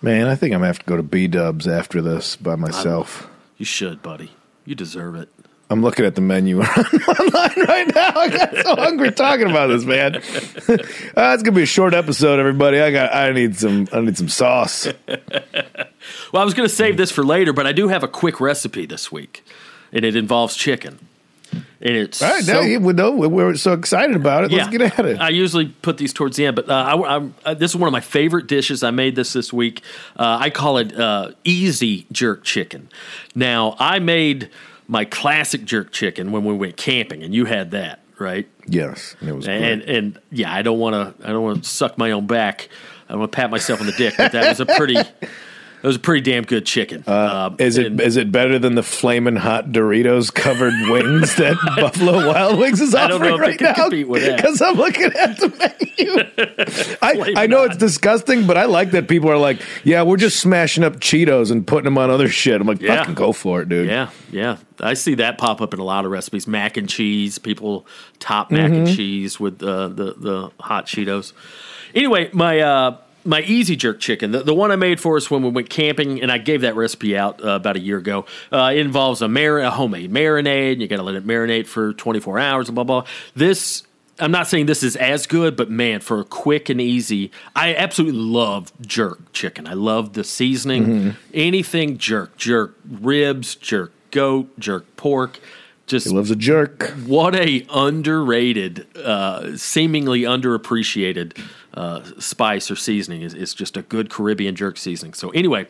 Man, 0.01 0.27
I 0.27 0.35
think 0.35 0.53
I'm 0.53 0.59
gonna 0.59 0.67
have 0.67 0.79
to 0.79 0.85
go 0.85 0.97
to 0.97 1.03
B 1.03 1.27
Dubs 1.27 1.67
after 1.67 2.01
this 2.01 2.35
by 2.35 2.55
myself. 2.55 3.29
You 3.57 3.65
should, 3.65 4.01
buddy. 4.01 4.31
You 4.65 4.75
deserve 4.75 5.15
it. 5.15 5.29
I'm 5.71 5.81
looking 5.81 6.05
at 6.05 6.15
the 6.15 6.21
menu 6.21 6.61
online 6.61 7.67
right 7.67 7.91
now. 7.93 8.11
I 8.15 8.29
got 8.29 8.55
so 8.55 8.75
hungry 8.75 9.11
talking 9.11 9.49
about 9.49 9.67
this, 9.67 9.83
man. 9.83 10.15
uh, 10.15 11.33
it's 11.33 11.43
gonna 11.43 11.55
be 11.55 11.63
a 11.63 11.67
short 11.67 11.93
episode, 11.93 12.39
everybody. 12.39 12.79
I 12.79 12.91
got. 12.91 13.13
I 13.13 13.31
need 13.31 13.55
some. 13.55 13.87
I 13.91 14.01
need 14.01 14.17
some 14.17 14.29
sauce. 14.29 14.87
Well, 16.31 16.41
I 16.41 16.45
was 16.45 16.53
going 16.53 16.67
to 16.67 16.73
save 16.73 16.97
this 16.97 17.11
for 17.11 17.23
later, 17.23 17.53
but 17.53 17.65
I 17.65 17.71
do 17.71 17.87
have 17.87 18.03
a 18.03 18.07
quick 18.07 18.39
recipe 18.39 18.85
this 18.85 19.11
week, 19.11 19.43
and 19.91 20.05
it 20.05 20.15
involves 20.15 20.55
chicken. 20.55 21.08
And 21.81 21.95
it's 21.95 22.21
All 22.21 22.29
right, 22.29 22.43
so- 22.43 22.53
now 22.53 22.59
you 22.61 22.79
we 22.81 22.91
know 22.93 23.11
we're 23.11 23.55
so 23.55 23.71
excited 23.73 24.15
about 24.15 24.43
it. 24.43 24.51
Let's 24.51 24.69
get 24.69 24.81
at 24.81 25.05
it. 25.05 25.19
I 25.19 25.29
usually 25.29 25.67
put 25.67 25.97
these 25.97 26.11
towards 26.11 26.35
the 26.35 26.45
end, 26.45 26.55
but 26.57 26.69
uh, 26.69 26.73
I, 26.73 26.93
I'm- 26.95 27.33
uh, 27.45 27.53
this 27.53 27.71
is 27.71 27.77
one 27.77 27.87
of 27.87 27.93
my 27.93 28.01
favorite 28.01 28.47
dishes. 28.47 28.83
I 28.83 28.91
made 28.91 29.15
this 29.15 29.31
this 29.33 29.53
week. 29.53 29.81
Uh, 30.17 30.37
I 30.41 30.49
call 30.49 30.77
it 30.77 30.93
uh, 30.99 31.31
easy 31.43 32.05
jerk 32.11 32.43
chicken. 32.43 32.89
Now, 33.33 33.75
I 33.79 33.99
made 33.99 34.49
my 34.87 35.05
classic 35.05 35.63
jerk 35.65 35.91
chicken 35.91 36.31
when 36.31 36.43
we 36.43 36.53
went 36.53 36.75
camping, 36.75 37.23
and 37.23 37.33
you 37.33 37.45
had 37.45 37.71
that, 37.71 37.99
right? 38.17 38.47
yes, 38.67 39.15
it 39.21 39.31
was. 39.33 39.47
And 39.47 39.81
great. 39.83 39.95
and 39.97 40.19
yeah, 40.31 40.53
I 40.53 40.61
don't 40.63 40.79
want 40.79 41.17
to 41.17 41.27
I 41.27 41.31
don't 41.31 41.43
want 41.43 41.63
to 41.63 41.69
suck 41.69 41.97
my 41.97 42.11
own 42.11 42.27
back. 42.27 42.67
I 43.07 43.15
want 43.15 43.31
to 43.31 43.35
pat 43.35 43.49
myself 43.51 43.79
on 43.79 43.85
the 43.87 43.93
dick, 43.93 44.15
but 44.17 44.31
that 44.33 44.49
was 44.49 44.59
a 44.59 44.65
pretty 44.65 44.97
that 45.81 45.87
was 45.87 45.95
a 45.95 45.99
pretty 45.99 46.21
damn 46.29 46.43
good 46.43 46.65
chicken. 46.65 47.03
Uh, 47.07 47.55
Is 47.59 47.77
it 47.77 47.99
is 48.01 48.17
and- 48.17 48.27
it 48.27 48.31
better 48.31 48.59
than 48.59 48.75
the 48.75 48.83
flaming 48.83 49.35
hot 49.37 49.67
Doritos 49.69 50.33
covered 50.33 50.73
wings 50.89 51.35
that 51.35 51.55
Buffalo 51.77 52.27
Wild 52.27 52.59
Wings 52.59 52.81
is 52.81 52.93
I 52.93 53.07
don't 53.07 53.21
offering 53.21 53.37
know 53.39 53.43
if 53.47 53.55
it 53.55 53.61
right 53.61 53.61
now? 53.77 53.83
compete 53.83 54.07
with 54.07 54.25
that. 54.25 54.35
Because 54.37 54.61
I'm 54.61 54.75
looking 54.75 55.05
at 55.13 55.37
the 55.37 55.49
menu. 55.49 56.95
I, 57.01 57.43
I 57.43 57.47
know 57.47 57.59
hot. 57.59 57.67
it's 57.67 57.77
disgusting, 57.77 58.45
but 58.47 58.57
I 58.57 58.65
like 58.65 58.91
that 58.91 59.07
people 59.07 59.29
are 59.29 59.37
like, 59.37 59.61
"Yeah, 59.83 60.03
we're 60.03 60.17
just 60.17 60.39
smashing 60.39 60.83
up 60.83 60.97
Cheetos 60.99 61.51
and 61.51 61.65
putting 61.65 61.85
them 61.85 61.97
on 61.97 62.09
other 62.09 62.27
shit." 62.29 62.59
I'm 62.59 62.67
like, 62.67 62.81
Yeah. 62.81 62.97
"Fucking 62.97 63.15
go 63.15 63.31
for 63.31 63.61
it, 63.61 63.69
dude." 63.69 63.87
Yeah, 63.87 64.09
yeah. 64.31 64.57
I 64.81 64.93
see 64.93 65.15
that 65.15 65.37
pop 65.37 65.61
up 65.61 65.73
in 65.73 65.79
a 65.79 65.83
lot 65.83 66.05
of 66.05 66.11
recipes. 66.11 66.47
Mac 66.47 66.77
and 66.77 66.87
cheese. 66.89 67.37
People 67.37 67.85
top 68.19 68.51
mac 68.51 68.71
and 68.71 68.87
cheese 68.87 69.39
with 69.39 69.61
uh, 69.63 69.87
the 69.89 70.13
the 70.17 70.51
hot 70.59 70.85
Cheetos. 70.87 71.33
Anyway, 71.95 72.29
my 72.33 72.59
uh, 72.59 72.97
my 73.29 73.41
easy 73.43 73.75
jerk 73.75 73.99
chicken, 73.99 74.31
the, 74.31 74.41
the 74.41 74.55
one 74.55 74.71
I 74.71 74.75
made 74.75 74.99
for 74.99 75.15
us 75.15 75.29
when 75.29 75.43
we 75.43 75.49
went 75.49 75.69
camping, 75.69 76.21
and 76.21 76.31
I 76.31 76.39
gave 76.39 76.61
that 76.61 76.75
recipe 76.75 77.15
out 77.15 77.43
uh, 77.43 77.49
about 77.49 77.77
a 77.77 77.79
year 77.79 77.99
ago. 77.99 78.25
Uh, 78.51 78.73
involves 78.75 79.21
a, 79.21 79.27
mar- 79.27 79.59
a 79.59 79.69
homemade 79.69 80.11
marinade. 80.11 80.73
And 80.73 80.81
you 80.81 80.87
got 80.87 80.97
to 80.97 81.03
let 81.03 81.15
it 81.15 81.25
marinate 81.25 81.67
for 81.67 81.93
24 81.93 82.39
hours. 82.39 82.67
And 82.67 82.75
blah 82.75 82.83
blah. 82.83 83.05
This. 83.35 83.83
I'm 84.21 84.31
not 84.31 84.47
saying 84.47 84.65
this 84.65 84.83
is 84.83 84.97
as 84.97 85.27
good, 85.27 85.55
but 85.55 85.69
man, 85.69 86.01
for 86.01 86.19
a 86.19 86.25
quick 86.25 86.67
and 86.67 86.81
easy, 86.81 87.31
I 87.55 87.73
absolutely 87.73 88.19
love 88.19 88.73
jerk 88.81 89.31
chicken. 89.31 89.65
I 89.65 89.75
love 89.75 90.11
the 90.11 90.25
seasoning. 90.25 91.15
Anything 91.33 91.97
jerk, 91.97 92.35
jerk 92.35 92.75
ribs, 92.85 93.55
jerk 93.55 93.93
goat, 94.11 94.59
jerk 94.59 94.97
pork. 94.97 95.39
Just 95.87 96.07
He 96.07 96.13
loves 96.13 96.29
a 96.31 96.35
jerk. 96.35 96.89
what 97.05 97.33
a 97.33 97.65
underrated, 97.73 98.87
uh, 98.97 99.55
seemingly 99.55 100.23
underappreciated 100.23 101.37
uh, 101.73 102.03
spice 102.19 102.71
or 102.71 102.75
seasoning 102.75 103.21
is, 103.21 103.33
is 103.33 103.53
just 103.53 103.77
a 103.77 103.81
good 103.81 104.09
Caribbean 104.09 104.55
jerk 104.55 104.77
seasoning. 104.77 105.13
So 105.13 105.29
anyway, 105.29 105.67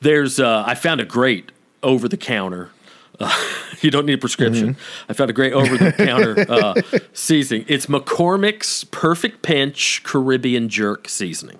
there's 0.00 0.40
uh, 0.40 0.64
I 0.66 0.74
found 0.74 1.00
a 1.00 1.04
great 1.04 1.52
over 1.82 2.08
the 2.08 2.16
counter. 2.16 2.70
Uh, 3.18 3.32
you 3.80 3.90
don't 3.90 4.06
need 4.06 4.14
a 4.14 4.18
prescription. 4.18 4.76
I 5.08 5.12
found 5.12 5.30
a 5.30 5.32
great 5.32 5.52
over 5.52 5.76
the 5.76 5.92
counter 5.92 6.46
uh, 6.48 7.00
seasoning. 7.12 7.64
It's 7.68 7.86
McCormick's 7.86 8.84
Perfect 8.84 9.42
Pinch 9.42 10.02
Caribbean 10.02 10.68
Jerk 10.68 11.08
seasoning, 11.08 11.58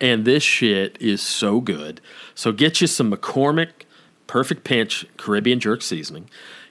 and 0.00 0.24
this 0.24 0.42
shit 0.42 0.96
is 1.00 1.22
so 1.22 1.60
good. 1.60 2.00
So 2.34 2.52
get 2.52 2.80
you 2.80 2.86
some 2.86 3.12
McCormick 3.12 3.84
Perfect 4.26 4.64
Pinch 4.64 5.06
Caribbean 5.16 5.60
Jerk 5.60 5.82
seasoning. 5.82 6.28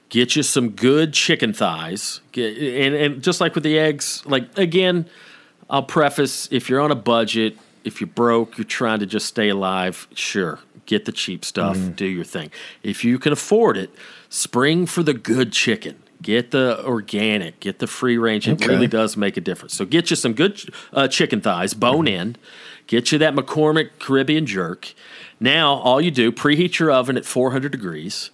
Get 0.10 0.36
you 0.36 0.44
some 0.44 0.72
good 0.72 1.14
chicken 1.14 1.54
thighs, 1.54 2.20
Get, 2.34 2.58
and 2.58 2.94
and 2.94 3.24
just 3.24 3.39
like 3.39 3.56
with 3.56 3.64
the 3.64 3.80
eggs, 3.80 4.24
like 4.26 4.58
again, 4.58 5.08
I'll 5.72 5.82
preface 5.84 6.47
if 6.51 6.69
you're 6.69 6.82
on 6.82 6.91
a 6.91 6.95
budget, 6.95 7.57
if 7.84 7.99
you're 8.01 8.07
broke, 8.09 8.57
you're 8.57 8.65
trying 8.65 8.99
to 8.99 9.05
just 9.07 9.26
stay 9.26 9.49
alive, 9.49 10.07
sure, 10.13 10.59
get 10.86 11.05
the 11.05 11.11
cheap 11.13 11.43
stuff, 11.45 11.80
do 11.95 12.05
your 12.05 12.26
thing. 12.26 12.51
If 12.84 13.03
you 13.03 13.17
can 13.17 13.32
afford 13.32 13.78
it, 13.78 13.89
spring 14.30 14.86
for 14.86 15.01
the 15.01 15.13
good 15.15 15.51
chicken. 15.53 16.03
Get 16.22 16.51
the 16.51 16.86
organic, 16.86 17.59
get 17.59 17.80
the 17.80 17.88
free 17.88 18.15
range. 18.19 18.47
It 18.47 18.51
Okay. 18.61 18.67
really 18.67 18.86
does 18.86 19.17
make 19.17 19.38
a 19.38 19.41
difference. 19.41 19.74
So 19.74 19.86
get 19.86 20.11
you 20.11 20.15
some 20.15 20.34
good 20.34 20.61
uh, 20.93 21.07
chicken 21.07 21.41
thighs, 21.41 21.74
bone 21.74 22.07
in. 22.07 22.36
Get 22.86 23.11
you 23.11 23.17
that 23.17 23.34
McCormick 23.34 23.89
Caribbean 23.97 24.45
jerk. 24.45 24.93
Now, 25.39 25.76
all 25.78 25.99
you 25.99 26.11
do, 26.11 26.32
preheat 26.32 26.78
your 26.78 26.91
oven 26.91 27.17
at 27.17 27.26
400 27.26 27.72
degrees 27.72 28.30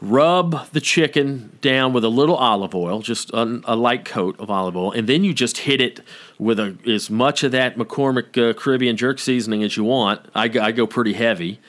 rub 0.00 0.68
the 0.70 0.80
chicken 0.80 1.58
down 1.60 1.92
with 1.92 2.04
a 2.04 2.08
little 2.08 2.36
olive 2.36 2.74
oil, 2.74 3.02
just 3.02 3.30
a, 3.30 3.60
a 3.64 3.76
light 3.76 4.04
coat 4.04 4.38
of 4.38 4.50
olive 4.50 4.76
oil, 4.76 4.92
and 4.92 5.08
then 5.08 5.24
you 5.24 5.34
just 5.34 5.58
hit 5.58 5.80
it 5.80 6.00
with 6.38 6.58
a, 6.58 6.76
as 6.86 7.10
much 7.10 7.42
of 7.42 7.52
that 7.52 7.76
McCormick 7.76 8.50
uh, 8.50 8.54
Caribbean 8.54 8.96
jerk 8.96 9.18
seasoning 9.18 9.62
as 9.62 9.76
you 9.76 9.84
want. 9.84 10.20
I, 10.34 10.44
I 10.44 10.72
go 10.72 10.86
pretty 10.86 11.12
heavy. 11.12 11.60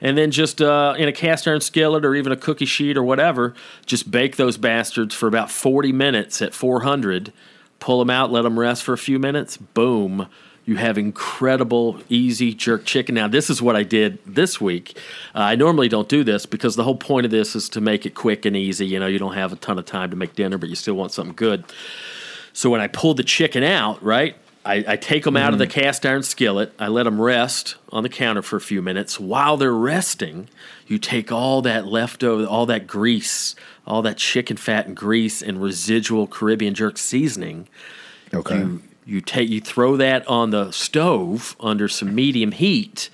And 0.00 0.18
then 0.18 0.30
just 0.30 0.60
uh, 0.60 0.94
in 0.98 1.08
a 1.08 1.12
cast 1.12 1.48
iron 1.48 1.62
skillet 1.62 2.04
or 2.04 2.14
even 2.14 2.30
a 2.30 2.36
cookie 2.36 2.66
sheet 2.66 2.98
or 2.98 3.02
whatever, 3.02 3.54
just 3.86 4.10
bake 4.10 4.36
those 4.36 4.58
bastards 4.58 5.14
for 5.14 5.26
about 5.26 5.50
40 5.50 5.90
minutes 5.92 6.42
at 6.42 6.52
400. 6.52 7.32
Pull 7.80 8.00
them 8.00 8.10
out, 8.10 8.30
let 8.30 8.42
them 8.42 8.58
rest 8.58 8.82
for 8.82 8.92
a 8.92 8.98
few 8.98 9.18
minutes. 9.18 9.56
Boom 9.56 10.28
you 10.66 10.76
have 10.76 10.98
incredible 10.98 12.00
easy 12.08 12.52
jerk 12.52 12.84
chicken. 12.84 13.14
Now, 13.14 13.28
this 13.28 13.48
is 13.48 13.62
what 13.62 13.76
I 13.76 13.84
did 13.84 14.18
this 14.26 14.60
week. 14.60 14.98
Uh, 15.34 15.38
I 15.40 15.54
normally 15.54 15.88
don't 15.88 16.08
do 16.08 16.24
this 16.24 16.44
because 16.44 16.74
the 16.74 16.84
whole 16.84 16.96
point 16.96 17.24
of 17.24 17.30
this 17.30 17.54
is 17.54 17.68
to 17.70 17.80
make 17.80 18.04
it 18.04 18.14
quick 18.14 18.44
and 18.44 18.56
easy. 18.56 18.84
You 18.84 18.98
know, 18.98 19.06
you 19.06 19.18
don't 19.18 19.34
have 19.34 19.52
a 19.52 19.56
ton 19.56 19.78
of 19.78 19.84
time 19.86 20.10
to 20.10 20.16
make 20.16 20.34
dinner, 20.34 20.58
but 20.58 20.68
you 20.68 20.74
still 20.74 20.94
want 20.94 21.12
something 21.12 21.36
good. 21.36 21.64
So 22.52 22.68
when 22.68 22.80
I 22.80 22.88
pulled 22.88 23.16
the 23.16 23.22
chicken 23.22 23.62
out, 23.62 24.02
right, 24.02 24.36
I, 24.64 24.84
I 24.88 24.96
take 24.96 25.22
them 25.22 25.36
out 25.36 25.52
of 25.52 25.60
the 25.60 25.66
cast 25.68 26.04
iron 26.04 26.24
skillet. 26.24 26.72
I 26.80 26.88
let 26.88 27.04
them 27.04 27.20
rest 27.20 27.76
on 27.90 28.02
the 28.02 28.08
counter 28.08 28.42
for 28.42 28.56
a 28.56 28.60
few 28.60 28.82
minutes. 28.82 29.20
While 29.20 29.56
they're 29.56 29.72
resting, 29.72 30.48
you 30.88 30.98
take 30.98 31.30
all 31.30 31.62
that 31.62 31.86
leftover, 31.86 32.44
all 32.44 32.66
that 32.66 32.88
grease, 32.88 33.54
all 33.86 34.02
that 34.02 34.16
chicken 34.16 34.56
fat 34.56 34.86
and 34.86 34.96
grease 34.96 35.40
and 35.42 35.62
residual 35.62 36.26
Caribbean 36.26 36.74
jerk 36.74 36.98
seasoning 36.98 37.68
Okay. 38.34 38.58
you 38.58 38.82
you 39.06 39.20
take 39.20 39.48
you 39.48 39.60
throw 39.60 39.96
that 39.96 40.26
on 40.28 40.50
the 40.50 40.70
stove 40.72 41.56
under 41.60 41.88
some 41.88 42.14
medium 42.14 42.52
heat 42.52 43.08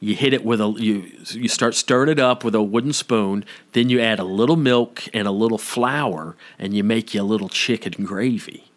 you 0.00 0.14
hit 0.14 0.32
it 0.32 0.44
with 0.44 0.60
a 0.60 0.74
you 0.78 1.10
you 1.30 1.48
start 1.48 1.74
stirring 1.74 2.10
it 2.10 2.18
up 2.18 2.44
with 2.44 2.54
a 2.54 2.62
wooden 2.62 2.92
spoon 2.92 3.44
then 3.72 3.88
you 3.88 4.00
add 4.00 4.18
a 4.18 4.24
little 4.24 4.56
milk 4.56 5.04
and 5.14 5.26
a 5.26 5.30
little 5.30 5.58
flour 5.58 6.36
and 6.58 6.74
you 6.74 6.84
make 6.84 7.14
you 7.14 7.22
a 7.22 7.24
little 7.24 7.48
chicken 7.48 8.04
gravy. 8.04 8.70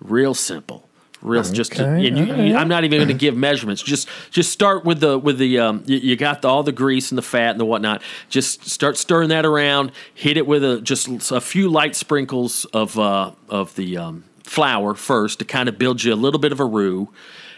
Real 0.00 0.34
simple. 0.34 0.88
Real 1.20 1.44
just 1.44 1.72
to, 1.72 1.86
and 1.86 2.18
you, 2.18 2.34
you, 2.34 2.56
I'm 2.56 2.66
not 2.66 2.82
even 2.82 2.98
going 2.98 3.06
to 3.06 3.14
give 3.14 3.36
measurements. 3.36 3.80
Just 3.80 4.08
just 4.30 4.50
start 4.50 4.84
with 4.84 4.98
the 4.98 5.16
with 5.16 5.38
the 5.38 5.60
um 5.60 5.84
you, 5.86 5.98
you 5.98 6.16
got 6.16 6.42
the, 6.42 6.48
all 6.48 6.64
the 6.64 6.72
grease 6.72 7.12
and 7.12 7.18
the 7.18 7.22
fat 7.22 7.52
and 7.52 7.60
the 7.60 7.64
whatnot. 7.64 8.02
Just 8.28 8.68
start 8.68 8.96
stirring 8.96 9.28
that 9.28 9.46
around 9.46 9.92
hit 10.12 10.36
it 10.36 10.48
with 10.48 10.64
a 10.64 10.80
just 10.80 11.30
a 11.30 11.40
few 11.40 11.68
light 11.68 11.94
sprinkles 11.94 12.64
of 12.66 12.98
uh 12.98 13.30
of 13.48 13.76
the 13.76 13.96
um 13.96 14.24
flour 14.52 14.94
first 14.94 15.38
to 15.38 15.44
kind 15.46 15.68
of 15.68 15.78
build 15.78 16.04
you 16.04 16.12
a 16.12 16.14
little 16.14 16.38
bit 16.38 16.52
of 16.52 16.60
a 16.60 16.64
roux. 16.64 17.08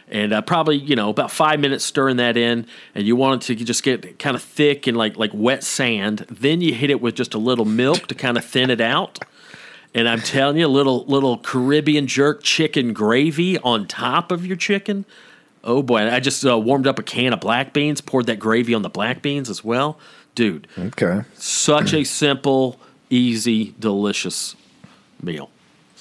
And 0.07 0.33
uh, 0.33 0.43
probably 0.43 0.77
you 0.77 0.95
know 0.95 1.09
about 1.09 1.31
five 1.31 1.59
minutes 1.59 1.83
stirring 1.85 2.19
that 2.19 2.37
in 2.37 2.67
and 2.95 3.07
you 3.07 3.17
want 3.17 3.49
it 3.51 3.59
to 3.59 3.65
just 3.65 3.83
get 3.83 4.19
kind 4.19 4.37
of 4.37 4.43
thick 4.43 4.87
and 4.87 4.97
like 4.97 5.17
like 5.17 5.31
wet 5.35 5.65
sand. 5.65 6.27
Then 6.31 6.61
you 6.61 6.73
hit 6.75 6.91
it 6.91 7.01
with 7.01 7.15
just 7.17 7.35
a 7.35 7.39
little 7.39 7.65
milk 7.65 8.07
to 8.09 8.15
kind 8.15 8.37
of 8.39 8.45
thin 8.45 8.71
it 8.71 8.81
out. 8.81 9.19
And 9.97 10.09
i'm 10.09 10.21
telling 10.21 10.57
you 10.57 10.67
a 10.67 10.69
little 10.69 11.05
little 11.07 11.39
caribbean 11.39 12.07
jerk 12.07 12.43
chicken 12.43 12.93
gravy 12.93 13.59
on 13.59 13.87
top 13.87 14.31
of 14.31 14.47
your 14.47 14.57
chicken. 14.57 15.05
Oh 15.65 15.83
boy. 15.83 16.09
I 16.09 16.21
just 16.21 16.45
uh, 16.47 16.59
warmed 16.59 16.87
up 16.87 16.99
a 16.99 17.03
can 17.03 17.33
of 17.33 17.41
black 17.41 17.73
beans 17.73 18.01
poured 18.03 18.27
that 18.27 18.39
gravy 18.39 18.75
on 18.75 18.83
the 18.83 18.91
black 18.91 19.23
beans 19.23 19.49
as 19.51 19.65
well. 19.65 19.99
Dude 20.35 20.69
Okay. 20.79 21.23
such 21.35 21.93
a 21.95 22.05
simple 22.05 22.79
easy 23.09 23.75
delicious 23.81 24.55
meal 25.23 25.49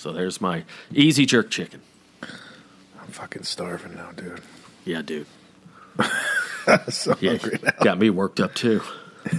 so 0.03 0.11
there's 0.11 0.41
my 0.41 0.65
easy 0.93 1.25
jerk 1.25 1.49
chicken 1.49 1.79
I'm 2.21 3.07
fucking 3.07 3.43
starving 3.43 3.95
now, 3.95 4.11
dude. 4.11 4.41
yeah 4.83 5.01
dude 5.01 5.27
so 6.89 7.15
Yeah, 7.21 7.37
hungry 7.37 7.59
now. 7.63 7.71
got 7.81 7.97
me 7.99 8.09
worked 8.09 8.41
up 8.41 8.53
too. 8.53 8.81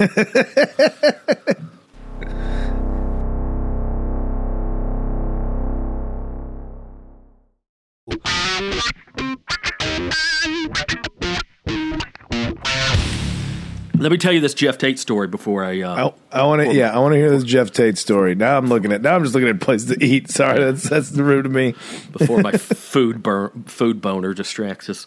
Let 14.05 14.13
me 14.13 14.19
tell 14.19 14.35
you 14.35 14.41
this 14.41 14.53
Jeff 14.53 14.77
Tate 14.77 14.99
story 14.99 15.29
before 15.29 15.65
I. 15.65 15.81
Uh, 15.81 16.13
I, 16.31 16.41
I 16.41 16.45
want 16.45 16.61
to, 16.61 16.75
yeah, 16.75 16.95
I 16.95 16.99
want 16.99 17.15
to 17.15 17.17
hear 17.17 17.31
this 17.31 17.43
Jeff 17.43 17.71
Tate 17.71 17.97
story. 17.97 18.35
Now 18.35 18.59
I'm 18.59 18.67
looking 18.67 18.93
at, 18.93 19.01
now 19.01 19.17
I'm 19.17 19.23
just 19.23 19.35
looking 19.35 19.49
at 19.49 19.61
places 19.63 19.97
to 19.97 20.05
eat. 20.05 20.31
Sorry, 20.31 20.63
that's 20.63 20.87
that's 20.87 21.09
the 21.09 21.25
rude 21.25 21.47
of 21.47 21.53
me. 21.53 21.75
before 22.13 22.43
my 22.43 22.53
food 22.59 23.23
burn, 23.23 23.65
food 23.67 24.03
boner 24.03 24.35
distracts 24.35 24.91
us. 24.91 25.07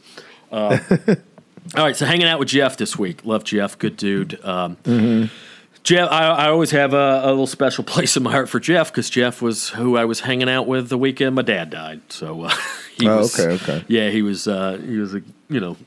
Uh, 0.52 0.80
all 1.78 1.84
right, 1.84 1.96
so 1.96 2.08
hanging 2.08 2.26
out 2.28 2.40
with 2.40 2.48
Jeff 2.48 2.76
this 2.78 2.98
week. 2.98 3.24
Love 3.24 3.44
Jeff, 3.44 3.78
good 3.78 3.98
dude. 3.98 4.44
Um, 4.44 5.30
Jeff, 5.84 6.10
I, 6.12 6.28
I 6.30 6.50
always 6.50 6.72
have 6.72 6.94
a, 6.96 7.22
a 7.24 7.30
little 7.30 7.46
special 7.46 7.84
place 7.84 8.18
in 8.18 8.24
my 8.24 8.32
heart 8.32 8.50
for 8.50 8.60
Jeff 8.60 8.92
because 8.92 9.12
Jeff 9.12 9.44
was 9.44 9.70
who 9.70 9.96
I 9.96 10.06
was 10.06 10.22
hanging 10.22 10.50
out 10.50 10.66
with 10.66 10.90
the 10.90 10.98
weekend 10.98 11.36
my 11.36 11.44
dad 11.44 11.70
died. 11.70 12.02
So 12.10 12.42
uh, 12.46 12.54
he 12.98 13.08
Oh, 13.08 13.18
was, 13.20 13.40
okay, 13.40 13.54
okay. 13.64 13.86
yeah, 13.88 14.10
he 14.10 14.24
was 14.24 14.48
uh, 14.48 14.82
he 14.84 14.98
was 14.98 15.14
a 15.14 15.22
you 15.50 15.60
know 15.60 15.78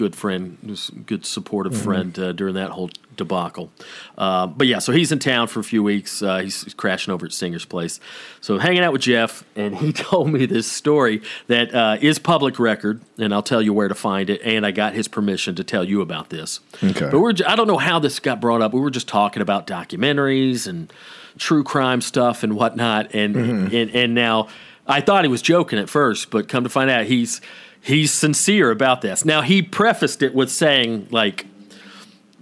good 0.00 0.16
friend, 0.16 0.56
was 0.66 0.90
good 1.06 1.26
supportive 1.26 1.74
Mm-hmm. 1.74 1.84
friend 1.84 2.18
uh, 2.18 2.32
during 2.32 2.54
that 2.54 2.70
whole 2.70 2.88
debacle. 3.18 3.70
Uh, 4.16 4.46
but 4.46 4.66
yeah, 4.66 4.78
so 4.78 4.92
he's 4.92 5.12
in 5.12 5.18
town 5.18 5.46
for 5.46 5.60
a 5.60 5.62
few 5.64 5.82
weeks. 5.82 6.22
Uh, 6.22 6.38
he's, 6.38 6.62
he's 6.64 6.72
crashing 6.72 7.12
over 7.12 7.26
at 7.26 7.32
Singer's 7.32 7.66
place. 7.66 8.00
So 8.40 8.56
hanging 8.58 8.80
out 8.82 8.94
with 8.94 9.02
Jeff, 9.02 9.44
and 9.54 9.76
he 9.76 9.92
told 10.08 10.32
me 10.32 10.46
this 10.46 10.66
story 10.66 11.20
that 11.48 11.74
uh, 11.74 11.98
is 12.00 12.18
public 12.18 12.58
record, 12.58 13.02
and 13.18 13.34
I'll 13.34 13.42
tell 13.42 13.60
you 13.60 13.74
where 13.74 13.88
to 13.88 13.94
find 13.94 14.30
it. 14.30 14.40
And 14.42 14.64
I 14.64 14.70
got 14.70 14.94
his 14.94 15.06
permission 15.06 15.54
to 15.56 15.64
tell 15.64 15.84
you 15.84 16.00
about 16.00 16.30
this. 16.30 16.60
Okay. 16.82 17.10
But 17.10 17.20
we're 17.20 17.34
I 17.46 17.54
don't 17.56 17.66
know 17.68 17.76
how 17.78 17.98
this 17.98 18.18
got 18.20 18.40
brought 18.40 18.62
up. 18.62 18.72
We 18.72 18.80
were 18.80 18.90
just 18.90 19.06
talking 19.08 19.42
about 19.42 19.66
documentaries 19.66 20.66
and 20.66 20.90
true 21.36 21.62
crime 21.62 22.00
stuff 22.00 22.42
and 22.42 22.54
whatnot, 22.56 23.14
and 23.14 23.36
and 23.36 23.90
and 23.94 24.14
now 24.14 24.48
I 24.86 25.02
thought 25.02 25.24
he 25.24 25.28
was 25.30 25.42
joking 25.42 25.78
at 25.78 25.90
first, 25.90 26.30
but 26.30 26.48
come 26.48 26.64
to 26.64 26.70
find 26.70 26.88
out 26.90 27.04
he's 27.04 27.40
he's 27.80 28.12
sincere 28.12 28.70
about 28.70 29.00
this. 29.02 29.24
Now 29.24 29.42
he 29.42 29.62
prefaced 29.62 30.22
it 30.22 30.34
with 30.34 30.50
saying 30.50 31.08
like. 31.10 31.46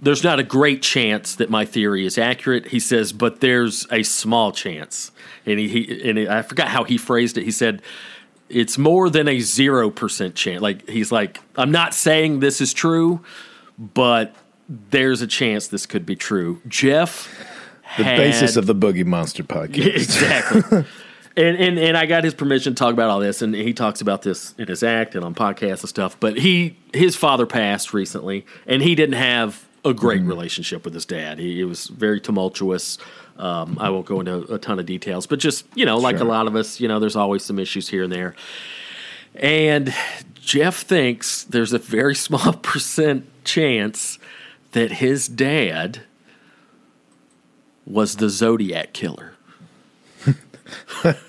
There's 0.01 0.23
not 0.23 0.39
a 0.39 0.43
great 0.43 0.81
chance 0.81 1.35
that 1.35 1.49
my 1.49 1.65
theory 1.65 2.05
is 2.05 2.17
accurate, 2.17 2.67
he 2.67 2.79
says, 2.79 3.11
but 3.11 3.41
there's 3.41 3.85
a 3.91 4.03
small 4.03 4.53
chance. 4.53 5.11
And 5.45 5.59
he, 5.59 5.67
he 5.67 6.09
and 6.09 6.17
he, 6.17 6.25
I 6.25 6.41
forgot 6.41 6.69
how 6.69 6.85
he 6.85 6.97
phrased 6.97 7.37
it. 7.37 7.43
He 7.43 7.51
said, 7.51 7.81
it's 8.47 8.77
more 8.77 9.09
than 9.09 9.27
a 9.27 9.39
0% 9.39 10.35
chance. 10.35 10.61
Like, 10.61 10.87
he's 10.87 11.11
like, 11.11 11.41
I'm 11.57 11.71
not 11.71 11.93
saying 11.93 12.39
this 12.39 12.61
is 12.61 12.71
true, 12.73 13.19
but 13.77 14.33
there's 14.69 15.21
a 15.21 15.27
chance 15.27 15.67
this 15.67 15.85
could 15.85 16.05
be 16.05 16.15
true. 16.15 16.61
Jeff, 16.69 17.27
The 17.97 18.03
basis 18.05 18.55
of 18.55 18.67
the 18.67 18.75
Boogie 18.75 19.05
Monster 19.05 19.43
podcast. 19.55 19.85
exactly. 19.85 20.85
And, 21.39 21.57
and 21.57 21.79
and 21.79 21.97
I 21.97 22.05
got 22.05 22.23
his 22.25 22.33
permission 22.33 22.75
to 22.75 22.79
talk 22.79 22.93
about 22.93 23.09
all 23.09 23.19
this, 23.19 23.41
and 23.41 23.55
he 23.55 23.73
talks 23.73 24.01
about 24.01 24.23
this 24.23 24.53
in 24.57 24.67
his 24.67 24.83
act 24.83 25.15
and 25.15 25.23
on 25.23 25.33
podcasts 25.33 25.81
and 25.81 25.89
stuff. 25.89 26.19
But 26.19 26.37
he 26.37 26.77
his 26.93 27.15
father 27.15 27.45
passed 27.45 27.93
recently, 27.93 28.45
and 28.67 28.81
he 28.81 28.93
didn't 28.93 29.15
have 29.15 29.65
a 29.85 29.93
great 29.93 30.21
relationship 30.21 30.83
with 30.83 30.93
his 30.93 31.05
dad. 31.05 31.39
He, 31.39 31.61
it 31.61 31.63
was 31.63 31.87
very 31.87 32.19
tumultuous. 32.19 32.97
Um, 33.37 33.77
I 33.79 33.89
won't 33.89 34.05
go 34.05 34.19
into 34.19 34.53
a 34.53 34.59
ton 34.59 34.79
of 34.79 34.85
details, 34.85 35.27
but 35.27 35.39
just 35.39 35.65
you 35.75 35.85
know, 35.85 35.97
like 35.97 36.19
a 36.19 36.25
lot 36.25 36.47
of 36.47 36.57
us, 36.57 36.81
you 36.81 36.89
know, 36.89 36.99
there's 36.99 37.15
always 37.15 37.45
some 37.45 37.57
issues 37.57 37.87
here 37.87 38.03
and 38.03 38.11
there. 38.11 38.35
And 39.33 39.93
Jeff 40.35 40.81
thinks 40.81 41.45
there's 41.45 41.71
a 41.71 41.79
very 41.79 42.15
small 42.27 42.53
percent 42.53 43.25
chance 43.45 44.19
that 44.73 44.91
his 44.93 45.29
dad 45.29 46.01
was 47.85 48.17
the 48.17 48.29
Zodiac 48.29 48.91
killer. 48.91 49.33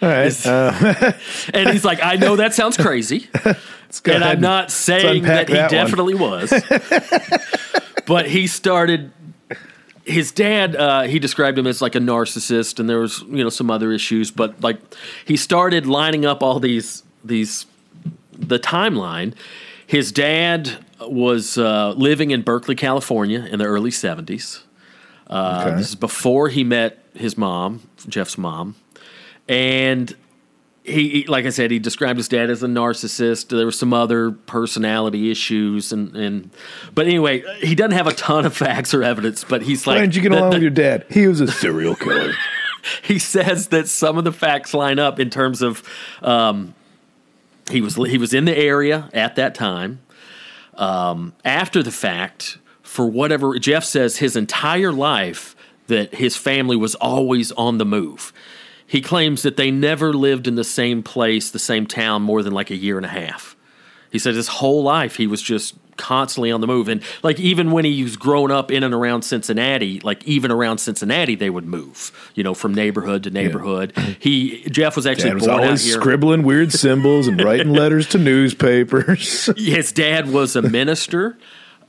Right. 0.00 0.46
Uh, 0.46 1.12
And 1.54 1.70
he's 1.70 1.84
like, 1.84 2.00
I 2.02 2.16
know 2.16 2.36
that 2.36 2.54
sounds 2.54 2.76
crazy. 2.76 3.28
and 4.04 4.24
I'm 4.24 4.40
not 4.40 4.70
saying 4.70 5.24
that 5.24 5.48
he 5.48 5.54
that 5.54 5.70
definitely 5.70 6.14
was. 6.14 6.50
but 8.06 8.26
he 8.28 8.46
started 8.46 9.12
his 10.04 10.32
dad 10.32 10.74
uh, 10.76 11.02
he 11.02 11.18
described 11.18 11.58
him 11.58 11.66
as 11.66 11.82
like 11.82 11.94
a 11.94 11.98
narcissist 11.98 12.80
and 12.80 12.88
there 12.88 12.98
was 12.98 13.20
you 13.28 13.42
know 13.44 13.50
some 13.50 13.70
other 13.70 13.92
issues 13.92 14.30
but 14.30 14.60
like 14.62 14.78
he 15.24 15.36
started 15.36 15.86
lining 15.86 16.24
up 16.24 16.42
all 16.42 16.58
these 16.58 17.02
these 17.24 17.66
the 18.32 18.58
timeline 18.58 19.34
his 19.86 20.10
dad 20.10 20.84
was 21.02 21.58
uh, 21.58 21.90
living 21.96 22.30
in 22.30 22.42
berkeley 22.42 22.74
california 22.74 23.40
in 23.50 23.58
the 23.58 23.66
early 23.66 23.90
70s 23.90 24.62
uh, 25.28 25.64
Okay. 25.66 25.76
this 25.76 25.90
is 25.90 25.94
before 25.94 26.48
he 26.48 26.64
met 26.64 26.98
his 27.14 27.36
mom 27.36 27.80
jeff's 28.08 28.38
mom 28.38 28.74
and 29.50 30.16
he, 30.84 31.24
like 31.26 31.44
I 31.44 31.50
said, 31.50 31.72
he 31.72 31.80
described 31.80 32.18
his 32.18 32.28
dad 32.28 32.50
as 32.50 32.62
a 32.62 32.68
narcissist. 32.68 33.48
There 33.48 33.64
were 33.64 33.72
some 33.72 33.92
other 33.92 34.30
personality 34.30 35.28
issues, 35.28 35.92
and, 35.92 36.14
and 36.16 36.50
but 36.94 37.06
anyway, 37.06 37.42
he 37.58 37.74
doesn't 37.74 37.90
have 37.90 38.06
a 38.06 38.12
ton 38.12 38.46
of 38.46 38.56
facts 38.56 38.94
or 38.94 39.02
evidence. 39.02 39.42
But 39.42 39.62
he's 39.62 39.88
like, 39.88 39.96
Why 39.96 40.00
didn't 40.02 40.14
you 40.14 40.22
get 40.22 40.32
along 40.32 40.50
with 40.50 40.62
your 40.62 40.70
dad? 40.70 41.04
He 41.10 41.26
was 41.26 41.40
a 41.40 41.48
serial 41.48 41.96
killer. 41.96 42.32
he 43.02 43.18
says 43.18 43.68
that 43.68 43.88
some 43.88 44.16
of 44.18 44.22
the 44.22 44.32
facts 44.32 44.72
line 44.72 45.00
up 45.00 45.18
in 45.18 45.30
terms 45.30 45.62
of 45.62 45.82
um, 46.22 46.72
he 47.72 47.80
was 47.80 47.96
he 47.96 48.18
was 48.18 48.32
in 48.32 48.44
the 48.44 48.56
area 48.56 49.10
at 49.12 49.34
that 49.34 49.56
time. 49.56 49.98
Um, 50.74 51.34
after 51.44 51.82
the 51.82 51.90
fact, 51.90 52.58
for 52.82 53.04
whatever 53.04 53.58
Jeff 53.58 53.82
says, 53.82 54.18
his 54.18 54.36
entire 54.36 54.92
life 54.92 55.56
that 55.88 56.14
his 56.14 56.36
family 56.36 56.76
was 56.76 56.94
always 56.94 57.50
on 57.52 57.78
the 57.78 57.84
move. 57.84 58.32
He 58.90 59.00
claims 59.00 59.42
that 59.42 59.56
they 59.56 59.70
never 59.70 60.12
lived 60.12 60.48
in 60.48 60.56
the 60.56 60.64
same 60.64 61.04
place, 61.04 61.52
the 61.52 61.60
same 61.60 61.86
town, 61.86 62.22
more 62.22 62.42
than 62.42 62.52
like 62.52 62.70
a 62.70 62.76
year 62.76 62.96
and 62.96 63.06
a 63.06 63.08
half. 63.08 63.54
He 64.10 64.18
said 64.18 64.34
his 64.34 64.48
whole 64.48 64.82
life 64.82 65.14
he 65.14 65.28
was 65.28 65.40
just 65.40 65.76
constantly 65.96 66.50
on 66.50 66.60
the 66.60 66.66
move, 66.66 66.88
and 66.88 67.00
like 67.22 67.38
even 67.38 67.70
when 67.70 67.84
he 67.84 68.02
was 68.02 68.16
growing 68.16 68.50
up 68.50 68.72
in 68.72 68.82
and 68.82 68.92
around 68.92 69.22
Cincinnati, 69.22 70.00
like 70.00 70.24
even 70.24 70.50
around 70.50 70.78
Cincinnati, 70.78 71.36
they 71.36 71.50
would 71.50 71.66
move, 71.66 72.10
you 72.34 72.42
know, 72.42 72.52
from 72.52 72.74
neighborhood 72.74 73.22
to 73.22 73.30
neighborhood. 73.30 73.96
He 74.18 74.64
Jeff 74.68 74.96
was 74.96 75.06
actually 75.06 75.34
was 75.34 75.46
always 75.46 75.84
here. 75.84 76.00
scribbling 76.00 76.42
weird 76.42 76.72
symbols 76.72 77.28
and 77.28 77.40
writing 77.40 77.72
letters 77.72 78.08
to 78.08 78.18
newspapers. 78.18 79.46
his 79.56 79.92
dad 79.92 80.32
was 80.32 80.56
a 80.56 80.62
minister. 80.62 81.38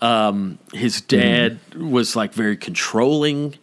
Um, 0.01 0.59
his 0.71 1.01
dad 1.01 1.57
was 1.75 2.15
like 2.15 2.33
very 2.35 2.57
controlling. 2.57 3.55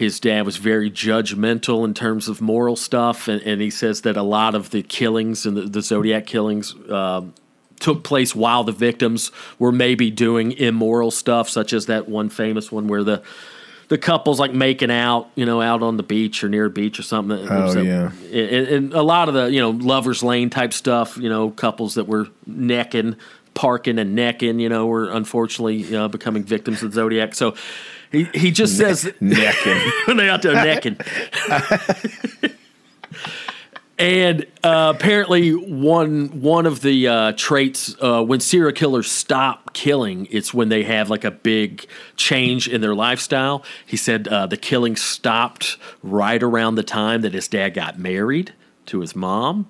His 0.00 0.18
dad 0.18 0.46
was 0.46 0.56
very 0.56 0.90
judgmental 0.90 1.84
in 1.84 1.92
terms 1.92 2.26
of 2.26 2.40
moral 2.40 2.74
stuff, 2.74 3.28
and, 3.28 3.42
and 3.42 3.60
he 3.60 3.68
says 3.68 4.00
that 4.00 4.16
a 4.16 4.22
lot 4.22 4.54
of 4.54 4.70
the 4.70 4.82
killings 4.82 5.44
and 5.44 5.54
the, 5.54 5.60
the 5.60 5.82
Zodiac 5.82 6.24
killings 6.24 6.74
um, 6.88 7.34
took 7.80 8.02
place 8.02 8.34
while 8.34 8.64
the 8.64 8.72
victims 8.72 9.30
were 9.58 9.70
maybe 9.70 10.10
doing 10.10 10.52
immoral 10.52 11.10
stuff, 11.10 11.50
such 11.50 11.74
as 11.74 11.84
that 11.84 12.08
one 12.08 12.30
famous 12.30 12.72
one 12.72 12.88
where 12.88 13.04
the 13.04 13.22
the 13.88 13.98
couple's 13.98 14.40
like 14.40 14.54
making 14.54 14.90
out, 14.90 15.28
you 15.34 15.44
know, 15.44 15.60
out 15.60 15.82
on 15.82 15.98
the 15.98 16.02
beach 16.02 16.42
or 16.42 16.48
near 16.48 16.64
a 16.64 16.70
beach 16.70 16.98
or 16.98 17.02
something. 17.02 17.46
Oh, 17.50 17.82
yeah. 17.82 18.10
and, 18.32 18.68
and 18.68 18.92
a 18.94 19.02
lot 19.02 19.28
of 19.28 19.34
the 19.34 19.52
you 19.52 19.60
know 19.60 19.68
lovers 19.68 20.22
lane 20.22 20.48
type 20.48 20.72
stuff 20.72 21.18
you 21.18 21.28
know 21.28 21.50
couples 21.50 21.96
that 21.96 22.08
were 22.08 22.26
necking 22.46 23.16
parking 23.52 23.98
and 23.98 24.14
necking 24.14 24.60
you 24.60 24.70
know 24.70 24.86
were 24.86 25.10
unfortunately 25.10 25.94
uh, 25.94 26.08
becoming 26.08 26.42
victims 26.42 26.82
of 26.82 26.94
zodiac 26.94 27.34
so 27.34 27.54
he, 28.10 28.24
he 28.34 28.50
just 28.50 28.76
says 28.76 29.12
Necking. 29.20 29.92
when 30.06 30.16
they 30.16 30.28
out 30.28 30.42
there 30.42 30.54
necking. 30.54 30.96
And 34.00 34.46
uh, 34.64 34.94
apparently 34.96 35.50
one 35.50 36.40
one 36.40 36.64
of 36.64 36.80
the 36.80 37.06
uh, 37.06 37.32
traits 37.36 37.94
uh, 38.00 38.24
when 38.24 38.40
serial 38.40 38.72
killers 38.72 39.10
stop 39.10 39.74
killing 39.74 40.26
it's 40.30 40.54
when 40.54 40.70
they 40.70 40.84
have 40.84 41.10
like 41.10 41.22
a 41.22 41.30
big 41.30 41.86
change 42.16 42.66
in 42.66 42.80
their 42.80 42.94
lifestyle. 42.94 43.62
He 43.84 43.98
said 43.98 44.26
uh, 44.26 44.46
the 44.46 44.56
killing 44.56 44.96
stopped 44.96 45.76
right 46.02 46.42
around 46.42 46.76
the 46.76 46.82
time 46.82 47.20
that 47.20 47.34
his 47.34 47.46
dad 47.46 47.74
got 47.74 47.98
married 47.98 48.54
to 48.86 49.00
his 49.00 49.14
mom 49.14 49.68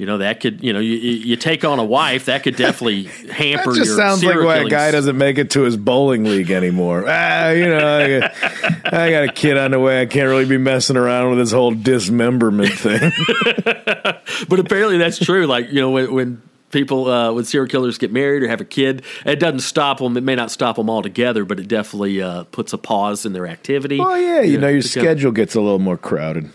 you 0.00 0.06
know 0.06 0.16
that 0.16 0.40
could 0.40 0.64
you 0.64 0.72
know 0.72 0.78
you, 0.80 0.94
you 0.94 1.10
you 1.10 1.36
take 1.36 1.62
on 1.62 1.78
a 1.78 1.84
wife 1.84 2.24
that 2.24 2.42
could 2.42 2.56
definitely 2.56 3.02
hamper 3.30 3.72
That 3.72 3.76
just 3.76 3.88
your 3.88 3.96
sounds 3.98 4.24
like 4.24 4.36
why 4.40 4.56
a 4.56 4.64
guy 4.64 4.90
doesn't 4.90 5.18
make 5.18 5.36
it 5.36 5.50
to 5.50 5.60
his 5.60 5.76
bowling 5.76 6.24
league 6.24 6.50
anymore. 6.50 7.04
Ah, 7.06 7.50
you 7.50 7.66
know, 7.66 7.98
I 7.98 8.18
got, 8.18 8.94
I 8.94 9.10
got 9.10 9.24
a 9.24 9.32
kid 9.32 9.58
on 9.58 9.72
the 9.72 9.78
way. 9.78 10.00
I 10.00 10.06
can't 10.06 10.26
really 10.26 10.46
be 10.46 10.56
messing 10.56 10.96
around 10.96 11.28
with 11.28 11.38
this 11.40 11.52
whole 11.52 11.74
dismemberment 11.74 12.72
thing. 12.72 13.12
but 14.48 14.58
apparently 14.58 14.96
that's 14.96 15.18
true. 15.18 15.46
Like 15.46 15.68
you 15.68 15.80
know, 15.80 15.90
when, 15.90 16.14
when 16.14 16.42
people 16.70 17.08
uh, 17.08 17.34
when 17.34 17.44
serial 17.44 17.68
killers 17.68 17.98
get 17.98 18.10
married 18.10 18.42
or 18.42 18.48
have 18.48 18.62
a 18.62 18.64
kid, 18.64 19.02
it 19.26 19.38
doesn't 19.38 19.60
stop 19.60 19.98
them. 19.98 20.16
It 20.16 20.22
may 20.22 20.34
not 20.34 20.50
stop 20.50 20.76
them 20.76 20.88
altogether, 20.88 21.44
but 21.44 21.60
it 21.60 21.68
definitely 21.68 22.22
uh, 22.22 22.44
puts 22.44 22.72
a 22.72 22.78
pause 22.78 23.26
in 23.26 23.34
their 23.34 23.46
activity. 23.46 24.00
Oh 24.00 24.14
yeah, 24.14 24.40
you 24.40 24.56
know, 24.56 24.68
your 24.68 24.78
because- 24.78 24.92
schedule 24.92 25.32
gets 25.32 25.54
a 25.54 25.60
little 25.60 25.78
more 25.78 25.98
crowded. 25.98 26.50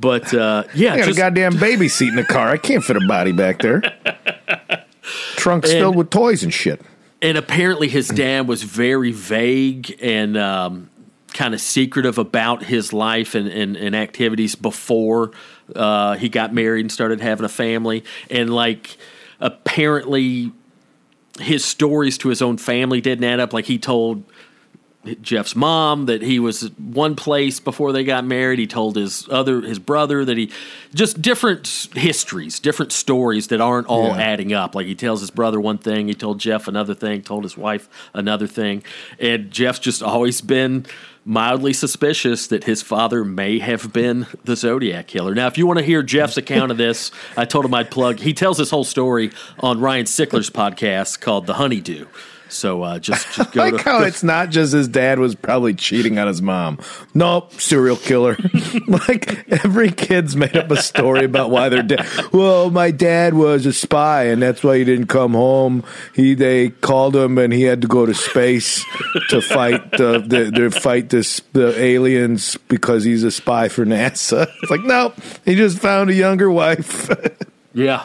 But 0.00 0.32
uh, 0.34 0.64
yeah, 0.74 0.94
I 0.94 0.98
got 0.98 1.06
just- 1.06 1.18
a 1.18 1.20
goddamn 1.20 1.58
baby 1.58 1.88
seat 1.88 2.08
in 2.08 2.16
the 2.16 2.24
car. 2.24 2.48
I 2.48 2.56
can't 2.56 2.82
fit 2.84 2.96
a 2.96 3.06
body 3.06 3.32
back 3.32 3.60
there. 3.60 3.80
Trunks 5.36 5.70
And- 5.70 5.78
filled 5.80 5.96
with 5.96 6.10
toys 6.10 6.42
and 6.42 6.52
shit. 6.52 6.80
and 7.22 7.36
apparently 7.38 7.88
his 7.88 8.08
dad 8.08 8.48
was 8.48 8.62
very 8.62 9.12
vague 9.12 9.96
and 10.02 10.36
um, 10.36 10.90
kind 11.32 11.54
of 11.54 11.60
secretive 11.60 12.18
about 12.18 12.62
his 12.64 12.92
life 12.92 13.34
and, 13.34 13.48
and, 13.48 13.76
and 13.76 13.94
activities 13.94 14.54
before 14.54 15.32
uh, 15.74 16.14
he 16.16 16.28
got 16.28 16.52
married 16.54 16.80
and 16.80 16.92
started 16.92 17.20
having 17.20 17.44
a 17.44 17.48
family. 17.48 18.04
And 18.30 18.54
like 18.54 18.96
apparently 19.40 20.52
his 21.40 21.64
stories 21.64 22.16
to 22.18 22.28
his 22.28 22.40
own 22.42 22.56
family 22.56 23.00
didn't 23.00 23.24
add 23.24 23.40
up. 23.40 23.52
Like 23.52 23.64
he 23.66 23.78
told 23.78 24.24
Jeff's 25.20 25.54
mom 25.54 26.06
that 26.06 26.22
he 26.22 26.38
was 26.38 26.70
one 26.78 27.14
place 27.16 27.60
before 27.60 27.92
they 27.92 28.04
got 28.04 28.24
married. 28.24 28.58
He 28.58 28.66
told 28.66 28.96
his 28.96 29.28
other 29.30 29.60
his 29.60 29.78
brother 29.78 30.24
that 30.24 30.36
he 30.36 30.50
just 30.94 31.20
different 31.20 31.66
histories, 31.94 32.58
different 32.58 32.92
stories 32.92 33.48
that 33.48 33.60
aren't 33.60 33.86
all 33.86 34.08
Yeah. 34.08 34.16
adding 34.18 34.52
up. 34.52 34.74
Like 34.74 34.86
he 34.86 34.94
tells 34.94 35.20
his 35.20 35.30
brother 35.30 35.60
one 35.60 35.78
thing, 35.78 36.08
he 36.08 36.14
told 36.14 36.40
Jeff 36.40 36.68
another 36.68 36.94
thing, 36.94 37.22
told 37.22 37.42
his 37.44 37.56
wife 37.56 37.88
another 38.14 38.46
thing, 38.46 38.82
and 39.18 39.50
Jeff's 39.50 39.78
just 39.78 40.02
always 40.02 40.40
been 40.40 40.86
mildly 41.26 41.72
suspicious 41.72 42.46
that 42.48 42.64
his 42.64 42.82
father 42.82 43.24
may 43.24 43.58
have 43.58 43.92
been 43.94 44.26
the 44.44 44.54
Zodiac 44.56 45.06
killer. 45.06 45.34
Now, 45.34 45.46
if 45.46 45.56
you 45.56 45.66
want 45.66 45.78
to 45.78 45.84
hear 45.84 46.02
Jeff's 46.02 46.36
account 46.36 46.70
of 46.70 46.76
this, 46.76 47.10
I 47.34 47.46
told 47.46 47.64
him 47.64 47.72
I'd 47.72 47.90
plug. 47.90 48.20
He 48.20 48.34
tells 48.34 48.58
this 48.58 48.68
whole 48.70 48.84
story 48.84 49.30
on 49.60 49.80
Ryan 49.80 50.04
Sickler's 50.04 50.50
podcast 50.50 51.20
called 51.22 51.46
The 51.46 51.54
Honeydew. 51.54 52.04
So 52.54 52.82
uh, 52.82 52.98
just, 52.98 53.32
just 53.34 53.52
go 53.52 53.62
like 53.62 53.76
to 53.76 53.82
how 53.82 54.02
it's 54.02 54.22
not 54.22 54.50
just 54.50 54.72
his 54.72 54.88
dad 54.88 55.18
was 55.18 55.34
probably 55.34 55.74
cheating 55.74 56.18
on 56.18 56.28
his 56.28 56.40
mom. 56.40 56.78
Nope, 57.12 57.52
serial 57.60 57.96
killer. 57.96 58.36
like 58.86 59.50
every 59.64 59.90
kid's 59.90 60.36
made 60.36 60.56
up 60.56 60.70
a 60.70 60.80
story 60.80 61.24
about 61.24 61.50
why 61.50 61.68
their 61.68 61.82
dad. 61.82 62.06
Well, 62.32 62.70
my 62.70 62.90
dad 62.90 63.34
was 63.34 63.66
a 63.66 63.72
spy, 63.72 64.24
and 64.24 64.40
that's 64.40 64.62
why 64.62 64.78
he 64.78 64.84
didn't 64.84 65.08
come 65.08 65.32
home. 65.32 65.84
He 66.14 66.34
they 66.34 66.70
called 66.70 67.16
him, 67.16 67.38
and 67.38 67.52
he 67.52 67.62
had 67.62 67.82
to 67.82 67.88
go 67.88 68.06
to 68.06 68.14
space 68.14 68.84
to 69.30 69.40
fight 69.40 69.90
the, 69.92 70.24
the 70.24 70.50
to 70.52 70.70
fight 70.70 71.10
this 71.10 71.40
the 71.52 71.78
aliens 71.78 72.56
because 72.68 73.04
he's 73.04 73.24
a 73.24 73.30
spy 73.30 73.68
for 73.68 73.84
NASA. 73.84 74.50
It's 74.64 74.70
like 74.70 74.84
nope, 74.84 75.14
he 75.44 75.56
just 75.56 75.78
found 75.78 76.08
a 76.08 76.14
younger 76.14 76.50
wife. 76.50 77.10
Yeah. 77.74 78.04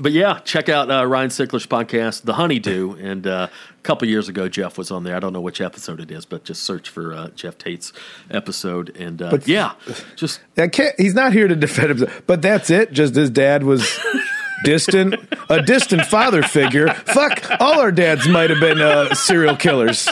But 0.00 0.12
yeah, 0.12 0.38
check 0.40 0.68
out 0.70 0.90
uh, 0.90 1.06
Ryan 1.06 1.28
Sickler's 1.28 1.66
podcast, 1.66 2.22
The 2.22 2.32
Honeydew. 2.34 2.96
And 3.00 3.26
uh, 3.26 3.48
a 3.50 3.82
couple 3.82 4.08
years 4.08 4.28
ago, 4.30 4.48
Jeff 4.48 4.78
was 4.78 4.90
on 4.90 5.04
there. 5.04 5.14
I 5.14 5.20
don't 5.20 5.32
know 5.34 5.40
which 5.42 5.60
episode 5.60 6.00
it 6.00 6.10
is, 6.10 6.24
but 6.24 6.42
just 6.44 6.62
search 6.62 6.88
for 6.88 7.12
uh, 7.12 7.28
Jeff 7.36 7.58
Tate's 7.58 7.92
episode. 8.30 8.96
And 8.96 9.20
uh, 9.20 9.30
But- 9.30 9.46
yeah, 9.46 9.72
just 10.16 10.40
can't. 10.56 10.98
He's 10.98 11.14
not 11.14 11.32
here 11.34 11.48
to 11.48 11.54
defend 11.56 11.90
himself, 11.90 12.22
but 12.26 12.40
that's 12.40 12.70
it. 12.70 12.92
Just 12.92 13.14
his 13.14 13.28
dad 13.30 13.62
was 13.62 13.98
distant, 14.64 15.16
a 15.50 15.60
distant 15.62 16.06
father 16.06 16.42
figure. 16.42 16.88
Fuck, 16.88 17.42
all 17.60 17.78
our 17.80 17.92
dads 17.92 18.26
might 18.26 18.48
have 18.50 18.60
been 18.60 18.80
uh, 18.80 19.14
serial 19.14 19.56
killers. 19.56 20.08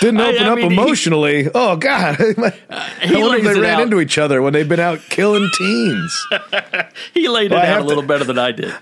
Didn't 0.00 0.20
open 0.20 0.42
I 0.42 0.48
up 0.50 0.56
mean, 0.58 0.70
he- 0.70 0.76
emotionally. 0.76 1.48
oh 1.54 1.76
God, 1.76 2.20
uh, 2.20 2.24
I 2.70 3.10
wonder 3.12 3.38
if 3.38 3.44
they 3.44 3.60
ran 3.60 3.76
out. 3.76 3.82
into 3.82 4.00
each 4.00 4.18
other 4.18 4.40
when 4.42 4.52
they've 4.52 4.68
been 4.68 4.80
out 4.80 5.00
killing 5.10 5.48
teens. 5.58 6.26
he 7.14 7.28
laid 7.28 7.52
it 7.52 7.54
Well, 7.54 7.64
I 7.64 7.68
out 7.68 7.78
a 7.78 7.82
to- 7.82 7.86
little 7.88 8.02
better 8.02 8.24
than 8.24 8.38
I 8.38 8.52
did. 8.52 8.72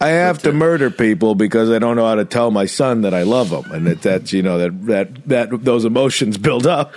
I 0.00 0.08
have 0.08 0.42
to 0.42 0.50
uh, 0.50 0.52
murder 0.52 0.90
people 0.90 1.34
because 1.34 1.70
I 1.70 1.78
don't 1.78 1.96
know 1.96 2.06
how 2.06 2.14
to 2.16 2.24
tell 2.24 2.50
my 2.50 2.66
son 2.66 3.02
that 3.02 3.14
I 3.14 3.22
love 3.22 3.50
him, 3.50 3.70
and 3.72 3.86
that 3.86 4.02
that's 4.02 4.32
you 4.32 4.42
know 4.42 4.58
that 4.58 4.86
that 4.86 5.24
that 5.28 5.64
those 5.64 5.84
emotions 5.84 6.36
build 6.38 6.66
up. 6.66 6.94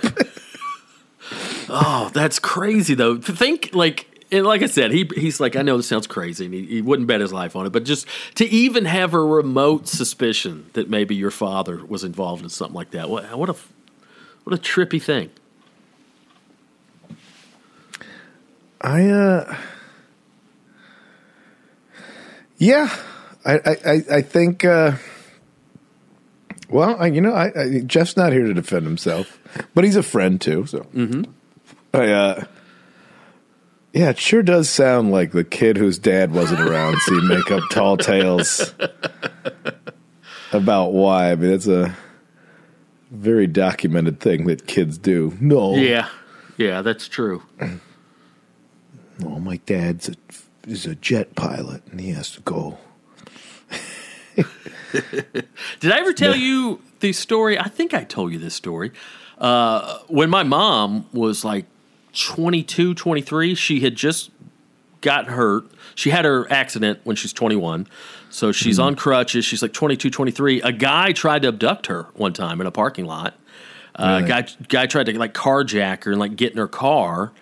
Oh, 1.68 2.10
that's 2.12 2.38
crazy 2.40 2.94
though. 2.94 3.16
To 3.18 3.32
think 3.32 3.70
like 3.72 4.06
and 4.32 4.46
like 4.46 4.62
I 4.62 4.66
said, 4.66 4.92
he 4.92 5.08
he's 5.14 5.40
like, 5.40 5.56
I 5.56 5.62
know 5.62 5.76
this 5.76 5.86
sounds 5.88 6.06
crazy, 6.06 6.44
and 6.44 6.54
he, 6.54 6.64
he 6.66 6.82
wouldn't 6.82 7.08
bet 7.08 7.20
his 7.20 7.32
life 7.32 7.56
on 7.56 7.66
it, 7.66 7.70
but 7.70 7.84
just 7.84 8.06
to 8.36 8.46
even 8.46 8.84
have 8.84 9.14
a 9.14 9.20
remote 9.20 9.88
suspicion 9.88 10.70
that 10.74 10.88
maybe 10.88 11.14
your 11.14 11.30
father 11.30 11.84
was 11.84 12.04
involved 12.04 12.42
in 12.42 12.48
something 12.48 12.74
like 12.74 12.90
that, 12.92 13.08
what 13.10 13.36
what 13.36 13.48
a 13.48 13.56
what 14.44 14.58
a 14.58 14.60
trippy 14.62 15.02
thing. 15.02 15.30
I 18.80 19.06
uh 19.06 19.56
Yeah. 22.56 22.94
I 23.44 23.54
I 23.54 23.76
I, 23.84 24.02
I 24.16 24.22
think 24.22 24.64
uh 24.64 24.92
well, 26.70 26.96
I, 27.00 27.06
you 27.08 27.20
know, 27.20 27.32
I, 27.32 27.46
I 27.46 27.80
Jeff's 27.80 28.16
not 28.16 28.32
here 28.32 28.46
to 28.46 28.54
defend 28.54 28.86
himself, 28.86 29.38
but 29.74 29.84
he's 29.84 29.96
a 29.96 30.02
friend 30.02 30.40
too. 30.40 30.66
So, 30.66 30.80
mm-hmm. 30.94 31.24
I, 31.92 32.12
uh, 32.12 32.44
yeah, 33.92 34.10
it 34.10 34.18
sure 34.18 34.42
does 34.42 34.68
sound 34.68 35.10
like 35.10 35.32
the 35.32 35.44
kid 35.44 35.76
whose 35.76 35.98
dad 35.98 36.32
wasn't 36.32 36.60
around. 36.60 36.98
so 37.00 37.14
you 37.14 37.22
make 37.22 37.50
up 37.50 37.62
tall 37.70 37.96
tales 37.96 38.74
about 40.52 40.92
why. 40.92 41.30
I 41.32 41.34
mean, 41.36 41.50
it's 41.52 41.66
a 41.66 41.96
very 43.10 43.46
documented 43.46 44.20
thing 44.20 44.46
that 44.46 44.66
kids 44.66 44.96
do. 44.98 45.36
No, 45.40 45.74
Yeah, 45.74 46.08
yeah, 46.56 46.82
that's 46.82 47.08
true. 47.08 47.42
Oh, 49.24 49.38
my 49.38 49.56
dad's 49.66 50.08
a, 50.08 50.14
is 50.66 50.86
a 50.86 50.94
jet 50.94 51.34
pilot, 51.34 51.82
and 51.90 52.00
he 52.00 52.10
has 52.10 52.30
to 52.32 52.40
go. 52.42 52.78
Did 55.80 55.92
I 55.92 55.98
ever 55.98 56.12
tell 56.12 56.34
you 56.34 56.80
the 57.00 57.12
story? 57.12 57.58
I 57.58 57.68
think 57.68 57.92
I 57.94 58.04
told 58.04 58.32
you 58.32 58.38
this 58.38 58.54
story. 58.54 58.92
Uh, 59.38 59.98
when 60.08 60.30
my 60.30 60.42
mom 60.42 61.06
was 61.12 61.44
like 61.44 61.66
22, 62.12 62.94
23, 62.94 63.54
she 63.54 63.80
had 63.80 63.94
just 63.94 64.30
got 65.00 65.26
hurt. 65.28 65.64
She 65.94 66.10
had 66.10 66.24
her 66.24 66.50
accident 66.52 67.00
when 67.04 67.16
she's 67.16 67.32
21. 67.32 67.86
So 68.28 68.52
she's 68.52 68.78
on 68.78 68.94
crutches. 68.96 69.44
She's 69.44 69.62
like 69.62 69.72
22, 69.72 70.10
23. 70.10 70.62
A 70.62 70.72
guy 70.72 71.12
tried 71.12 71.42
to 71.42 71.48
abduct 71.48 71.86
her 71.86 72.04
one 72.14 72.32
time 72.32 72.60
in 72.60 72.66
a 72.66 72.70
parking 72.70 73.04
lot. 73.06 73.34
Uh, 73.96 74.20
Really? 74.22 74.28
guy 74.28 74.46
guy 74.68 74.86
tried 74.86 75.06
to 75.06 75.18
like 75.18 75.34
carjack 75.34 76.04
her 76.04 76.12
and 76.12 76.20
like 76.20 76.36
get 76.36 76.52
in 76.52 76.58
her 76.58 76.68
car, 76.68 77.32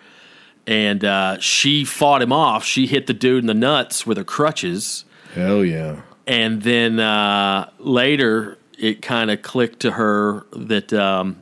and 0.66 1.04
uh, 1.04 1.38
she 1.40 1.84
fought 1.84 2.22
him 2.22 2.32
off. 2.32 2.64
She 2.64 2.86
hit 2.86 3.06
the 3.06 3.12
dude 3.12 3.42
in 3.44 3.46
the 3.46 3.54
nuts 3.54 4.06
with 4.06 4.16
her 4.16 4.24
crutches 4.24 5.04
Hell 5.34 5.62
yeah. 5.62 6.00
and 6.26 6.62
then 6.62 6.98
uh, 7.00 7.68
later 7.78 8.56
it 8.78 9.02
kind 9.02 9.30
of 9.30 9.42
clicked 9.42 9.80
to 9.80 9.90
her 9.92 10.46
that 10.52 10.92
um, 10.94 11.36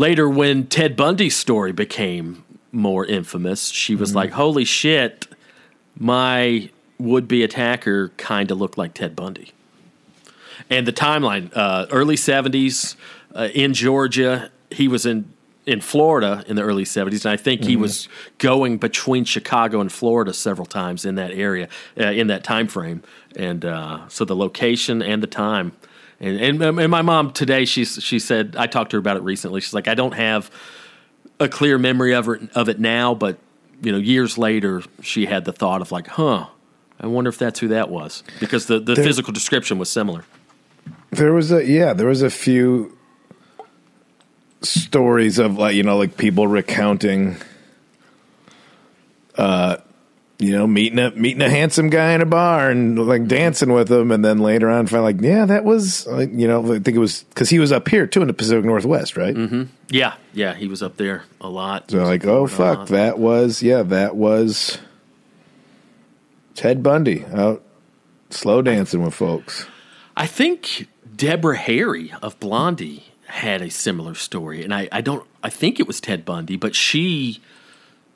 later 0.00 0.28
when 0.28 0.66
Ted 0.66 0.96
Bundy's 0.96 1.36
story 1.36 1.72
became 1.72 2.42
more 2.72 3.04
infamous, 3.04 3.68
she 3.68 3.94
was 3.94 4.14
like, 4.14 4.30
"Holy 4.30 4.64
shit, 4.64 5.28
my 5.96 6.70
would-be 6.98 7.42
attacker 7.42 8.08
kind 8.16 8.50
of 8.50 8.58
looked 8.58 8.78
like 8.78 8.94
Ted 8.94 9.14
Bundy." 9.14 9.52
And 10.70 10.86
the 10.86 10.92
timeline: 10.92 11.52
uh, 11.54 11.86
early 11.90 12.16
'70s 12.16 12.96
uh, 13.34 13.48
in 13.54 13.74
Georgia, 13.74 14.50
he 14.70 14.88
was 14.88 15.06
in. 15.06 15.32
In 15.66 15.82
Florida 15.82 16.42
in 16.48 16.56
the 16.56 16.62
early 16.62 16.84
70s, 16.84 17.24
and 17.24 17.32
I 17.32 17.36
think 17.36 17.64
he 17.64 17.76
was 17.76 18.08
going 18.38 18.78
between 18.78 19.24
Chicago 19.24 19.80
and 19.80 19.92
Florida 19.92 20.32
several 20.32 20.66
times 20.66 21.04
in 21.04 21.14
that 21.14 21.32
area, 21.32 21.68
uh, 22.00 22.06
in 22.06 22.26
that 22.28 22.42
time 22.42 22.66
frame, 22.66 23.02
and 23.36 23.64
uh, 23.64 24.08
so 24.08 24.24
the 24.24 24.34
location 24.34 25.00
and 25.00 25.22
the 25.22 25.28
time, 25.28 25.72
and, 26.20 26.62
and 26.62 26.78
and 26.80 26.90
my 26.90 27.02
mom 27.02 27.32
today 27.32 27.64
she's 27.64 28.02
she 28.02 28.18
said 28.18 28.54
I 28.58 28.66
talked 28.66 28.90
to 28.90 28.96
her 28.96 29.00
about 29.00 29.16
it 29.16 29.22
recently. 29.22 29.60
She's 29.60 29.74
like 29.74 29.88
I 29.88 29.94
don't 29.94 30.12
have 30.12 30.50
a 31.38 31.48
clear 31.48 31.78
memory 31.78 32.14
of 32.14 32.28
it 32.28 32.50
of 32.54 32.68
it 32.68 32.78
now, 32.78 33.14
but 33.14 33.38
you 33.82 33.90
know 33.92 33.98
years 33.98 34.36
later 34.36 34.82
she 35.02 35.26
had 35.26 35.44
the 35.44 35.52
thought 35.52 35.80
of 35.80 35.90
like, 35.90 36.06
huh, 36.08 36.46
I 37.00 37.06
wonder 37.06 37.30
if 37.30 37.38
that's 37.38 37.60
who 37.60 37.68
that 37.68 37.88
was 37.90 38.22
because 38.38 38.66
the 38.66 38.78
the 38.78 38.94
There- 38.94 39.04
physical 39.04 39.32
description 39.32 39.78
was 39.78 39.88
similar. 39.90 40.24
There 41.10 41.32
was 41.32 41.50
a 41.50 41.64
yeah, 41.64 41.92
there 41.94 42.06
was 42.06 42.22
a 42.22 42.30
few 42.30 42.96
stories 44.62 45.38
of 45.38 45.56
like 45.56 45.74
you 45.74 45.82
know 45.82 45.96
like 45.96 46.16
people 46.16 46.46
recounting 46.46 47.36
uh 49.36 49.78
you 50.40 50.52
know 50.52 50.66
meeting 50.66 50.98
a 50.98 51.10
meeting 51.12 51.42
a 51.42 51.50
handsome 51.50 51.90
guy 51.90 52.12
in 52.12 52.22
a 52.22 52.26
bar 52.26 52.70
and 52.70 52.98
like 53.06 53.26
dancing 53.28 53.72
with 53.72 53.90
him. 53.92 54.10
And 54.10 54.24
then 54.24 54.38
later 54.38 54.70
on 54.70 54.86
find 54.86 55.04
like 55.04 55.20
yeah 55.20 55.44
that 55.44 55.64
was 55.64 56.06
like 56.06 56.30
you 56.32 56.48
know 56.48 56.60
I 56.72 56.78
think 56.78 56.96
it 56.96 56.98
was 56.98 57.24
cuz 57.34 57.50
he 57.50 57.58
was 57.58 57.70
up 57.70 57.88
here 57.88 58.06
too 58.06 58.22
in 58.22 58.26
the 58.26 58.32
Pacific 58.34 58.64
Northwest 58.64 59.16
right? 59.16 59.34
Mm-hmm. 59.34 59.64
Yeah, 59.90 60.14
yeah, 60.32 60.54
he 60.54 60.66
was 60.66 60.82
up 60.82 60.96
there 60.96 61.24
a 61.40 61.48
lot. 61.48 61.90
so 61.90 62.02
like 62.02 62.24
oh 62.24 62.46
fuck 62.46 62.88
that 62.88 63.18
was 63.18 63.62
yeah 63.62 63.82
that 63.82 64.16
was 64.16 64.78
Ted 66.54 66.82
Bundy 66.82 67.24
out 67.32 67.62
slow 68.30 68.62
dancing 68.62 69.02
with 69.02 69.14
folks. 69.14 69.66
I 70.16 70.26
think 70.26 70.88
Deborah 71.14 71.56
Harry 71.56 72.12
of 72.22 72.38
Blondie 72.40 73.04
had 73.26 73.62
a 73.62 73.70
similar 73.70 74.14
story, 74.14 74.64
and 74.64 74.74
I, 74.74 74.88
I 74.90 75.00
don't 75.00 75.26
I 75.42 75.50
think 75.50 75.78
it 75.80 75.86
was 75.86 76.00
Ted 76.00 76.24
Bundy, 76.24 76.56
but 76.56 76.74
she 76.74 77.40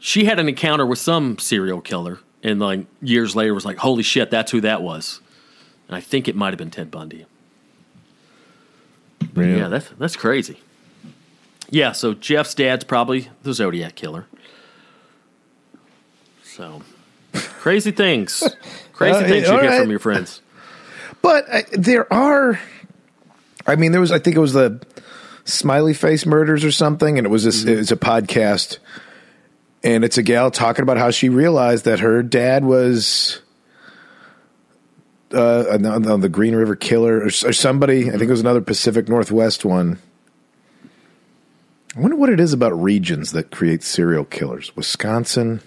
she 0.06 0.26
had 0.26 0.38
an 0.38 0.50
encounter 0.50 0.84
with 0.84 0.98
some 0.98 1.38
serial 1.38 1.80
killer, 1.80 2.18
and 2.42 2.60
like 2.60 2.84
years 3.00 3.34
later 3.34 3.54
was 3.54 3.64
like, 3.64 3.78
holy 3.78 4.02
shit, 4.02 4.30
that's 4.30 4.52
who 4.52 4.60
that 4.60 4.82
was, 4.82 5.22
and 5.88 5.96
I 5.96 6.00
think 6.00 6.28
it 6.28 6.36
might 6.36 6.50
have 6.50 6.58
been 6.58 6.70
Ted 6.70 6.90
Bundy. 6.90 7.24
Yeah, 9.34 9.68
that's 9.68 9.88
that's 9.98 10.14
crazy. 10.14 10.60
Yeah, 11.70 11.92
so 11.92 12.12
Jeff's 12.12 12.54
dad's 12.54 12.84
probably 12.84 13.30
the 13.44 13.54
Zodiac 13.54 13.94
killer. 13.94 14.26
So 16.42 16.82
crazy 17.32 17.90
things, 17.90 18.42
crazy 18.92 19.24
Uh, 19.24 19.26
things 19.26 19.48
you 19.48 19.54
right. 19.56 19.80
from 19.80 19.88
your 19.88 19.98
friends. 19.98 20.42
But 21.22 21.46
uh, 21.50 21.62
there 21.72 22.12
are, 22.12 22.60
I 23.66 23.76
mean, 23.76 23.92
there 23.92 24.02
was, 24.02 24.12
I 24.12 24.18
think 24.18 24.36
it 24.36 24.40
was 24.40 24.52
the 24.52 24.84
Smiley 25.46 25.94
Face 25.94 26.26
Murders 26.26 26.62
or 26.62 26.70
something, 26.70 27.16
and 27.16 27.26
it 27.26 27.30
was 27.30 27.44
this, 27.44 27.64
was 27.64 27.90
a 27.90 27.96
podcast, 27.96 28.76
and 29.84 30.04
it's 30.04 30.18
a 30.18 30.22
gal 30.22 30.50
talking 30.50 30.82
about 30.82 30.96
how 30.96 31.10
she 31.12 31.28
realized 31.28 31.84
that 31.84 32.00
her 32.00 32.22
dad 32.22 32.64
was 32.64 33.40
uh, 35.32 35.64
on 35.72 35.82
the- 35.82 36.10
on 36.12 36.20
the 36.20 36.28
Green 36.28 36.54
River 36.56 36.74
Killer 36.74 37.18
or, 37.18 37.26
or 37.26 37.30
somebody. 37.52 38.08
I 38.08 38.12
think 38.12 38.22
it 38.22 38.30
was 38.30 38.40
another 38.40 38.60
Pacific 38.60 39.08
Northwest 39.08 39.64
one. 39.64 39.98
I 41.96 42.00
wonder 42.00 42.16
what 42.16 42.28
it 42.30 42.40
is 42.40 42.52
about 42.52 42.72
regions 42.72 43.30
that 43.32 43.50
create 43.52 43.82
serial 43.84 44.24
killers. 44.24 44.74
Wisconsin, 44.74 45.60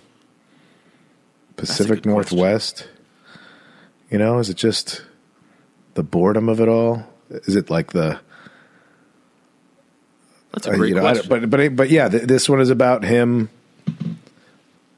Pacific 1.56 2.02
good 2.04 2.04
question. 2.04 2.12
Northwest. 2.12 2.88
You 4.10 4.18
know, 4.18 4.40
is 4.40 4.50
it 4.50 4.58
just 4.58 5.04
the 5.94 6.04
boredom 6.04 6.50
of 6.50 6.60
it 6.60 6.68
all? 6.68 7.04
Is 7.30 7.56
it 7.56 7.70
like 7.70 7.92
the 7.92 8.20
That's 10.54 10.68
a 10.68 10.72
uh, 10.72 10.76
great 10.76 10.90
you 10.90 10.96
know, 10.96 11.02
question. 11.02 11.28
but 11.30 11.50
but 11.50 11.76
but 11.76 11.90
yeah, 11.90 12.08
th- 12.10 12.24
this 12.24 12.48
one 12.50 12.62
is 12.62 12.70
about 12.70 13.04
him 13.04 13.50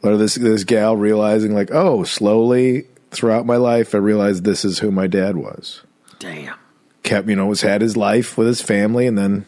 or 0.02 0.18
this 0.18 0.36
this 0.36 0.64
gal 0.64 0.96
realizing 0.96 1.54
like, 1.54 1.70
oh, 1.72 2.04
slowly 2.04 2.88
throughout 3.12 3.46
my 3.46 3.58
life, 3.58 3.94
I 3.94 3.98
realized 3.98 4.44
this 4.44 4.64
is 4.64 4.80
who 4.80 4.92
my 4.92 5.08
dad 5.08 5.38
was. 5.38 5.82
Damn. 6.20 6.56
Kept 7.04 7.28
you 7.28 7.36
know 7.36 7.48
was 7.48 7.62
had 7.62 7.82
his 7.82 7.98
life 7.98 8.38
with 8.38 8.48
his 8.48 8.62
family, 8.62 9.08
and 9.08 9.18
then 9.18 9.46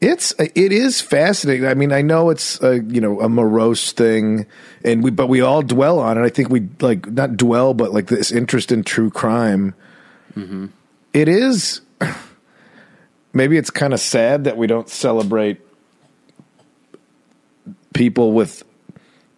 it's 0.00 0.32
it 0.38 0.72
is 0.72 1.00
fascinating. 1.00 1.66
I 1.66 1.74
mean, 1.74 1.92
I 1.92 2.02
know 2.02 2.30
it's 2.30 2.60
a, 2.62 2.82
you 2.82 3.00
know 3.00 3.20
a 3.20 3.28
morose 3.28 3.92
thing, 3.92 4.46
and 4.84 5.02
we 5.02 5.10
but 5.10 5.26
we 5.26 5.40
all 5.40 5.62
dwell 5.62 5.98
on 5.98 6.16
it. 6.16 6.22
I 6.22 6.30
think 6.30 6.48
we 6.48 6.68
like 6.80 7.06
not 7.10 7.36
dwell, 7.36 7.74
but 7.74 7.92
like 7.92 8.06
this 8.06 8.32
interest 8.32 8.72
in 8.72 8.82
true 8.82 9.10
crime. 9.10 9.74
Mm-hmm. 10.34 10.66
It 11.12 11.28
is 11.28 11.80
maybe 13.32 13.56
it's 13.56 13.70
kind 13.70 13.92
of 13.92 14.00
sad 14.00 14.44
that 14.44 14.56
we 14.56 14.66
don't 14.66 14.88
celebrate 14.88 15.60
people 17.94 18.32
with 18.32 18.62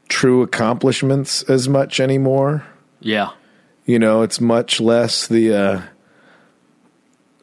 true 0.09 0.43
accomplishments 0.43 1.43
as 1.45 1.69
much 1.69 2.01
anymore. 2.01 2.67
Yeah. 3.01 3.31
You 3.87 3.99
know, 3.99 4.23
it's 4.23 4.41
much 4.41 4.81
less 4.81 5.27
the 5.27 5.55
uh, 5.55 5.83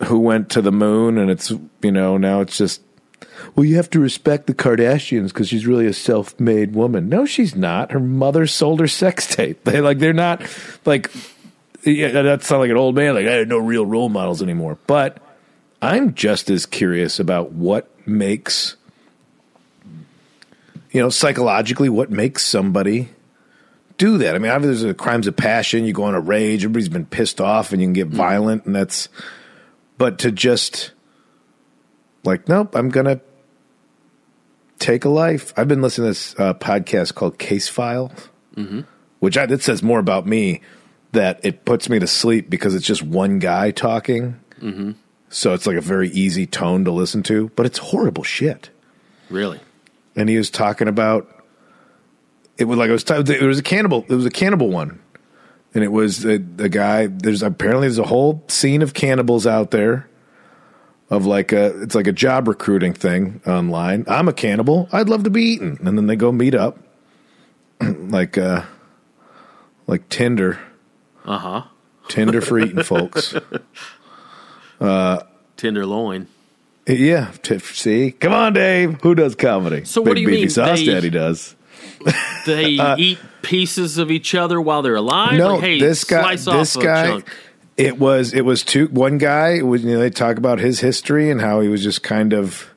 who 0.05 0.19
went 0.19 0.49
to 0.51 0.61
the 0.61 0.71
moon, 0.71 1.17
and 1.17 1.29
it's 1.29 1.51
you 1.81 1.91
know 1.91 2.17
now 2.17 2.41
it's 2.41 2.57
just 2.57 2.81
well, 3.55 3.65
you 3.65 3.75
have 3.75 3.89
to 3.91 3.99
respect 3.99 4.47
the 4.47 4.53
Kardashians 4.53 5.27
because 5.27 5.49
she's 5.49 5.67
really 5.67 5.85
a 5.85 5.93
self-made 5.93 6.73
woman. 6.73 7.09
No, 7.09 7.25
she's 7.25 7.55
not. 7.55 7.91
Her 7.91 7.99
mother 7.99 8.47
sold 8.47 8.79
her 8.79 8.87
sex 8.87 9.27
tape. 9.27 9.63
They 9.69 9.81
like 9.81 9.99
they're 9.99 10.13
not 10.13 10.41
like 10.85 11.11
yeah, 11.83 12.21
that 12.21 12.43
sounds 12.43 12.59
like 12.59 12.71
an 12.71 12.77
old 12.77 12.95
man. 12.95 13.15
Like 13.15 13.27
I 13.27 13.33
have 13.33 13.47
no 13.47 13.57
real 13.57 13.85
role 13.85 14.09
models 14.09 14.41
anymore. 14.41 14.77
But 14.87 15.17
I'm 15.81 16.13
just 16.13 16.49
as 16.49 16.65
curious 16.65 17.19
about 17.19 17.51
what 17.51 17.89
makes 18.07 18.75
you 20.91 21.01
know 21.01 21.09
psychologically 21.09 21.89
what 21.89 22.09
makes 22.09 22.45
somebody 22.45 23.09
do 23.97 24.17
that. 24.19 24.35
I 24.35 24.39
mean, 24.39 24.51
obviously 24.51 24.83
there's 24.83 24.91
a 24.91 24.95
crimes 24.95 25.27
of 25.27 25.35
passion. 25.35 25.85
You 25.85 25.93
go 25.93 26.03
on 26.03 26.15
a 26.15 26.19
rage. 26.19 26.63
Everybody's 26.63 26.89
been 26.89 27.05
pissed 27.05 27.41
off, 27.41 27.73
and 27.73 27.81
you 27.81 27.87
can 27.87 27.93
get 27.93 28.09
mm. 28.09 28.13
violent, 28.13 28.65
and 28.65 28.75
that's. 28.75 29.09
But 29.97 30.19
to 30.19 30.31
just 30.31 30.91
like, 32.23 32.47
nope, 32.47 32.75
I'm 32.75 32.89
gonna 32.89 33.21
take 34.79 35.05
a 35.05 35.09
life. 35.09 35.53
I've 35.57 35.67
been 35.67 35.81
listening 35.81 36.05
to 36.05 36.09
this 36.11 36.35
uh, 36.39 36.53
podcast 36.53 37.15
called 37.15 37.37
Case 37.37 37.67
File, 37.67 38.11
mm-hmm. 38.55 38.81
which 39.19 39.37
I, 39.37 39.45
that 39.45 39.61
says 39.61 39.83
more 39.83 39.99
about 39.99 40.25
me. 40.25 40.61
That 41.11 41.39
it 41.43 41.65
puts 41.65 41.89
me 41.89 41.97
to 41.97 42.05
sleep 42.05 42.51
because 42.51 42.75
it's 42.75 42.85
just 42.85 43.01
one 43.01 43.39
guy 43.39 43.71
talking. 43.71 44.39
Mm-hmm. 44.61 44.91
So 45.29 45.53
it's 45.53 45.65
like 45.65 45.75
a 45.75 45.81
very 45.81 46.09
easy 46.09 46.45
tone 46.45 46.85
to 46.85 46.91
listen 46.91 47.23
to, 47.23 47.49
but 47.55 47.65
it's 47.65 47.79
horrible 47.79 48.23
shit 48.23 48.69
Really. 49.29 49.59
And 50.15 50.29
he 50.29 50.37
was 50.37 50.49
talking 50.49 50.87
about 50.87 51.27
it 52.57 52.65
was 52.65 52.77
like 52.77 52.89
it 52.89 52.93
was 52.93 53.03
t- 53.03 53.13
it 53.13 53.41
was 53.41 53.59
a 53.59 53.63
cannibal 53.63 54.05
it 54.09 54.13
was 54.15 54.25
a 54.25 54.31
cannibal 54.31 54.69
one. 54.69 54.99
And 55.73 55.83
it 55.83 55.91
was 55.91 56.23
the, 56.23 56.37
the 56.37 56.67
guy 56.67 57.05
there's 57.07 57.43
apparently 57.43 57.87
there's 57.87 57.99
a 57.99 58.03
whole 58.03 58.43
scene 58.47 58.81
of 58.81 58.93
cannibals 58.95 59.45
out 59.45 59.69
there 59.71 60.09
of 61.09 61.25
like 61.25 61.51
a 61.51 61.81
it's 61.81 61.95
like 61.95 62.07
a 62.07 62.11
job 62.11 62.47
recruiting 62.47 62.93
thing 62.93 63.41
online. 63.45 64.03
I'm 64.07 64.27
a 64.27 64.33
cannibal. 64.33 64.89
I'd 64.91 65.09
love 65.09 65.23
to 65.23 65.29
be 65.29 65.43
eaten. 65.43 65.77
And 65.85 65.97
then 65.97 66.07
they 66.07 66.15
go 66.15 66.31
meet 66.31 66.55
up 66.55 66.79
like 67.81 68.37
uh 68.37 68.63
like 69.87 70.09
tinder. 70.09 70.59
Uh 71.25 71.37
huh. 71.37 71.63
tinder 72.07 72.41
for 72.41 72.59
eating 72.59 72.83
folks. 72.83 73.35
Tenderloin. 75.57 76.27
Yeah 76.97 77.31
see 77.61 78.11
come 78.11 78.33
on 78.33 78.53
dave 78.53 78.99
who 79.01 79.13
does 79.15 79.35
comedy 79.35 79.83
So 79.85 80.01
what 80.01 80.15
Big 80.15 80.15
do 80.15 80.21
you 80.21 80.27
beefy 80.27 80.41
mean 80.41 80.49
sauce 80.49 80.79
they- 80.79 80.85
daddy 80.85 81.09
does 81.09 81.55
They 82.45 82.77
eat 82.97 83.19
pieces 83.41 83.97
of 83.97 84.09
each 84.09 84.33
other 84.33 84.59
while 84.61 84.81
they're 84.81 84.95
alive. 84.95 85.33
Uh, 85.33 85.37
No, 85.37 85.53
Like, 85.55 85.61
hey, 85.61 85.79
this 85.79 86.03
guy. 86.05 86.21
slice 86.35 86.45
This 86.45 86.75
off 86.77 86.83
guy. 86.83 87.03
A 87.05 87.07
chunk. 87.09 87.35
It 87.77 87.99
was. 87.99 88.33
It 88.33 88.45
was 88.45 88.63
two. 88.63 88.87
One 88.87 89.17
guy. 89.17 89.61
Was, 89.61 89.83
you 89.83 89.93
know, 89.93 89.99
they 89.99 90.09
talk 90.09 90.37
about 90.37 90.59
his 90.59 90.79
history 90.79 91.29
and 91.29 91.41
how 91.41 91.59
he 91.59 91.67
was 91.67 91.83
just 91.83 92.01
kind 92.01 92.33
of, 92.33 92.69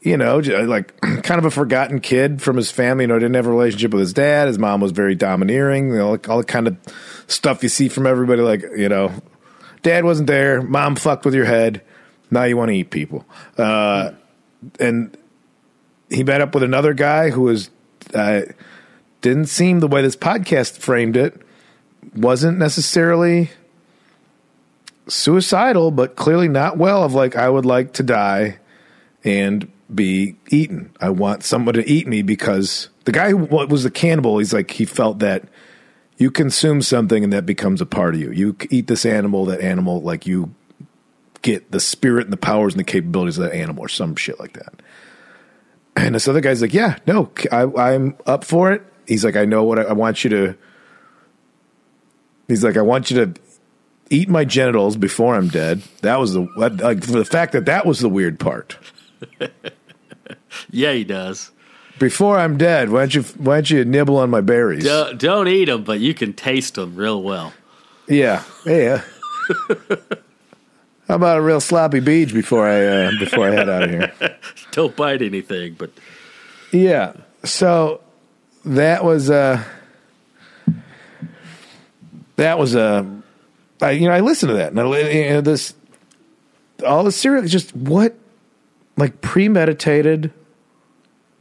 you 0.00 0.16
know, 0.16 0.38
like 0.38 1.00
kind 1.22 1.38
of 1.38 1.44
a 1.44 1.50
forgotten 1.50 2.00
kid 2.00 2.42
from 2.42 2.56
his 2.56 2.70
family. 2.72 3.04
You 3.04 3.08
know, 3.08 3.18
didn't 3.20 3.34
have 3.36 3.46
a 3.46 3.50
relationship 3.50 3.92
with 3.92 4.00
his 4.00 4.12
dad. 4.12 4.48
His 4.48 4.58
mom 4.58 4.80
was 4.80 4.90
very 4.92 5.14
domineering. 5.14 5.90
You 5.90 5.98
know, 5.98 6.10
like 6.10 6.28
all 6.28 6.38
the 6.38 6.44
kind 6.44 6.66
of 6.66 6.76
stuff 7.28 7.62
you 7.62 7.68
see 7.68 7.88
from 7.88 8.06
everybody. 8.06 8.42
Like 8.42 8.62
you 8.76 8.88
know, 8.88 9.12
dad 9.82 10.04
wasn't 10.04 10.26
there. 10.26 10.60
Mom 10.60 10.96
fucked 10.96 11.24
with 11.24 11.34
your 11.34 11.44
head. 11.46 11.82
Now 12.32 12.44
you 12.44 12.56
want 12.56 12.70
to 12.70 12.74
eat 12.74 12.90
people. 12.90 13.24
Uh, 13.56 14.12
and 14.80 15.16
he 16.08 16.24
met 16.24 16.40
up 16.40 16.54
with 16.54 16.62
another 16.62 16.94
guy 16.94 17.30
who 17.30 17.42
was 17.42 17.70
uh, 18.14 18.42
didn't 19.20 19.46
seem 19.46 19.80
the 19.80 19.86
way 19.86 20.02
this 20.02 20.16
podcast 20.16 20.78
framed 20.78 21.16
it 21.16 21.40
wasn't 22.14 22.58
necessarily 22.58 23.50
suicidal, 25.08 25.90
but 25.90 26.16
clearly 26.16 26.48
not 26.48 26.76
well. 26.76 27.04
Of 27.04 27.14
like, 27.14 27.36
I 27.36 27.48
would 27.48 27.66
like 27.66 27.92
to 27.94 28.02
die 28.02 28.58
and 29.24 29.70
be 29.94 30.36
eaten. 30.50 30.94
I 31.00 31.10
want 31.10 31.44
someone 31.44 31.74
to 31.74 31.88
eat 31.88 32.06
me 32.06 32.22
because 32.22 32.88
the 33.04 33.12
guy 33.12 33.30
who 33.30 33.36
wa- 33.36 33.66
was 33.66 33.84
the 33.84 33.90
cannibal, 33.90 34.38
he's 34.38 34.52
like, 34.52 34.70
he 34.72 34.84
felt 34.84 35.18
that 35.20 35.44
you 36.16 36.30
consume 36.30 36.82
something 36.82 37.24
and 37.24 37.32
that 37.32 37.46
becomes 37.46 37.80
a 37.80 37.86
part 37.86 38.14
of 38.14 38.20
you. 38.20 38.30
You 38.30 38.56
eat 38.70 38.86
this 38.86 39.04
animal, 39.04 39.44
that 39.46 39.60
animal, 39.60 40.00
like 40.00 40.26
you 40.26 40.54
get 41.42 41.70
the 41.70 41.80
spirit 41.80 42.24
and 42.24 42.32
the 42.32 42.38
powers 42.38 42.72
and 42.72 42.80
the 42.80 42.84
capabilities 42.84 43.38
of 43.38 43.44
that 43.44 43.54
animal 43.54 43.84
or 43.84 43.88
some 43.88 44.16
shit 44.16 44.38
like 44.40 44.54
that. 44.54 44.74
And 45.96 46.14
this 46.14 46.26
other 46.26 46.40
guy's 46.40 46.62
like, 46.62 46.72
yeah, 46.72 46.96
no, 47.06 47.30
I, 47.50 47.64
I'm 47.64 48.16
up 48.26 48.44
for 48.44 48.72
it. 48.72 48.82
He's 49.06 49.24
like, 49.24 49.36
I 49.36 49.44
know 49.44 49.64
what 49.64 49.78
I, 49.78 49.82
I 49.82 49.92
want 49.92 50.24
you 50.24 50.30
to. 50.30 50.56
He's 52.48 52.64
like, 52.64 52.76
I 52.76 52.82
want 52.82 53.10
you 53.10 53.26
to 53.26 53.40
eat 54.08 54.28
my 54.28 54.44
genitals 54.44 54.96
before 54.96 55.34
I'm 55.34 55.48
dead. 55.48 55.82
That 56.00 56.18
was 56.18 56.32
the 56.32 56.48
like 56.56 57.04
for 57.04 57.12
the 57.12 57.24
fact 57.24 57.52
that 57.52 57.66
that 57.66 57.84
was 57.84 58.00
the 58.00 58.08
weird 58.08 58.40
part. 58.40 58.78
Yeah, 60.70 60.92
he 60.92 61.04
does. 61.04 61.50
Before 61.98 62.38
I'm 62.38 62.56
dead, 62.56 62.90
why 62.90 63.00
don't 63.00 63.14
you 63.14 63.22
why 63.22 63.56
don't 63.56 63.70
you 63.70 63.84
nibble 63.84 64.16
on 64.16 64.30
my 64.30 64.40
berries? 64.40 64.84
Don't, 64.84 65.18
don't 65.18 65.48
eat 65.48 65.66
them, 65.66 65.84
but 65.84 66.00
you 66.00 66.14
can 66.14 66.32
taste 66.32 66.74
them 66.74 66.96
real 66.96 67.22
well. 67.22 67.52
Yeah, 68.08 68.42
yeah. 68.66 69.02
How 71.12 71.16
about 71.16 71.36
a 71.36 71.42
real 71.42 71.60
sloppy 71.60 72.00
beach 72.00 72.32
before 72.32 72.66
I 72.66 72.86
uh, 72.86 73.10
before 73.18 73.46
I 73.46 73.50
head 73.50 73.68
out 73.68 73.82
of 73.82 73.90
here? 73.90 74.14
Don't 74.70 74.96
bite 74.96 75.20
anything, 75.20 75.74
but 75.74 75.90
Yeah. 76.70 77.12
So 77.44 78.00
that 78.64 79.04
was 79.04 79.28
uh 79.28 79.62
that 82.36 82.58
was 82.58 82.74
uh 82.74 83.04
I, 83.82 83.90
you 83.90 84.08
know 84.08 84.14
I 84.14 84.20
listened 84.20 84.48
to 84.52 84.56
that 84.56 84.70
and 84.70 84.80
I, 84.80 85.10
you 85.10 85.28
know, 85.28 85.40
this 85.42 85.74
all 86.86 87.04
the 87.04 87.12
serial 87.12 87.44
just 87.44 87.76
what 87.76 88.16
like 88.96 89.20
premeditated 89.20 90.32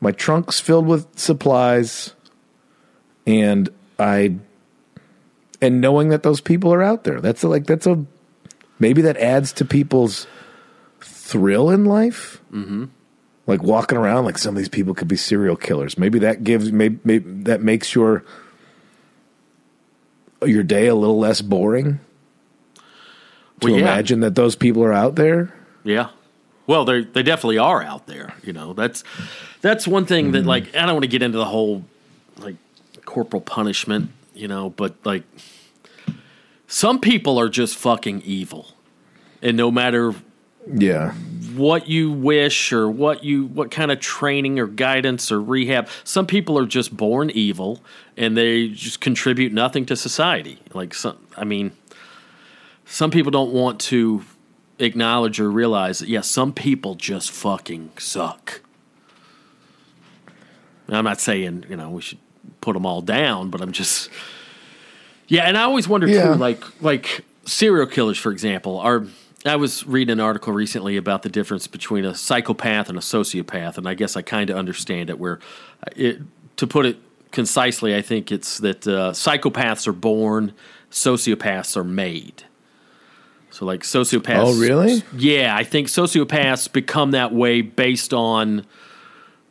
my 0.02 0.12
trunk's 0.12 0.60
filled 0.60 0.86
with 0.86 1.08
supplies 1.18 2.14
and 3.26 3.70
I 3.98 4.36
and 5.62 5.80
knowing 5.80 6.10
that 6.10 6.24
those 6.24 6.42
people 6.42 6.74
are 6.74 6.84
out 6.84 7.06
there 7.06 7.22
that's 7.22 7.42
a, 7.44 7.48
like 7.48 7.68
that's 7.68 7.88
a 7.88 8.06
maybe 8.82 9.02
that 9.04 9.16
adds 9.18 9.54
to 9.54 9.64
people's 9.66 10.28
thrill 11.00 11.70
in 11.70 11.86
life 11.86 12.42
like 13.48 13.64
walking 13.64 13.98
around 13.98 14.26
like 14.26 14.38
some 14.38 14.54
of 14.56 14.58
these 14.58 14.70
people 14.70 14.94
could 14.94 15.08
be 15.08 15.16
serial 15.16 15.56
killers. 15.56 15.98
Maybe 15.98 16.20
that 16.20 16.44
gives 16.44 16.72
maybe, 16.72 17.00
maybe 17.04 17.44
that 17.44 17.62
makes 17.62 17.96
your 17.96 18.24
your 20.46 20.64
day 20.64 20.88
a 20.88 20.96
little 20.96 21.20
less 21.20 21.42
boring. 21.42 22.00
To 23.62 23.68
Well, 23.68 23.74
yeah. 23.76 23.82
imagine 23.82 24.22
that 24.22 24.36
those 24.36 24.56
people 24.56 24.84
are 24.84 24.94
out 24.94 25.16
there. 25.16 25.54
yeah. 25.84 26.10
Well, 26.68 26.86
they 26.86 27.04
they 27.04 27.24
definitely 27.24 27.58
are 27.58 27.82
out 27.84 28.08
there. 28.08 28.34
You 28.44 28.54
know, 28.54 28.74
that's 28.74 29.04
that's 29.62 29.88
one 29.88 30.06
thing 30.06 30.26
Mm-hmm. 30.26 30.34
that 30.34 30.46
like 30.46 30.76
I 30.76 30.86
don't 30.86 30.94
want 30.94 31.04
to 31.04 31.10
get 31.10 31.22
into 31.22 31.38
the 31.38 31.46
whole 31.46 31.84
like 32.38 32.56
corporal 33.06 33.42
punishment, 33.42 34.12
you 34.34 34.48
know, 34.48 34.70
but 34.70 34.96
like 35.04 35.24
some 36.72 37.00
people 37.02 37.38
are 37.38 37.50
just 37.50 37.76
fucking 37.76 38.22
evil, 38.22 38.70
and 39.42 39.58
no 39.58 39.70
matter 39.72 40.16
Yeah, 40.66 41.12
what 41.54 41.90
you 41.90 42.10
wish 42.10 42.72
or 42.72 42.90
what 42.90 43.26
you 43.26 43.48
what 43.48 43.72
kind 43.72 43.92
of 43.92 44.00
training 44.00 44.58
or 44.58 44.68
guidance 44.68 45.34
or 45.34 45.42
rehab. 45.42 45.90
Some 46.06 46.26
people 46.26 46.58
are 46.58 46.66
just 46.66 46.96
born 46.96 47.30
evil 47.30 47.82
and 48.16 48.38
they 48.38 48.70
just 48.70 49.02
contribute 49.02 49.52
nothing 49.52 49.86
to 49.88 49.98
society. 49.98 50.60
Like 50.74 50.94
some, 50.94 51.18
I 51.36 51.44
mean, 51.44 51.74
some 52.86 53.12
people 53.12 53.32
don't 53.32 53.52
want 53.52 53.82
to 53.82 54.24
acknowledge 54.80 55.42
or 55.42 55.52
realize 55.52 56.00
that 56.00 56.08
yes, 56.08 56.32
some 56.32 56.54
people 56.54 56.96
just 56.96 57.32
fucking 57.32 57.92
suck. 57.98 58.62
And 60.88 60.96
I'm 60.96 61.04
not 61.04 61.20
saying 61.20 61.66
you 61.68 61.76
know 61.76 61.90
we 61.90 62.02
should 62.02 62.20
put 62.62 62.76
them 62.76 62.86
all 62.86 63.02
down, 63.02 63.50
but 63.50 63.60
I'm 63.60 63.74
just 63.74 64.10
yeah. 65.32 65.44
And 65.44 65.58
I 65.58 65.64
always 65.64 65.88
wonder 65.88 66.08
Yeah. 66.08 66.34
too, 66.34 66.36
like 66.36 66.64
like 66.82 67.24
serial 67.46 67.88
killers, 67.88 68.18
for 68.18 68.32
example, 68.32 68.78
are. 68.80 69.06
I 69.44 69.56
was 69.56 69.88
reading 69.88 70.12
an 70.12 70.20
article 70.20 70.54
recently 70.54 70.98
about 70.98 71.24
the 71.24 71.30
difference 71.30 71.66
between 71.66 72.06
a 72.06 72.14
psychopath 72.14 72.90
and 72.90 72.98
a 72.98 73.02
sociopath, 73.02 73.78
and 73.80 73.88
I 73.88 73.96
guess 73.96 74.16
I 74.16 74.22
kind 74.22 74.52
of 74.52 74.58
understand 74.58 75.10
it. 75.10 75.18
Where, 75.18 75.40
it, 75.96 76.22
to 76.58 76.68
put 76.68 76.86
it 76.86 76.98
concisely, 77.32 77.96
I 77.96 78.04
think 78.04 78.32
it's 78.32 78.60
that 78.60 78.86
uh, 78.86 79.14
psychopaths 79.14 79.88
are 79.88 79.94
born, 79.94 80.54
sociopaths 80.92 81.76
are 81.76 81.84
made. 81.84 82.44
So, 83.50 83.66
like 83.66 83.82
sociopaths. 83.82 84.44
Oh, 84.46 84.60
really? 84.60 85.02
Yeah, 85.18 85.56
I 85.56 85.64
think 85.64 85.88
sociopaths 85.88 86.72
become 86.72 87.12
that 87.12 87.34
way 87.34 87.62
based 87.62 88.14
on 88.14 88.66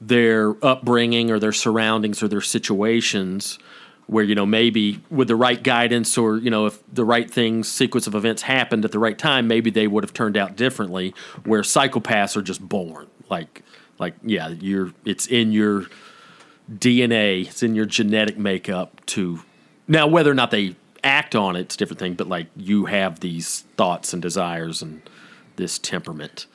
their 0.01 0.55
upbringing 0.64 1.33
or 1.33 1.41
their 1.41 1.53
surroundings 1.53 2.22
or 2.22 2.28
their 2.28 2.41
situations 2.41 3.59
where 4.11 4.25
you 4.25 4.35
know 4.35 4.45
maybe 4.45 5.01
with 5.09 5.29
the 5.29 5.37
right 5.37 5.63
guidance 5.63 6.19
or 6.19 6.37
you 6.37 6.51
know 6.51 6.67
if 6.67 6.83
the 6.93 7.05
right 7.05 7.31
things 7.31 7.69
sequence 7.69 8.07
of 8.07 8.15
events 8.15 8.43
happened 8.43 8.85
at 8.85 8.91
the 8.91 8.99
right 8.99 9.19
time 9.19 9.47
maybe 9.47 9.71
they 9.71 9.87
would 9.87 10.03
have 10.03 10.13
turned 10.13 10.37
out 10.37 10.57
differently 10.57 11.15
where 11.45 11.63
psychopaths 11.63 12.37
are 12.37 12.43
just 12.43 12.61
born. 12.61 13.07
Like 13.29 13.63
like 13.99 14.15
yeah 14.23 14.49
you're 14.49 14.93
it's 15.05 15.27
in 15.27 15.53
your 15.53 15.87
DNA 16.71 17.47
it's 17.47 17.63
in 17.63 17.75
your 17.75 17.87
genetic 17.87 18.37
makeup 18.37 19.01
to 19.07 19.41
now 19.87 20.07
whether 20.07 20.31
or 20.31 20.35
not 20.35 20.51
they 20.51 20.75
act 21.05 21.35
on 21.35 21.57
it 21.57 21.61
it's 21.61 21.75
a 21.77 21.79
different 21.79 22.01
thing 22.01 22.15
but 22.15 22.27
like 22.27 22.49
you 22.57 22.87
have 22.87 23.21
these 23.21 23.61
thoughts 23.77 24.13
and 24.13 24.21
desires 24.21 24.83
and 24.83 25.03
this 25.61 25.79
temperament. 25.79 26.47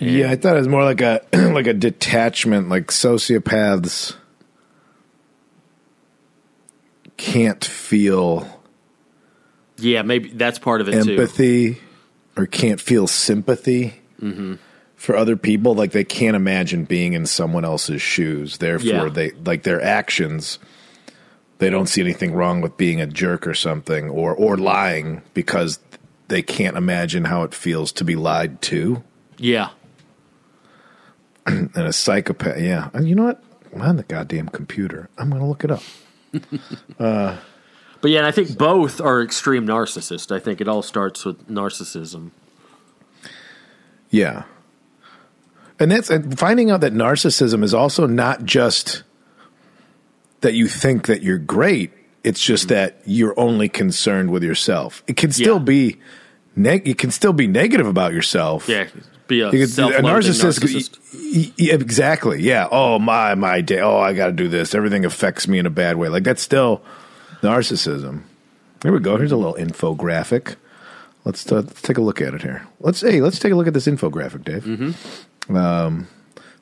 Yeah, 0.00 0.30
I 0.30 0.36
thought 0.36 0.56
it 0.56 0.60
was 0.60 0.68
more 0.68 0.84
like 0.84 1.00
a 1.00 1.20
like 1.32 1.66
a 1.66 1.74
detachment, 1.74 2.68
like 2.68 2.88
sociopaths 2.88 4.16
can't 7.18 7.62
feel 7.64 8.48
yeah 9.76 10.00
maybe 10.02 10.30
that's 10.30 10.58
part 10.58 10.80
of 10.80 10.88
it 10.88 11.04
too 11.04 11.12
empathy 11.12 11.78
or 12.36 12.46
can't 12.46 12.80
feel 12.80 13.06
sympathy 13.06 13.94
Mm-hmm. 14.22 14.54
for 14.96 15.14
other 15.14 15.36
people. 15.36 15.76
Like 15.76 15.92
they 15.92 16.02
can't 16.02 16.34
imagine 16.34 16.84
being 16.86 17.12
in 17.12 17.24
someone 17.26 17.64
else's 17.64 18.02
shoes. 18.02 18.58
Therefore, 18.58 18.88
Yeah. 18.88 19.08
they 19.10 19.30
like 19.30 19.62
their 19.62 19.80
actions. 19.80 20.58
They 21.58 21.70
don't 21.70 21.86
see 21.86 22.00
anything 22.00 22.32
wrong 22.34 22.60
with 22.60 22.76
being 22.76 23.00
a 23.00 23.06
jerk 23.06 23.46
or 23.46 23.54
something, 23.54 24.10
or 24.10 24.34
or 24.34 24.56
lying 24.56 25.22
because 25.34 25.78
they 26.26 26.42
can't 26.42 26.76
imagine 26.76 27.26
how 27.26 27.44
it 27.44 27.54
feels 27.54 27.92
to 27.92 28.04
be 28.04 28.16
lied 28.16 28.60
to. 28.62 29.04
yeah 29.38 29.70
And 31.46 31.70
a 31.76 31.92
psychopath, 31.92 32.60
yeah. 32.60 32.90
And 32.92 33.08
you 33.08 33.14
know 33.14 33.24
what? 33.24 33.42
I'm 33.74 33.82
on 33.82 33.96
the 33.96 34.02
goddamn 34.02 34.48
computer. 34.48 35.08
I'm 35.16 35.30
going 35.30 35.40
to 35.40 35.46
look 35.48 35.62
it 35.64 35.70
up. 35.70 35.82
Uh, 36.98 37.36
but 38.00 38.10
yeah, 38.10 38.18
and 38.18 38.26
I 38.26 38.30
think 38.30 38.56
both 38.56 39.00
are 39.00 39.22
extreme 39.22 39.66
narcissists. 39.66 40.34
I 40.34 40.38
think 40.40 40.60
it 40.60 40.68
all 40.68 40.82
starts 40.82 41.24
with 41.24 41.48
narcissism. 41.48 42.30
Yeah. 44.10 44.44
And 45.78 45.90
that's 45.90 46.10
and 46.10 46.38
finding 46.38 46.70
out 46.70 46.80
that 46.80 46.92
narcissism 46.92 47.62
is 47.62 47.74
also 47.74 48.06
not 48.06 48.44
just 48.44 49.02
that 50.40 50.54
you 50.54 50.68
think 50.68 51.06
that 51.06 51.22
you're 51.22 51.38
great, 51.38 51.92
it's 52.24 52.42
just 52.42 52.64
mm-hmm. 52.64 52.74
that 52.74 53.02
you're 53.04 53.38
only 53.38 53.68
concerned 53.68 54.30
with 54.30 54.42
yourself. 54.42 55.02
It 55.06 55.16
can 55.16 55.30
still 55.32 55.58
Yeah. 55.58 55.64
be 55.64 55.96
neg- 56.56 56.88
it 56.88 56.98
can 56.98 57.10
still 57.10 57.32
be 57.32 57.46
negative 57.46 57.86
about 57.86 58.12
yourself. 58.12 58.68
Yeah, 58.68 58.86
be 59.28 59.62
a 59.62 59.66
self-loathing 59.66 60.04
narcissist, 60.32 60.58
narcissist. 60.60 60.98
y- 61.14 61.52
y- 61.58 61.74
exactly. 61.74 62.42
Yeah. 62.42 62.66
Oh 62.70 62.98
my 62.98 63.34
my 63.34 63.60
day. 63.60 63.80
Oh, 63.80 63.98
I 63.98 64.12
got 64.14 64.26
to 64.26 64.32
do 64.32 64.48
this. 64.48 64.74
Everything 64.74 65.04
affects 65.04 65.46
me 65.46 65.58
in 65.58 65.66
a 65.66 65.70
bad 65.70 65.96
way. 65.96 66.08
Like 66.08 66.24
that's 66.24 66.42
still 66.42 66.82
narcissism. 67.42 68.22
Here 68.82 68.92
we 68.92 69.00
go. 69.00 69.16
Here's 69.16 69.32
a 69.32 69.36
little 69.36 69.54
infographic. 69.54 70.56
Let's, 71.24 71.50
uh, 71.50 71.56
let's 71.56 71.82
take 71.82 71.98
a 71.98 72.00
look 72.00 72.20
at 72.22 72.32
it 72.32 72.42
here. 72.42 72.66
Let's 72.80 73.00
hey, 73.02 73.20
let's 73.20 73.38
take 73.38 73.52
a 73.52 73.56
look 73.56 73.66
at 73.66 73.74
this 73.74 73.86
infographic, 73.86 74.44
Dave. 74.44 74.64
Um, 75.54 76.06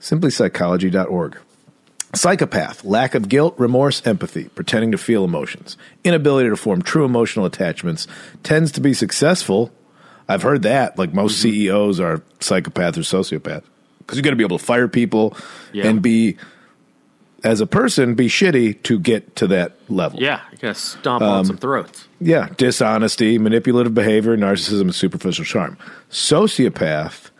simplypsychology.org. 0.00 1.38
Psychopath, 2.14 2.84
lack 2.84 3.14
of 3.14 3.28
guilt, 3.28 3.54
remorse, 3.58 4.04
empathy, 4.06 4.44
pretending 4.44 4.90
to 4.92 4.98
feel 4.98 5.24
emotions, 5.24 5.76
inability 6.04 6.48
to 6.48 6.56
form 6.56 6.80
true 6.80 7.04
emotional 7.04 7.44
attachments, 7.44 8.06
tends 8.42 8.72
to 8.72 8.80
be 8.80 8.94
successful. 8.94 9.70
I've 10.28 10.42
heard 10.42 10.62
that. 10.62 10.98
Like 10.98 11.14
most 11.14 11.40
CEOs 11.40 12.00
are 12.00 12.22
psychopath 12.40 12.96
or 12.98 13.02
sociopath. 13.02 13.62
Because 13.98 14.16
you 14.18 14.22
got 14.22 14.30
to 14.30 14.36
be 14.36 14.44
able 14.44 14.58
to 14.58 14.64
fire 14.64 14.88
people 14.88 15.36
Yeah. 15.72 15.88
and 15.88 16.00
be, 16.02 16.36
as 17.44 17.60
a 17.60 17.66
person, 17.66 18.14
be 18.14 18.28
shitty 18.28 18.82
to 18.84 18.98
get 18.98 19.36
to 19.36 19.46
that 19.48 19.76
level. 19.88 20.20
Yeah, 20.20 20.40
you 20.52 20.58
gotta 20.58 20.74
stomp 20.74 21.22
Um, 21.22 21.28
on 21.30 21.44
some 21.44 21.56
throats. 21.58 22.06
Yeah, 22.20 22.48
dishonesty, 22.56 23.38
manipulative 23.38 23.94
behavior, 23.94 24.36
narcissism, 24.36 24.80
and 24.82 24.94
superficial 24.94 25.44
charm. 25.44 25.76
Sociopath 26.10 27.30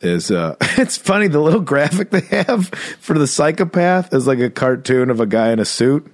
is 0.00 0.30
uh 0.30 0.54
it's 0.78 0.96
funny 0.96 1.28
the 1.28 1.40
little 1.40 1.60
graphic 1.72 2.10
they 2.10 2.20
have 2.36 2.68
for 3.00 3.18
the 3.18 3.26
psychopath 3.26 4.12
is 4.12 4.26
like 4.26 4.38
a 4.38 4.50
cartoon 4.50 5.08
of 5.10 5.18
a 5.20 5.26
guy 5.26 5.50
in 5.50 5.58
a 5.58 5.64
suit 5.64 6.13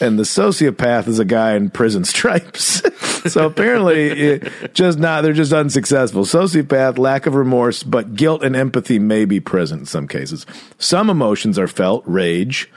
and 0.00 0.18
the 0.18 0.24
sociopath 0.24 1.06
is 1.06 1.18
a 1.18 1.24
guy 1.24 1.54
in 1.54 1.70
prison 1.70 2.04
stripes. 2.04 2.82
so 3.30 3.46
apparently 3.46 4.10
it 4.10 4.74
just 4.74 4.98
not 4.98 5.22
they're 5.22 5.32
just 5.32 5.52
unsuccessful. 5.52 6.24
Sociopath, 6.24 6.98
lack 6.98 7.26
of 7.26 7.34
remorse, 7.34 7.82
but 7.82 8.14
guilt 8.14 8.42
and 8.42 8.56
empathy 8.56 8.98
may 8.98 9.24
be 9.24 9.40
present 9.40 9.80
in 9.80 9.86
some 9.86 10.08
cases. 10.08 10.46
Some 10.78 11.10
emotions 11.10 11.58
are 11.58 11.68
felt, 11.68 12.02
rage, 12.06 12.70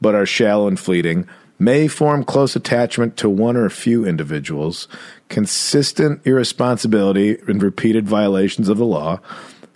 but 0.00 0.14
are 0.14 0.26
shallow 0.26 0.66
and 0.66 0.78
fleeting. 0.78 1.28
May 1.58 1.86
form 1.86 2.24
close 2.24 2.56
attachment 2.56 3.16
to 3.18 3.30
one 3.30 3.56
or 3.56 3.64
a 3.64 3.70
few 3.70 4.04
individuals, 4.04 4.88
consistent 5.28 6.20
irresponsibility 6.26 7.38
and 7.46 7.62
repeated 7.62 8.08
violations 8.08 8.68
of 8.68 8.78
the 8.78 8.84
law, 8.84 9.20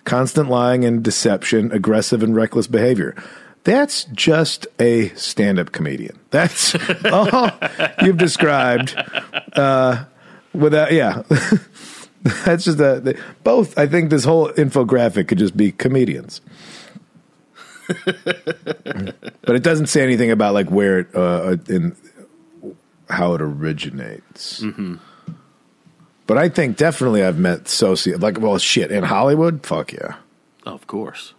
constant 0.02 0.48
lying 0.48 0.84
and 0.84 1.04
deception, 1.04 1.70
aggressive 1.70 2.24
and 2.24 2.34
reckless 2.34 2.66
behavior. 2.66 3.14
That's 3.66 4.04
just 4.12 4.68
a 4.78 5.08
stand 5.16 5.58
up 5.58 5.72
comedian. 5.72 6.16
That's 6.30 6.76
all 7.12 7.50
you've 8.00 8.16
described. 8.16 8.94
Uh, 9.54 10.04
without, 10.54 10.92
yeah. 10.92 11.22
That's 12.44 12.62
just 12.64 12.78
a, 12.78 13.00
the- 13.00 13.18
both. 13.42 13.76
I 13.76 13.88
think 13.88 14.10
this 14.10 14.22
whole 14.24 14.50
infographic 14.52 15.26
could 15.26 15.38
just 15.38 15.56
be 15.56 15.72
comedians. 15.72 16.40
but 18.04 19.56
it 19.56 19.64
doesn't 19.64 19.88
say 19.88 20.00
anything 20.04 20.30
about 20.30 20.54
like 20.54 20.70
where 20.70 21.00
it, 21.00 21.08
uh, 21.12 21.56
in 21.68 21.96
how 23.10 23.34
it 23.34 23.40
originates. 23.40 24.62
But 26.28 26.38
I 26.38 26.48
think 26.48 26.76
definitely 26.76 27.24
I've 27.24 27.38
met 27.40 27.64
soci 27.64 28.20
like 28.22 28.38
well 28.40 28.58
shit 28.58 28.92
in 28.92 29.02
Hollywood. 29.02 29.66
Fuck 29.66 29.92
yeah. 29.92 30.14
Of 30.64 30.86
course. 30.86 31.34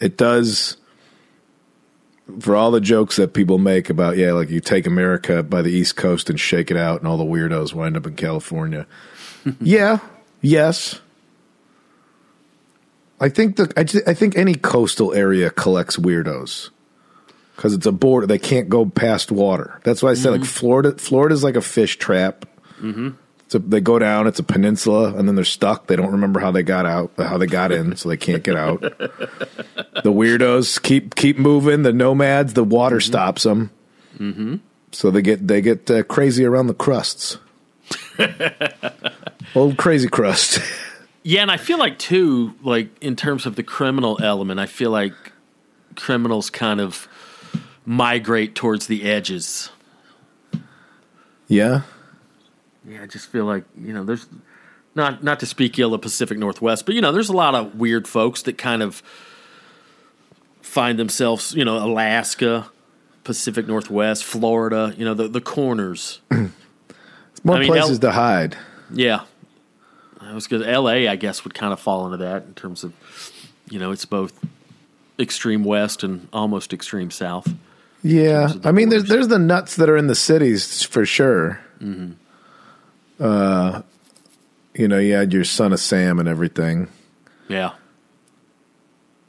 It 0.00 0.16
does 0.16 0.76
for 2.40 2.56
all 2.56 2.70
the 2.70 2.80
jokes 2.80 3.16
that 3.16 3.34
people 3.34 3.58
make 3.58 3.90
about 3.90 4.16
yeah 4.16 4.32
like 4.32 4.48
you 4.50 4.60
take 4.60 4.86
america 4.86 5.42
by 5.42 5.60
the 5.60 5.70
east 5.70 5.96
coast 5.96 6.30
and 6.30 6.40
shake 6.40 6.70
it 6.70 6.76
out 6.76 7.00
and 7.00 7.08
all 7.08 7.18
the 7.18 7.24
weirdos 7.24 7.74
wind 7.74 7.96
up 7.96 8.06
in 8.06 8.14
california. 8.14 8.86
Yeah 9.60 9.98
yes. 10.40 11.00
I 13.20 13.28
think 13.28 13.56
the 13.56 13.70
I, 13.76 13.84
ju- 13.84 14.02
I 14.06 14.14
think 14.14 14.36
any 14.36 14.54
coastal 14.54 15.12
area 15.12 15.50
collects 15.50 15.96
weirdos. 15.96 16.70
Because 17.54 17.74
it's 17.74 17.86
a 17.86 17.92
border 17.92 18.26
they 18.26 18.38
can't 18.38 18.68
go 18.68 18.86
past 18.86 19.30
water. 19.30 19.80
That's 19.84 20.02
why 20.02 20.10
i 20.10 20.14
said 20.14 20.30
like 20.30 20.40
mm-hmm. 20.40 20.46
florida 20.46 20.92
florida's 20.92 21.44
like 21.44 21.56
a 21.56 21.60
fish 21.60 21.98
trap 21.98 22.46
mm-hmm. 22.80 23.10
So 23.48 23.58
they 23.58 23.80
go 23.80 23.98
down. 23.98 24.26
It's 24.26 24.38
a 24.38 24.44
peninsula, 24.44 25.14
and 25.14 25.28
then 25.28 25.34
they're 25.34 25.44
stuck. 25.44 25.86
They 25.86 25.96
don't 25.96 26.12
remember 26.12 26.40
how 26.40 26.50
they 26.50 26.62
got 26.62 26.86
out, 26.86 27.12
how 27.18 27.38
they 27.38 27.46
got 27.46 27.72
in, 27.72 27.96
so 27.96 28.08
they 28.08 28.16
can't 28.16 28.42
get 28.42 28.56
out. 28.56 28.80
the 28.80 30.12
weirdos 30.12 30.82
keep 30.82 31.14
keep 31.14 31.38
moving. 31.38 31.82
The 31.82 31.92
nomads, 31.92 32.54
the 32.54 32.64
water 32.64 33.00
stops 33.00 33.42
them. 33.42 33.70
Mm-hmm. 34.18 34.56
So 34.92 35.10
they 35.10 35.22
get 35.22 35.46
they 35.46 35.60
get 35.60 35.90
uh, 35.90 36.02
crazy 36.04 36.44
around 36.44 36.68
the 36.68 36.74
crusts. 36.74 37.38
Old 39.54 39.76
crazy 39.76 40.08
crust. 40.08 40.60
Yeah, 41.22 41.42
and 41.42 41.50
I 41.50 41.56
feel 41.56 41.78
like 41.78 41.98
too, 41.98 42.54
like 42.62 42.88
in 43.02 43.16
terms 43.16 43.46
of 43.46 43.56
the 43.56 43.62
criminal 43.62 44.18
element, 44.22 44.60
I 44.60 44.66
feel 44.66 44.90
like 44.90 45.14
criminals 45.96 46.50
kind 46.50 46.80
of 46.80 47.08
migrate 47.86 48.54
towards 48.54 48.86
the 48.86 49.04
edges. 49.04 49.70
yeah, 51.46 51.82
Yeah, 52.86 53.02
I 53.02 53.06
just 53.06 53.30
feel 53.30 53.44
like 53.44 53.64
you 53.80 53.92
know, 53.92 54.04
there's 54.04 54.26
not 54.94 55.22
not 55.22 55.40
to 55.40 55.46
speak 55.46 55.78
ill 55.78 55.94
of 55.94 56.00
Pacific 56.00 56.38
Northwest, 56.38 56.86
but 56.86 56.94
you 56.94 57.00
know, 57.00 57.12
there's 57.12 57.28
a 57.28 57.36
lot 57.36 57.54
of 57.54 57.74
weird 57.76 58.06
folks 58.06 58.42
that 58.42 58.58
kind 58.58 58.82
of 58.82 59.02
find 60.60 60.98
themselves, 60.98 61.54
you 61.54 61.64
know, 61.64 61.76
Alaska, 61.78 62.70
Pacific 63.22 63.66
Northwest, 63.66 64.24
Florida, 64.24 64.94
you 64.96 65.04
know, 65.04 65.14
the 65.14 65.28
the 65.28 65.40
corners. 65.40 66.20
More 67.44 67.56
I 67.56 67.60
mean, 67.60 67.68
places 67.68 67.92
El- 67.92 67.98
to 67.98 68.12
hide. 68.12 68.56
Yeah. 68.90 69.24
I 70.20 70.32
was 70.32 70.46
good. 70.46 70.62
LA, 70.62 71.10
I 71.10 71.16
guess, 71.16 71.44
would 71.44 71.54
kind 71.54 71.72
of 71.72 71.80
fall 71.80 72.06
into 72.06 72.16
that 72.18 72.44
in 72.44 72.54
terms 72.54 72.82
of, 72.82 72.94
you 73.68 73.78
know, 73.78 73.90
it's 73.90 74.06
both 74.06 74.32
extreme 75.18 75.64
west 75.64 76.02
and 76.02 76.28
almost 76.32 76.72
extreme 76.72 77.10
south. 77.10 77.52
Yeah, 78.02 78.52
I 78.64 78.72
mean, 78.72 78.90
there's 78.90 79.04
there's 79.04 79.28
the 79.28 79.38
nuts 79.38 79.76
that 79.76 79.88
are 79.88 79.96
in 79.96 80.08
the 80.08 80.14
cities 80.14 80.82
for 80.82 81.06
sure. 81.06 81.60
Mm-hmm. 81.80 82.12
Uh, 83.24 83.82
you 84.74 84.86
know, 84.88 84.98
you 84.98 85.14
had 85.14 85.32
your 85.32 85.44
son 85.44 85.72
of 85.72 85.80
Sam 85.80 86.18
and 86.18 86.28
everything. 86.28 86.88
Yeah. 87.48 87.72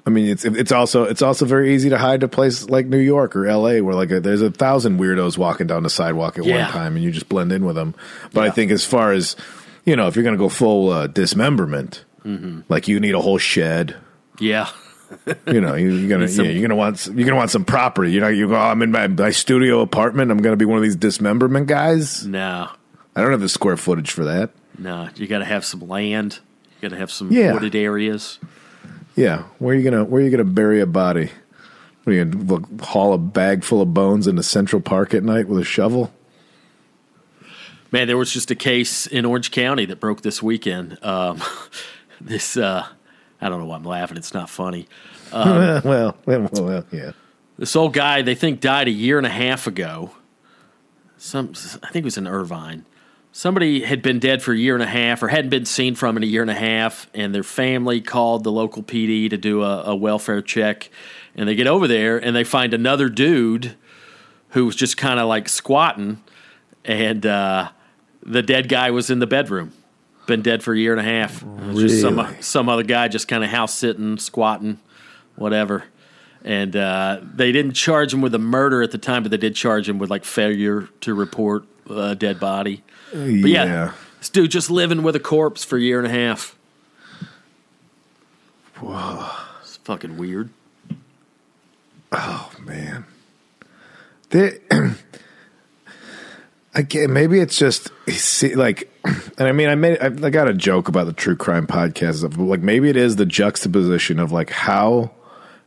I 0.08 0.12
mean, 0.12 0.28
it's 0.28 0.46
it's 0.46 0.72
also 0.72 1.04
it's 1.06 1.22
also 1.24 1.46
very 1.46 1.74
easy 1.74 1.90
to 1.90 1.98
hide 1.98 2.22
a 2.22 2.28
place 2.28 2.70
like 2.70 2.86
New 2.86 3.00
York 3.00 3.36
or 3.36 3.48
L.A. 3.48 3.82
where 3.82 3.96
like 3.96 4.12
a, 4.12 4.20
there's 4.20 4.42
a 4.42 4.52
thousand 4.52 5.00
weirdos 5.00 5.36
walking 5.38 5.66
down 5.66 5.82
the 5.84 5.90
sidewalk 5.90 6.38
at 6.38 6.46
Yeah. 6.46 6.64
one 6.66 6.72
time, 6.72 6.96
and 6.96 7.04
you 7.04 7.10
just 7.12 7.28
blend 7.30 7.52
in 7.52 7.66
with 7.66 7.76
them. 7.76 7.96
But 8.32 8.44
I 8.44 8.52
think 8.52 8.72
as 8.72 8.86
far 8.86 9.14
as 9.14 9.36
you 9.84 9.96
know, 9.96 10.08
if 10.08 10.16
you're 10.16 10.24
going 10.24 10.36
to 10.36 10.40
go 10.44 10.50
full 10.50 10.90
uh, 10.90 11.08
dismemberment, 11.08 12.04
Mm-hmm. 12.24 12.62
like 12.70 12.88
you 12.88 13.00
need 13.00 13.14
a 13.14 13.22
whole 13.22 13.38
shed. 13.38 13.96
Yeah. 14.40 14.68
You 15.46 15.62
know, 15.62 15.76
you, 15.76 15.94
you're 15.94 16.10
gonna 16.10 16.28
some- 16.28 16.46
yeah, 16.46 16.52
you're 16.52 16.64
gonna 16.64 16.76
want 16.76 17.06
you're 17.06 17.26
gonna 17.26 17.36
want 17.38 17.52
some 17.52 17.66
property. 17.66 18.12
You 18.12 18.20
know, 18.20 18.28
you 18.28 18.48
go. 18.48 18.56
"Oh, 18.56 18.60
I'm 18.60 18.82
in 18.82 18.90
my, 18.92 19.08
my 19.08 19.30
studio 19.32 19.82
apartment. 19.82 20.32
I'm 20.32 20.40
gonna 20.40 20.56
be 20.58 20.66
one 20.66 20.78
of 20.78 20.84
these 20.84 20.96
dismemberment 20.96 21.68
guys. 21.68 22.26
No. 22.28 22.70
I 23.16 23.22
don't 23.22 23.32
have 23.32 23.42
the 23.42 23.50
square 23.50 23.78
footage 23.78 24.12
for 24.12 24.26
that. 24.26 24.52
No. 24.78 25.10
You 25.16 25.28
got 25.28 25.40
to 25.40 25.46
have 25.46 25.64
some 25.66 25.88
land. 25.88 26.40
You 26.82 26.90
got 26.90 26.96
to 26.96 27.00
have 27.00 27.12
some 27.12 27.32
Yeah. 27.32 27.54
wooded 27.54 27.76
areas. 27.76 28.40
Yeah, 29.16 29.44
where 29.60 29.74
are 29.74 29.78
you 29.80 29.90
gonna 29.90 30.04
where 30.04 30.22
are 30.22 30.26
you 30.26 30.30
gonna 30.30 30.44
bury 30.44 30.82
a 30.82 30.86
body? 30.86 31.32
What 32.04 32.12
are 32.12 32.16
you 32.18 32.26
gonna 32.26 32.44
look, 32.44 32.82
haul 32.82 33.14
a 33.14 33.18
bag 33.18 33.64
full 33.64 33.82
of 33.82 33.94
bones 33.94 34.28
into 34.28 34.44
Central 34.44 34.82
Park 34.82 35.14
at 35.14 35.24
night 35.24 35.48
with 35.48 35.62
a 35.62 35.64
shovel? 35.64 36.12
Man, 37.94 38.08
there 38.08 38.18
was 38.18 38.34
just 38.34 38.52
a 38.52 38.56
case 38.56 39.08
in 39.08 39.24
Orange 39.24 39.52
County 39.52 39.86
that 39.86 40.02
broke 40.02 40.22
this 40.22 40.44
weekend. 40.44 40.98
Um, 41.02 41.42
this, 42.20 42.58
uh, 42.58 42.86
I 43.40 43.48
don't 43.48 43.60
know 43.60 43.66
why 43.68 43.78
I'm 43.78 43.86
laughing. 43.86 44.18
It's 44.18 44.34
not 44.34 44.50
funny. 44.50 44.88
well, 45.32 45.82
well, 45.86 46.18
well, 46.26 46.50
well, 46.52 46.86
yeah. 46.92 47.12
This 47.58 47.74
old 47.78 47.94
guy, 47.94 48.22
they 48.22 48.36
think 48.36 48.60
died 48.60 48.90
a 48.90 48.92
year 48.92 49.18
and 49.18 49.26
a 49.26 49.30
half 49.30 49.66
ago. 49.66 50.12
Some, 51.18 51.54
I 51.84 51.88
think 51.92 52.04
it 52.04 52.04
was 52.04 52.18
in 52.18 52.28
Irvine. 52.28 52.86
Somebody 53.38 53.82
had 53.82 54.02
been 54.02 54.20
dead 54.20 54.42
for 54.42 54.54
a 54.54 54.58
year 54.58 54.76
and 54.76 54.82
a 54.82 54.88
half, 54.88 55.22
or 55.22 55.28
hadn't 55.28 55.50
been 55.50 55.66
seen 55.66 55.96
from 55.96 56.16
in 56.16 56.24
a 56.24 56.26
year 56.26 56.42
and 56.42 56.50
a 56.50 56.56
half, 56.56 57.10
and 57.14 57.36
their 57.36 57.44
family 57.44 58.00
called 58.00 58.46
the 58.46 58.52
local 58.52 58.82
PD 58.82 59.30
to 59.30 59.36
do 59.36 59.62
a, 59.62 59.84
a 59.88 59.94
welfare 59.94 60.42
check. 60.42 60.90
And 61.36 61.46
they 61.46 61.54
get 61.54 61.68
over 61.68 61.86
there, 61.86 62.18
and 62.18 62.34
they 62.34 62.46
find 62.46 62.74
another 62.74 63.10
dude 63.10 63.76
who 64.52 64.66
was 64.66 64.78
just 64.78 64.96
kind 64.96 65.20
of 65.20 65.28
like 65.28 65.50
squatting, 65.50 66.24
and 66.86 67.26
uh, 67.26 67.72
the 68.24 68.42
dead 68.42 68.70
guy 68.70 68.92
was 68.92 69.10
in 69.10 69.20
the 69.20 69.28
bedroom. 69.28 69.74
Been 70.28 70.42
dead 70.42 70.64
for 70.64 70.74
a 70.74 70.78
year 70.78 70.94
and 70.94 71.02
a 71.02 71.04
half. 71.04 71.42
It 71.42 71.74
was 71.74 71.92
just 71.92 72.00
some 72.00 72.38
some 72.40 72.70
other 72.70 72.84
guy 72.84 73.10
just 73.10 73.28
kind 73.28 73.44
of 73.44 73.50
house 73.50 73.74
sitting, 73.74 74.18
squatting, 74.18 74.80
whatever. 75.36 75.84
And 76.46 76.74
uh, 76.74 77.20
they 77.22 77.52
didn't 77.52 77.74
charge 77.74 78.14
him 78.14 78.22
with 78.22 78.34
a 78.34 78.40
murder 78.40 78.82
at 78.82 78.92
the 78.92 78.98
time, 78.98 79.24
but 79.24 79.32
they 79.32 79.38
did 79.38 79.56
charge 79.56 79.90
him 79.90 80.00
with 80.00 80.10
like 80.10 80.24
failure 80.24 80.88
to 81.02 81.14
report 81.14 81.66
a 81.90 82.16
dead 82.16 82.40
body. 82.40 82.82
But 83.42 83.50
yeah, 83.52 83.66
Yeah. 83.66 83.92
this 84.20 84.30
dude 84.30 84.52
just 84.52 84.70
living 84.70 85.02
with 85.04 85.16
a 85.16 85.20
corpse 85.20 85.64
for 85.64 85.78
a 85.78 85.82
year 85.82 85.98
and 86.00 86.08
a 86.08 86.10
half. 86.12 86.56
Whoa, 88.80 89.30
It's 89.62 89.78
fucking 89.78 90.18
weird. 90.18 90.50
Oh 92.12 92.52
man. 92.60 93.06
They, 94.30 94.60
I 96.74 96.82
get, 96.82 97.10
maybe 97.10 97.40
it's 97.40 97.58
just 97.58 97.90
see, 98.10 98.56
like, 98.56 98.92
and 99.06 99.48
I 99.48 99.52
mean, 99.54 99.70
I 99.70 99.76
made 99.76 99.98
I, 100.02 100.08
I 100.08 100.30
got 100.30 100.50
a 100.50 100.54
joke 100.54 100.88
about 100.90 101.06
the 101.06 101.14
true 101.14 101.36
crime 101.38 101.68
podcast, 101.68 102.16
stuff, 102.20 102.32
but 102.32 102.44
like 102.44 102.62
maybe 102.62 102.90
it 102.90 102.98
is 102.98 103.16
the 103.16 103.26
juxtaposition 103.26 104.20
of 104.20 104.32
like 104.32 104.50
how 104.50 105.12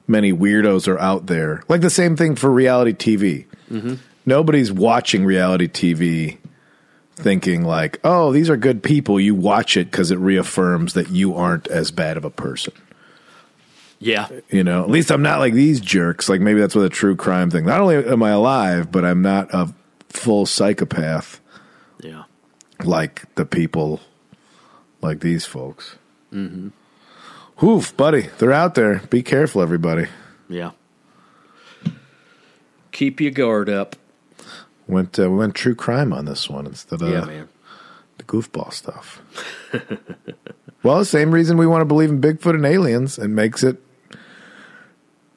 many 0.06 0.32
weirdos 0.32 0.86
are 0.86 0.98
out 0.98 1.26
there. 1.26 1.62
Like 1.68 1.80
the 1.80 1.90
same 1.90 2.14
thing 2.16 2.34
for 2.36 2.50
reality 2.50 2.92
TV. 2.92 3.46
Mm-hmm. 3.70 3.94
Nobody's 4.26 4.70
watching 4.70 5.24
reality 5.24 5.66
TV 5.68 6.36
thinking 7.18 7.64
like, 7.64 8.00
"Oh, 8.04 8.32
these 8.32 8.48
are 8.48 8.56
good 8.56 8.82
people." 8.82 9.20
You 9.20 9.34
watch 9.34 9.76
it 9.76 9.90
because 9.90 10.10
it 10.10 10.18
reaffirms 10.18 10.94
that 10.94 11.10
you 11.10 11.34
aren't 11.34 11.66
as 11.68 11.90
bad 11.90 12.16
of 12.16 12.24
a 12.24 12.30
person. 12.30 12.72
Yeah, 14.00 14.28
You 14.48 14.62
know, 14.62 14.84
at 14.84 14.90
least 14.90 15.10
I'm 15.10 15.22
not 15.22 15.40
like 15.40 15.54
these 15.54 15.80
jerks. 15.80 16.28
Like 16.28 16.40
maybe 16.40 16.60
that's 16.60 16.76
what 16.76 16.84
a 16.84 16.88
true 16.88 17.16
crime 17.16 17.50
thing. 17.50 17.66
Not 17.66 17.80
only 17.80 17.96
am 17.96 18.22
I 18.22 18.30
alive, 18.30 18.92
but 18.92 19.04
I'm 19.04 19.22
not 19.22 19.52
a 19.52 19.74
full 20.08 20.46
psychopath 20.46 21.40
yeah. 22.00 22.24
like 22.84 23.34
the 23.34 23.44
people 23.44 24.00
like 25.02 25.18
these 25.18 25.44
folks. 25.44 25.96
Mm-hmm. 26.32 27.66
Oof, 27.66 27.96
buddy, 27.96 28.28
they're 28.38 28.52
out 28.52 28.76
there. 28.76 29.00
Be 29.10 29.22
careful, 29.22 29.62
everybody. 29.62 30.06
Yeah. 30.48 30.72
Keep 32.92 33.20
your 33.20 33.32
guard 33.32 33.68
up. 33.68 33.96
Went 34.88 35.18
uh, 35.18 35.30
we 35.30 35.36
went 35.36 35.54
true 35.54 35.74
crime 35.74 36.14
on 36.14 36.24
this 36.24 36.48
one 36.48 36.66
instead 36.66 37.02
of 37.02 37.10
yeah, 37.10 37.24
man. 37.24 37.48
the 38.16 38.24
goofball 38.24 38.72
stuff. 38.72 39.20
well, 40.82 40.98
the 40.98 41.04
same 41.04 41.30
reason 41.30 41.58
we 41.58 41.66
want 41.66 41.82
to 41.82 41.84
believe 41.84 42.08
in 42.08 42.22
Bigfoot 42.22 42.54
and 42.54 42.64
aliens. 42.64 43.18
It 43.18 43.28
makes 43.28 43.62
it. 43.62 43.82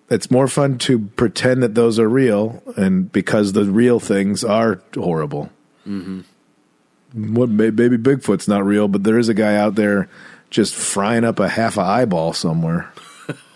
It's 0.10 0.32
more 0.32 0.48
fun 0.48 0.78
to 0.80 1.00
pretend 1.00 1.64
that 1.64 1.76
those 1.76 2.00
are 2.00 2.08
real, 2.08 2.64
and 2.78 3.12
because 3.12 3.52
the 3.52 3.66
real 3.66 4.00
things 4.00 4.44
are 4.44 4.82
horrible. 4.96 5.50
Mm-hmm. 5.86 7.34
What 7.34 7.50
maybe 7.50 7.98
Bigfoot's 7.98 8.48
not 8.48 8.66
real, 8.66 8.88
but 8.88 9.04
there 9.04 9.20
is 9.20 9.28
a 9.28 9.34
guy 9.34 9.58
out 9.58 9.76
there 9.76 10.08
just 10.50 10.76
frying 10.76 11.26
up 11.26 11.40
a 11.40 11.50
half 11.50 11.78
a 11.78 11.82
eyeball 11.82 12.32
somewhere, 12.32 12.90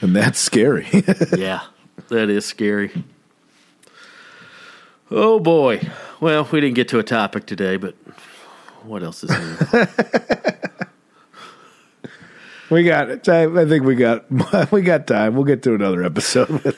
and 0.00 0.16
that's 0.16 0.38
scary. 0.38 0.86
yeah, 1.36 1.60
that 2.08 2.30
is 2.30 2.46
scary. 2.46 2.90
Oh 5.10 5.38
boy. 5.38 5.80
Well, 6.20 6.48
we 6.50 6.60
didn't 6.60 6.74
get 6.74 6.88
to 6.88 6.98
a 6.98 7.02
topic 7.02 7.46
today, 7.46 7.76
but 7.76 7.94
what 8.82 9.02
else 9.02 9.22
is 9.22 9.30
new? 9.30 9.86
we 12.70 12.84
got. 12.84 13.10
it. 13.10 13.28
I 13.28 13.44
I 13.44 13.66
think 13.66 13.84
we 13.84 13.94
got. 13.94 14.24
We 14.72 14.82
got 14.82 15.06
time. 15.06 15.34
We'll 15.34 15.44
get 15.44 15.62
to 15.64 15.74
another 15.74 16.02
episode. 16.02 16.48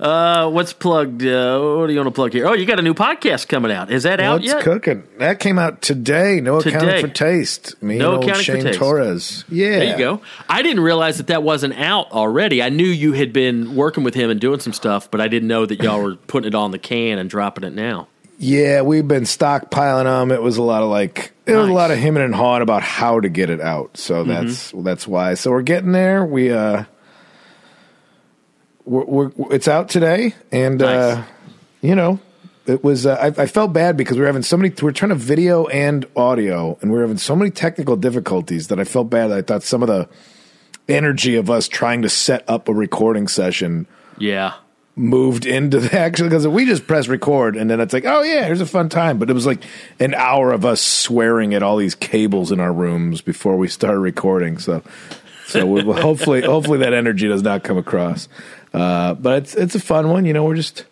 uh, 0.00 0.50
what's 0.50 0.72
plugged? 0.72 1.22
Uh, 1.24 1.60
what 1.60 1.86
do 1.86 1.92
you 1.92 1.98
want 1.98 2.08
to 2.08 2.14
plug 2.14 2.32
here? 2.32 2.46
Oh, 2.46 2.52
you 2.54 2.66
got 2.66 2.78
a 2.78 2.82
new 2.82 2.94
podcast 2.94 3.48
coming 3.48 3.70
out. 3.70 3.90
Is 3.90 4.02
that 4.04 4.20
out 4.20 4.40
What's 4.40 4.46
yet? 4.46 4.62
cooking? 4.62 5.04
That 5.18 5.38
came 5.40 5.58
out 5.58 5.82
today. 5.82 6.40
No 6.40 6.60
Today. 6.60 6.76
accounting 6.76 7.06
for 7.06 7.12
taste. 7.12 7.80
Me 7.82 7.98
No 7.98 8.14
and 8.20 8.24
old 8.30 8.36
Shane. 8.36 8.72
Torres. 8.72 9.44
Yeah. 9.48 9.78
There 9.78 9.92
you 9.92 9.98
go. 9.98 10.20
I 10.48 10.62
didn't 10.62 10.82
realize 10.82 11.18
that 11.18 11.28
that 11.28 11.42
wasn't 11.42 11.74
out 11.74 12.10
already. 12.10 12.62
I 12.62 12.68
knew 12.68 12.86
you 12.86 13.12
had 13.12 13.32
been 13.32 13.74
working 13.76 14.04
with 14.04 14.14
him 14.14 14.30
and 14.30 14.40
doing 14.40 14.60
some 14.60 14.72
stuff, 14.72 15.10
but 15.10 15.20
I 15.20 15.28
didn't 15.28 15.48
know 15.48 15.66
that 15.66 15.82
y'all 15.82 16.02
were 16.02 16.16
putting 16.26 16.48
it 16.48 16.54
on 16.54 16.70
the 16.70 16.78
can 16.78 17.18
and 17.18 17.28
dropping 17.30 17.64
it 17.64 17.74
now. 17.74 18.08
Yeah, 18.38 18.82
we've 18.82 19.06
been 19.06 19.22
stockpiling 19.22 20.04
them. 20.04 20.30
It 20.30 20.42
was 20.42 20.56
a 20.56 20.62
lot 20.62 20.82
of 20.82 20.90
like 20.90 21.32
it 21.46 21.54
was 21.54 21.68
a 21.68 21.72
lot 21.72 21.90
of 21.90 21.98
him 21.98 22.16
and 22.16 22.34
hawing 22.34 22.62
about 22.62 22.82
how 22.82 23.20
to 23.20 23.28
get 23.28 23.50
it 23.50 23.60
out. 23.60 23.96
So 23.96 24.24
that's 24.24 24.72
that's 24.76 25.06
why. 25.06 25.34
So 25.34 25.50
we're 25.50 25.62
getting 25.62 25.92
there. 25.92 26.24
We 26.24 26.50
uh, 26.50 26.84
we're, 28.84 29.04
we're 29.04 29.54
it's 29.54 29.68
out 29.68 29.88
today, 29.88 30.34
and 30.52 30.82
uh, 30.82 31.22
you 31.80 31.94
know, 31.94 32.20
it 32.66 32.82
was. 32.82 33.06
Uh, 33.06 33.14
I, 33.14 33.42
I 33.42 33.46
felt 33.46 33.72
bad 33.72 33.96
because 33.96 34.16
we 34.16 34.20
were 34.20 34.26
having 34.26 34.42
so 34.42 34.56
many. 34.56 34.72
We 34.82 34.88
are 34.88 34.92
trying 34.92 35.10
to 35.10 35.14
video 35.16 35.66
and 35.66 36.04
audio, 36.16 36.78
and 36.82 36.90
we 36.92 36.98
are 36.98 37.02
having 37.02 37.18
so 37.18 37.36
many 37.36 37.50
technical 37.50 37.96
difficulties 37.96 38.68
that 38.68 38.80
I 38.80 38.84
felt 38.84 39.10
bad. 39.10 39.30
I 39.30 39.42
thought 39.42 39.62
some 39.62 39.82
of 39.82 39.88
the 39.88 40.08
energy 40.88 41.36
of 41.36 41.48
us 41.50 41.68
trying 41.68 42.02
to 42.02 42.08
set 42.08 42.44
up 42.48 42.68
a 42.68 42.74
recording 42.74 43.26
session 43.28 43.86
Yeah. 44.18 44.54
Moved 44.96 45.44
into 45.44 45.80
the 45.80 45.98
actually 45.98 46.28
because 46.28 46.46
we 46.46 46.64
just 46.64 46.86
press 46.86 47.08
record 47.08 47.56
and 47.56 47.68
then 47.68 47.80
it's 47.80 47.92
like 47.92 48.04
oh 48.04 48.22
yeah 48.22 48.44
here's 48.44 48.60
a 48.60 48.66
fun 48.66 48.88
time 48.88 49.18
but 49.18 49.28
it 49.28 49.32
was 49.32 49.46
like 49.46 49.62
an 49.98 50.14
hour 50.14 50.52
of 50.52 50.64
us 50.64 50.80
swearing 50.80 51.52
at 51.52 51.62
all 51.62 51.76
these 51.76 51.96
cables 51.96 52.52
in 52.52 52.60
our 52.60 52.72
rooms 52.72 53.20
before 53.20 53.56
we 53.56 53.66
started 53.66 53.98
recording 53.98 54.56
so 54.56 54.82
so 55.46 55.66
we, 55.66 55.82
hopefully 55.82 56.42
hopefully 56.44 56.78
that 56.78 56.92
energy 56.94 57.26
does 57.26 57.42
not 57.42 57.64
come 57.64 57.76
across 57.76 58.28
uh, 58.72 59.14
but 59.14 59.42
it's 59.42 59.54
it's 59.54 59.74
a 59.74 59.80
fun 59.80 60.10
one 60.10 60.24
you 60.24 60.32
know 60.32 60.44
we're 60.44 60.54
just 60.54 60.84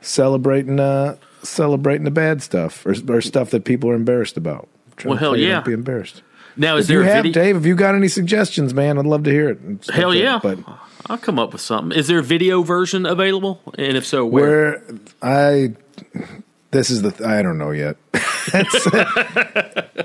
celebrating 0.00 0.80
uh 0.80 1.16
celebrating 1.42 2.04
the 2.04 2.10
bad 2.10 2.42
stuff 2.42 2.84
or, 2.84 2.94
or 3.08 3.20
stuff 3.20 3.50
that 3.50 3.64
people 3.64 3.88
are 3.88 3.94
embarrassed 3.94 4.36
about 4.36 4.68
Well, 5.04 5.16
hell 5.16 5.36
you 5.36 5.46
yeah. 5.46 5.60
be 5.60 5.72
embarrassed 5.72 6.22
Now, 6.56 6.76
is 6.76 6.86
if 6.86 6.94
you 6.94 6.98
there 6.98 7.08
a 7.08 7.14
have 7.14 7.22
video? 7.24 7.42
Dave 7.44 7.56
if 7.56 7.64
you 7.66 7.76
got 7.76 7.94
any 7.94 8.08
suggestions 8.08 8.74
man 8.74 8.98
I'd 8.98 9.06
love 9.06 9.22
to 9.24 9.30
hear 9.30 9.50
it 9.50 9.60
Hell 9.92 10.12
yeah. 10.12 10.40
but 10.42 10.58
I'll 11.08 11.18
come 11.18 11.38
up 11.38 11.52
with 11.52 11.62
something. 11.62 11.96
Is 11.96 12.08
there 12.08 12.18
a 12.18 12.22
video 12.22 12.62
version 12.62 13.06
available? 13.06 13.60
And 13.78 13.96
if 13.96 14.04
so, 14.06 14.24
where? 14.26 14.80
Where 14.80 14.82
I 15.22 15.76
this 16.70 16.90
is 16.90 17.02
the 17.02 17.12
th- 17.12 17.26
I 17.26 17.42
don't 17.42 17.58
know 17.58 17.70
yet. 17.70 17.96
it's, 18.12 18.86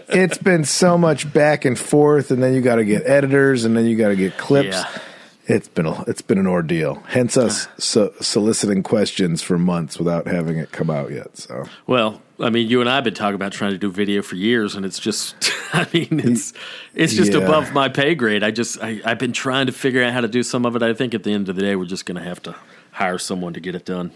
it's 0.09 0.37
been 0.37 0.63
so 0.63 0.97
much 0.97 1.31
back 1.31 1.65
and 1.65 1.77
forth, 1.77 2.31
and 2.31 2.41
then 2.41 2.53
you 2.53 2.61
got 2.61 2.75
to 2.75 2.85
get 2.85 3.05
editors, 3.05 3.65
and 3.65 3.75
then 3.75 3.85
you 3.85 3.97
got 3.97 4.09
to 4.09 4.15
get 4.15 4.37
clips. 4.37 4.75
Yeah. 4.75 4.99
It's 5.47 5.67
been 5.67 5.85
a, 5.85 6.03
it's 6.03 6.21
been 6.21 6.37
an 6.37 6.47
ordeal. 6.47 7.03
Hence 7.07 7.35
us 7.35 7.67
ah. 7.67 7.73
so, 7.77 8.13
soliciting 8.21 8.83
questions 8.83 9.41
for 9.41 9.57
months 9.57 9.97
without 9.97 10.27
having 10.27 10.57
it 10.57 10.71
come 10.71 10.89
out 10.89 11.11
yet. 11.11 11.35
So 11.35 11.65
Well, 11.87 12.21
I 12.41 12.49
mean, 12.49 12.67
you 12.67 12.81
and 12.81 12.89
I 12.89 12.95
have 12.95 13.03
been 13.03 13.13
talking 13.13 13.35
about 13.35 13.51
trying 13.51 13.71
to 13.71 13.77
do 13.77 13.91
video 13.91 14.21
for 14.21 14.35
years, 14.35 14.75
and 14.75 14.85
it's 14.85 14.99
just, 14.99 15.51
I 15.73 15.87
mean, 15.93 16.21
it's 16.23 16.53
it's 16.93 17.13
just 17.13 17.33
Yeah. 17.33 17.39
above 17.39 17.73
my 17.73 17.89
pay 17.89 18.15
grade. 18.15 18.43
I 18.43 18.51
just, 18.51 18.81
I, 18.81 19.01
I've 19.05 19.19
been 19.19 19.33
trying 19.33 19.67
to 19.67 19.71
figure 19.71 20.03
out 20.03 20.13
how 20.13 20.21
to 20.21 20.27
do 20.27 20.43
some 20.43 20.65
of 20.65 20.75
it. 20.75 20.81
I 20.81 20.93
think 20.93 21.13
at 21.13 21.23
the 21.23 21.31
end 21.33 21.49
of 21.49 21.55
the 21.55 21.61
day, 21.61 21.75
we're 21.75 21.85
just 21.85 22.05
going 22.05 22.17
to 22.17 22.23
have 22.23 22.41
to 22.43 22.55
hire 22.91 23.17
someone 23.17 23.53
to 23.53 23.59
get 23.59 23.75
it 23.75 23.85
done. 23.85 24.11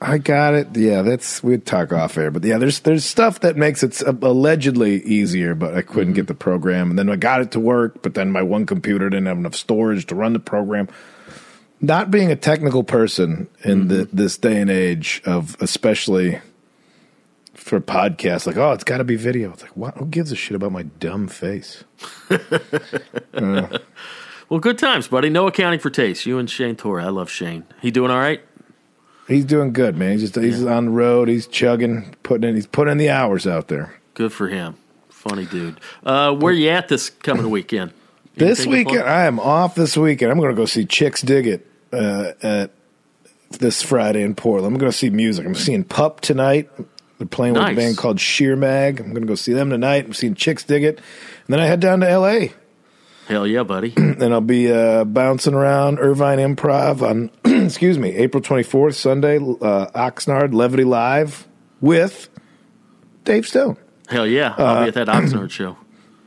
I 0.00 0.18
got 0.18 0.54
it. 0.54 0.76
Yeah, 0.76 1.02
that's 1.02 1.42
we'd 1.42 1.64
talk 1.64 1.90
off 1.92 2.18
air, 2.18 2.30
but 2.30 2.44
yeah, 2.44 2.58
there's 2.58 2.80
there's 2.80 3.04
stuff 3.04 3.40
that 3.40 3.56
makes 3.56 3.82
it 3.82 4.02
allegedly 4.02 5.02
easier, 5.02 5.54
but 5.54 5.74
I 5.74 5.80
couldn't 5.80 6.08
mm-hmm. 6.08 6.12
get 6.14 6.26
the 6.26 6.34
program, 6.34 6.90
and 6.90 6.98
then 6.98 7.08
I 7.08 7.16
got 7.16 7.40
it 7.40 7.52
to 7.52 7.60
work, 7.60 8.02
but 8.02 8.12
then 8.12 8.30
my 8.30 8.42
one 8.42 8.66
computer 8.66 9.08
didn't 9.08 9.26
have 9.26 9.38
enough 9.38 9.54
storage 9.54 10.04
to 10.06 10.14
run 10.14 10.34
the 10.34 10.38
program. 10.38 10.88
Not 11.80 12.10
being 12.10 12.30
a 12.30 12.36
technical 12.36 12.84
person 12.84 13.48
in 13.64 13.88
the, 13.88 13.94
mm-hmm. 13.94 14.16
this 14.16 14.36
day 14.36 14.60
and 14.60 14.70
age 14.70 15.22
of 15.24 15.56
especially 15.60 16.40
for 17.66 17.80
podcasts, 17.80 18.46
like 18.46 18.56
oh, 18.56 18.72
it's 18.72 18.84
got 18.84 18.98
to 18.98 19.04
be 19.04 19.16
video. 19.16 19.52
It's 19.52 19.62
like 19.62 19.76
what? 19.76 19.96
Who 19.96 20.06
gives 20.06 20.30
a 20.30 20.36
shit 20.36 20.54
about 20.54 20.72
my 20.72 20.84
dumb 20.84 21.28
face? 21.28 21.84
Well, 24.48 24.60
good 24.60 24.78
times, 24.78 25.08
buddy. 25.08 25.28
No 25.28 25.48
accounting 25.48 25.80
for 25.80 25.90
taste. 25.90 26.24
You 26.24 26.38
and 26.38 26.48
Shane 26.48 26.76
Torres. 26.76 27.04
I 27.04 27.08
love 27.08 27.28
Shane. 27.28 27.64
He 27.82 27.90
doing 27.90 28.12
all 28.12 28.20
right? 28.20 28.40
He's 29.26 29.44
doing 29.44 29.72
good, 29.72 29.96
man. 29.96 30.12
He's 30.12 30.30
just 30.30 30.36
he's 30.36 30.64
on 30.64 30.84
the 30.84 30.90
road. 30.92 31.26
He's 31.26 31.48
chugging, 31.48 32.14
putting 32.22 32.48
in. 32.48 32.54
He's 32.54 32.68
putting 32.68 32.92
in 32.92 32.98
the 32.98 33.10
hours 33.10 33.44
out 33.44 33.66
there. 33.66 34.00
Good 34.14 34.32
for 34.32 34.46
him. 34.46 34.76
Funny 35.08 35.46
dude. 35.46 35.80
Uh, 36.04 36.32
where 36.32 36.52
you 36.52 36.68
at 36.68 36.86
this 36.86 37.10
coming 37.10 37.50
weekend? 37.50 37.92
This 38.36 38.66
weekend. 38.66 39.04
I 39.04 39.24
am 39.24 39.40
off 39.40 39.74
this 39.74 39.96
weekend. 39.96 40.30
I'm 40.30 40.38
going 40.38 40.50
to 40.50 40.54
go 40.54 40.66
see 40.66 40.84
Chicks 40.84 41.22
Dig 41.22 41.46
It 41.46 41.66
uh, 41.90 42.32
at 42.42 42.70
this 43.48 43.82
Friday 43.82 44.22
in 44.22 44.34
Portland. 44.34 44.74
I'm 44.74 44.78
going 44.78 44.92
to 44.92 44.96
see 44.96 45.08
music. 45.08 45.46
I'm 45.46 45.54
seeing 45.54 45.84
Pup 45.84 46.20
tonight. 46.20 46.68
They're 47.18 47.26
playing 47.26 47.54
with 47.54 47.62
a 47.62 47.74
band 47.74 47.96
called 47.96 48.20
Sheer 48.20 48.56
Mag. 48.56 49.00
I'm 49.00 49.10
going 49.10 49.22
to 49.22 49.26
go 49.26 49.34
see 49.34 49.52
them 49.52 49.70
tonight. 49.70 50.04
I'm 50.04 50.12
seeing 50.12 50.34
Chicks 50.34 50.64
Dig 50.64 50.84
It. 50.84 50.98
And 50.98 51.48
then 51.48 51.60
I 51.60 51.66
head 51.66 51.80
down 51.80 52.00
to 52.00 52.10
L.A. 52.10 52.52
Hell 53.26 53.46
yeah, 53.46 53.62
buddy. 53.62 53.92
and 53.96 54.22
I'll 54.22 54.40
be 54.40 54.70
uh, 54.70 55.04
bouncing 55.04 55.54
around 55.54 55.98
Irvine 55.98 56.38
Improv 56.38 57.02
on, 57.02 57.30
excuse 57.64 57.98
me, 57.98 58.10
April 58.14 58.42
24th, 58.42 58.94
Sunday, 58.94 59.38
uh, 59.38 59.86
Oxnard 59.94 60.52
Levity 60.52 60.84
Live 60.84 61.48
with 61.80 62.28
Dave 63.24 63.46
Stone. 63.46 63.78
Hell 64.08 64.26
yeah. 64.26 64.54
I'll 64.56 64.82
be 64.82 64.88
at 64.88 64.94
that 64.94 65.08
Oxnard 65.08 65.50
show. 65.50 65.76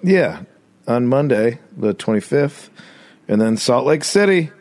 Yeah, 0.04 0.44
on 0.88 1.08
Monday, 1.08 1.60
the 1.78 1.94
25th. 1.94 2.70
And 3.28 3.40
then 3.40 3.58
Salt 3.58 3.86
Lake 3.86 4.04
City 4.04 4.52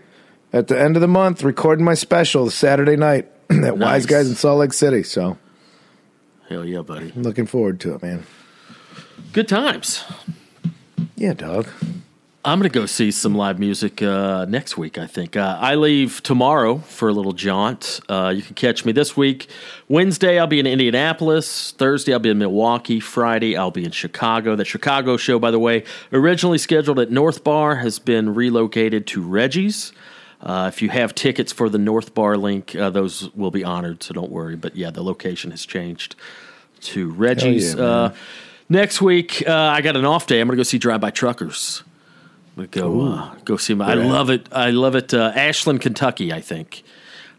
at 0.52 0.68
the 0.68 0.78
end 0.78 0.96
of 0.96 1.00
the 1.00 1.08
month, 1.08 1.42
recording 1.42 1.84
my 1.84 1.94
special 1.94 2.50
Saturday 2.50 2.96
night 2.96 3.30
at 3.50 3.78
Wise 3.78 4.06
Guys 4.06 4.28
in 4.28 4.36
Salt 4.36 4.58
Lake 4.60 4.72
City. 4.72 5.02
So 5.02 5.38
Hell 6.48 6.64
yeah, 6.64 6.80
buddy. 6.80 7.12
I'm 7.14 7.22
looking 7.22 7.46
forward 7.46 7.78
to 7.80 7.94
it, 7.94 8.02
man. 8.02 8.24
Good 9.32 9.48
times. 9.48 10.04
Yeah, 11.14 11.34
dog. 11.34 11.68
I'm 12.44 12.58
going 12.58 12.70
to 12.70 12.78
go 12.78 12.86
see 12.86 13.10
some 13.10 13.34
live 13.34 13.58
music 13.58 14.00
uh, 14.00 14.46
next 14.48 14.78
week, 14.78 14.96
I 14.96 15.06
think. 15.06 15.36
Uh, 15.36 15.58
I 15.60 15.74
leave 15.74 16.22
tomorrow 16.22 16.78
for 16.78 17.10
a 17.10 17.12
little 17.12 17.32
jaunt. 17.32 18.00
Uh, 18.08 18.32
you 18.34 18.40
can 18.40 18.54
catch 18.54 18.86
me 18.86 18.92
this 18.92 19.14
week. 19.14 19.48
Wednesday, 19.88 20.38
I'll 20.38 20.46
be 20.46 20.58
in 20.58 20.66
Indianapolis. 20.66 21.72
Thursday, 21.72 22.14
I'll 22.14 22.20
be 22.20 22.30
in 22.30 22.38
Milwaukee. 22.38 23.00
Friday, 23.00 23.54
I'll 23.54 23.70
be 23.70 23.84
in 23.84 23.90
Chicago. 23.90 24.56
That 24.56 24.64
Chicago 24.64 25.18
show, 25.18 25.38
by 25.38 25.50
the 25.50 25.58
way, 25.58 25.84
originally 26.12 26.56
scheduled 26.56 26.98
at 26.98 27.10
North 27.10 27.44
Bar, 27.44 27.76
has 27.76 27.98
been 27.98 28.34
relocated 28.34 29.06
to 29.08 29.20
Reggie's. 29.20 29.92
Uh, 30.40 30.70
if 30.72 30.82
you 30.82 30.88
have 30.88 31.14
tickets 31.14 31.52
for 31.52 31.68
the 31.68 31.78
North 31.78 32.14
Bar 32.14 32.36
link, 32.36 32.74
uh, 32.76 32.90
those 32.90 33.34
will 33.34 33.50
be 33.50 33.64
honored, 33.64 34.02
so 34.02 34.14
don't 34.14 34.30
worry. 34.30 34.56
But 34.56 34.76
yeah, 34.76 34.90
the 34.90 35.02
location 35.02 35.50
has 35.50 35.66
changed 35.66 36.14
to 36.82 37.10
Reggie's. 37.10 37.74
yeah, 37.74 37.82
uh, 37.82 38.14
next 38.68 39.02
week, 39.02 39.42
uh, 39.46 39.52
I 39.52 39.80
got 39.80 39.96
an 39.96 40.04
off 40.04 40.26
day. 40.26 40.40
I'm 40.40 40.46
going 40.46 40.56
to 40.56 40.60
go 40.60 40.62
see 40.62 40.78
Drive 40.78 41.00
By 41.00 41.10
Truckers. 41.10 41.82
I'm 42.56 42.66
gonna 42.66 42.88
go 42.88 43.00
uh, 43.02 43.34
go 43.44 43.56
see 43.56 43.72
them. 43.72 43.82
I 43.82 43.94
love 43.94 44.30
it. 44.30 44.48
I 44.50 44.70
love 44.70 44.96
it. 44.96 45.14
Uh, 45.14 45.32
Ashland, 45.34 45.80
Kentucky. 45.80 46.32
I 46.32 46.40
think. 46.40 46.82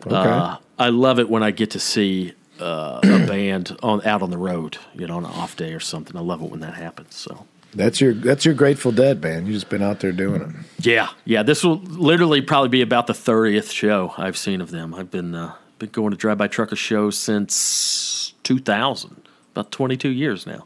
Uh, 0.06 0.58
I 0.78 0.90
love 0.90 1.20
it 1.20 1.30
when 1.30 1.44
I 1.44 1.52
get 1.52 1.72
to 1.72 1.80
see 1.80 2.34
uh, 2.62 3.02
a 3.04 3.08
band 3.28 3.78
on 3.84 4.06
out 4.06 4.22
on 4.22 4.32
the 4.32 4.38
road. 4.38 4.78
You 4.94 5.08
know, 5.08 5.18
on 5.18 5.26
an 5.26 5.32
off 5.32 5.58
day 5.58 5.74
or 5.74 5.82
something. 5.82 6.16
I 6.16 6.22
love 6.22 6.42
it 6.42 6.50
when 6.50 6.62
that 6.62 6.76
happens. 6.76 7.16
So. 7.16 7.46
That's 7.74 8.02
your 8.02 8.14
that's 8.14 8.46
your 8.46 8.54
Grateful 8.56 8.92
Dead, 8.92 9.22
band. 9.22 9.48
You 9.48 9.54
just 9.54 9.70
been 9.70 9.84
out 9.84 10.00
there 10.00 10.12
doing 10.12 10.42
it. 10.42 10.50
Yeah, 10.86 11.10
yeah. 11.26 11.44
This 11.44 11.64
will 11.64 11.78
literally 11.78 12.42
probably 12.42 12.70
be 12.70 12.82
about 12.82 13.06
the 13.08 13.14
thirtieth 13.14 13.72
show 13.72 14.14
I've 14.18 14.38
seen 14.38 14.60
of 14.62 14.72
them. 14.72 14.96
I've 14.96 15.12
been 15.12 15.36
uh, 15.36 15.54
been 15.78 15.90
going 15.90 16.12
to 16.12 16.18
Drive 16.18 16.40
By 16.40 16.48
Trucker 16.48 16.76
shows 16.76 17.16
since 17.18 18.34
two 18.44 18.58
thousand, 18.60 19.22
about 19.54 19.72
twenty 19.72 19.98
two 19.98 20.10
years 20.10 20.48
now. 20.48 20.66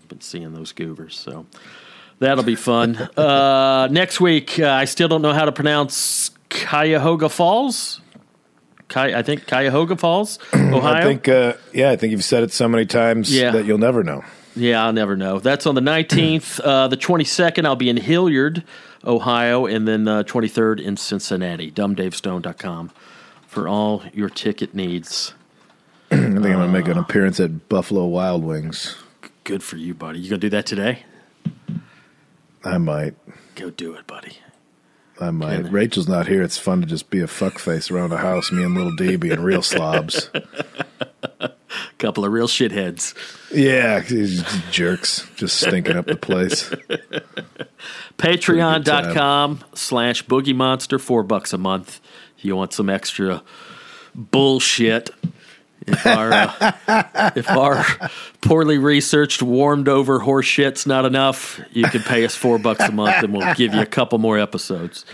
I've 0.00 0.08
Been 0.08 0.20
seeing 0.20 0.52
those 0.54 0.70
goobers, 0.72 1.16
so 1.16 1.46
that'll 2.20 2.44
be 2.44 2.54
fun. 2.56 2.96
uh, 3.16 3.88
next 3.90 4.20
week, 4.20 4.58
uh, 4.60 4.68
I 4.70 4.84
still 4.84 5.08
don't 5.08 5.22
know 5.22 5.32
how 5.32 5.46
to 5.46 5.52
pronounce 5.52 6.30
Cuyahoga 6.50 7.28
Falls. 7.28 8.00
I 8.96 9.22
think 9.22 9.48
Cuyahoga 9.48 9.96
Falls, 9.96 10.38
Ohio. 10.54 10.94
I 10.94 11.02
think 11.02 11.26
uh, 11.26 11.54
yeah, 11.72 11.90
I 11.90 11.96
think 11.96 12.12
you've 12.12 12.22
said 12.22 12.44
it 12.44 12.52
so 12.52 12.68
many 12.68 12.86
times 12.86 13.34
Yeah. 13.34 13.50
that 13.50 13.64
you'll 13.64 13.78
never 13.78 14.04
know. 14.04 14.22
Yeah, 14.56 14.84
I'll 14.84 14.92
never 14.92 15.16
know. 15.16 15.38
That's 15.38 15.66
on 15.66 15.74
the 15.74 15.80
19th. 15.80 16.60
Uh, 16.64 16.88
the 16.88 16.96
22nd, 16.96 17.66
I'll 17.66 17.76
be 17.76 17.88
in 17.88 17.96
Hilliard, 17.96 18.62
Ohio, 19.04 19.66
and 19.66 19.86
then 19.86 20.04
the 20.04 20.24
23rd 20.24 20.80
in 20.80 20.96
Cincinnati. 20.96 21.70
DumbDaveStone.com 21.70 22.90
for 23.46 23.68
all 23.68 24.02
your 24.12 24.28
ticket 24.28 24.74
needs. 24.74 25.34
I 26.10 26.16
think 26.16 26.36
I'm 26.36 26.42
gonna 26.42 26.68
make 26.68 26.88
an 26.88 26.98
appearance 26.98 27.38
at 27.40 27.68
Buffalo 27.68 28.06
Wild 28.06 28.44
Wings. 28.44 28.96
Good 29.44 29.62
for 29.62 29.76
you, 29.76 29.92
buddy. 29.92 30.20
You 30.20 30.30
going 30.30 30.40
to 30.40 30.46
do 30.46 30.50
that 30.50 30.64
today? 30.64 31.04
I 32.64 32.78
might. 32.78 33.14
Go 33.56 33.68
do 33.68 33.94
it, 33.94 34.06
buddy. 34.06 34.38
I 35.20 35.30
might. 35.30 35.70
Rachel's 35.70 36.08
not 36.08 36.26
here. 36.26 36.42
It's 36.42 36.56
fun 36.56 36.80
to 36.80 36.86
just 36.86 37.10
be 37.10 37.20
a 37.20 37.26
fuckface 37.26 37.90
around 37.90 38.12
a 38.12 38.16
house, 38.16 38.50
me 38.50 38.64
and 38.64 38.74
little 38.74 38.96
D 38.96 39.16
being 39.16 39.40
real 39.40 39.62
slobs. 39.62 40.30
Couple 41.98 42.24
of 42.24 42.32
real 42.32 42.48
shitheads. 42.48 43.14
Yeah, 43.52 44.02
jerks 44.70 45.28
just 45.36 45.60
stinking 45.60 45.96
up 45.96 46.06
the 46.06 46.16
place. 46.16 46.70
Patreon.com 48.18 49.64
slash 49.74 50.24
Boogie 50.24 50.54
Monster, 50.54 50.98
four 50.98 51.22
bucks 51.22 51.52
a 51.52 51.58
month. 51.58 52.00
If 52.38 52.44
you 52.44 52.56
want 52.56 52.72
some 52.72 52.90
extra 52.90 53.42
bullshit. 54.14 55.10
If 55.86 56.06
our, 56.06 56.32
uh, 56.32 57.32
if 57.36 57.50
our 57.50 57.84
poorly 58.40 58.78
researched, 58.78 59.42
warmed 59.42 59.88
over 59.88 60.20
horse 60.20 60.46
shit's 60.46 60.86
not 60.86 61.04
enough, 61.04 61.60
you 61.72 61.84
can 61.84 62.00
pay 62.02 62.24
us 62.24 62.34
four 62.34 62.58
bucks 62.58 62.80
a 62.84 62.92
month 62.92 63.22
and 63.22 63.34
we'll 63.34 63.54
give 63.54 63.74
you 63.74 63.80
a 63.80 63.86
couple 63.86 64.18
more 64.18 64.38
episodes. 64.38 65.04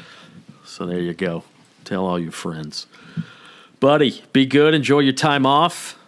So 0.64 0.86
there 0.86 1.00
you 1.00 1.14
go. 1.14 1.42
Tell 1.84 2.06
all 2.06 2.18
your 2.18 2.30
friends. 2.30 2.86
Buddy, 3.80 4.22
be 4.32 4.46
good. 4.46 4.74
Enjoy 4.74 5.00
your 5.00 5.14
time 5.14 5.44
off. 5.44 5.98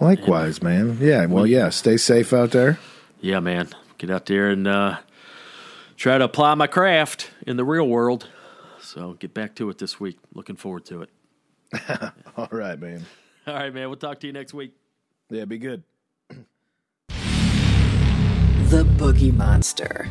Likewise, 0.00 0.62
man. 0.62 0.96
Yeah, 1.00 1.26
well, 1.26 1.46
yeah. 1.46 1.68
Stay 1.68 1.96
safe 1.96 2.32
out 2.32 2.52
there. 2.52 2.78
Yeah, 3.20 3.40
man. 3.40 3.68
Get 3.98 4.10
out 4.10 4.26
there 4.26 4.48
and 4.48 4.66
uh, 4.66 4.98
try 5.96 6.16
to 6.16 6.24
apply 6.24 6.54
my 6.54 6.66
craft 6.66 7.30
in 7.46 7.56
the 7.56 7.64
real 7.64 7.86
world. 7.86 8.28
So 8.80 9.12
get 9.12 9.34
back 9.34 9.54
to 9.56 9.68
it 9.68 9.78
this 9.78 10.00
week. 10.00 10.18
Looking 10.34 10.56
forward 10.56 10.86
to 10.86 11.02
it. 11.02 11.10
All 12.36 12.48
right, 12.50 12.80
man. 12.80 13.04
All 13.46 13.54
right, 13.54 13.72
man. 13.72 13.88
We'll 13.88 13.96
talk 13.96 14.20
to 14.20 14.26
you 14.26 14.32
next 14.32 14.54
week. 14.54 14.72
Yeah, 15.28 15.44
be 15.44 15.58
good. 15.58 15.82
The 18.70 18.84
Boogie 18.96 19.34
Monster. 19.34 20.08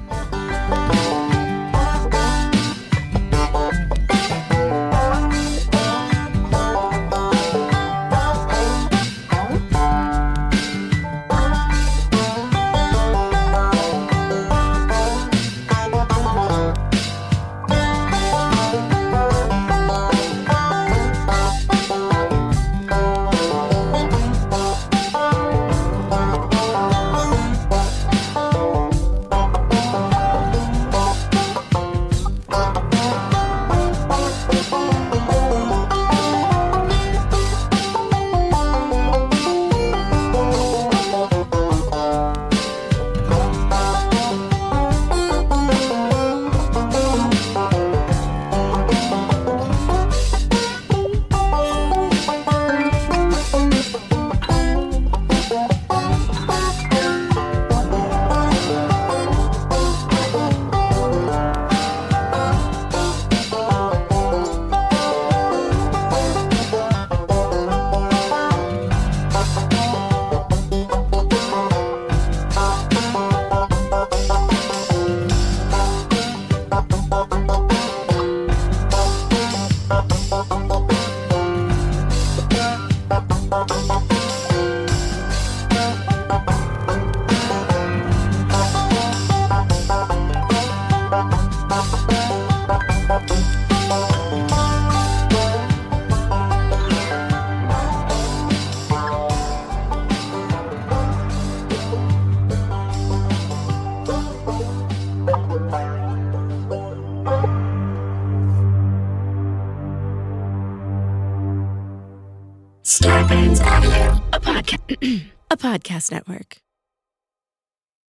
Podcast 115.79 116.11
network. 116.11 116.58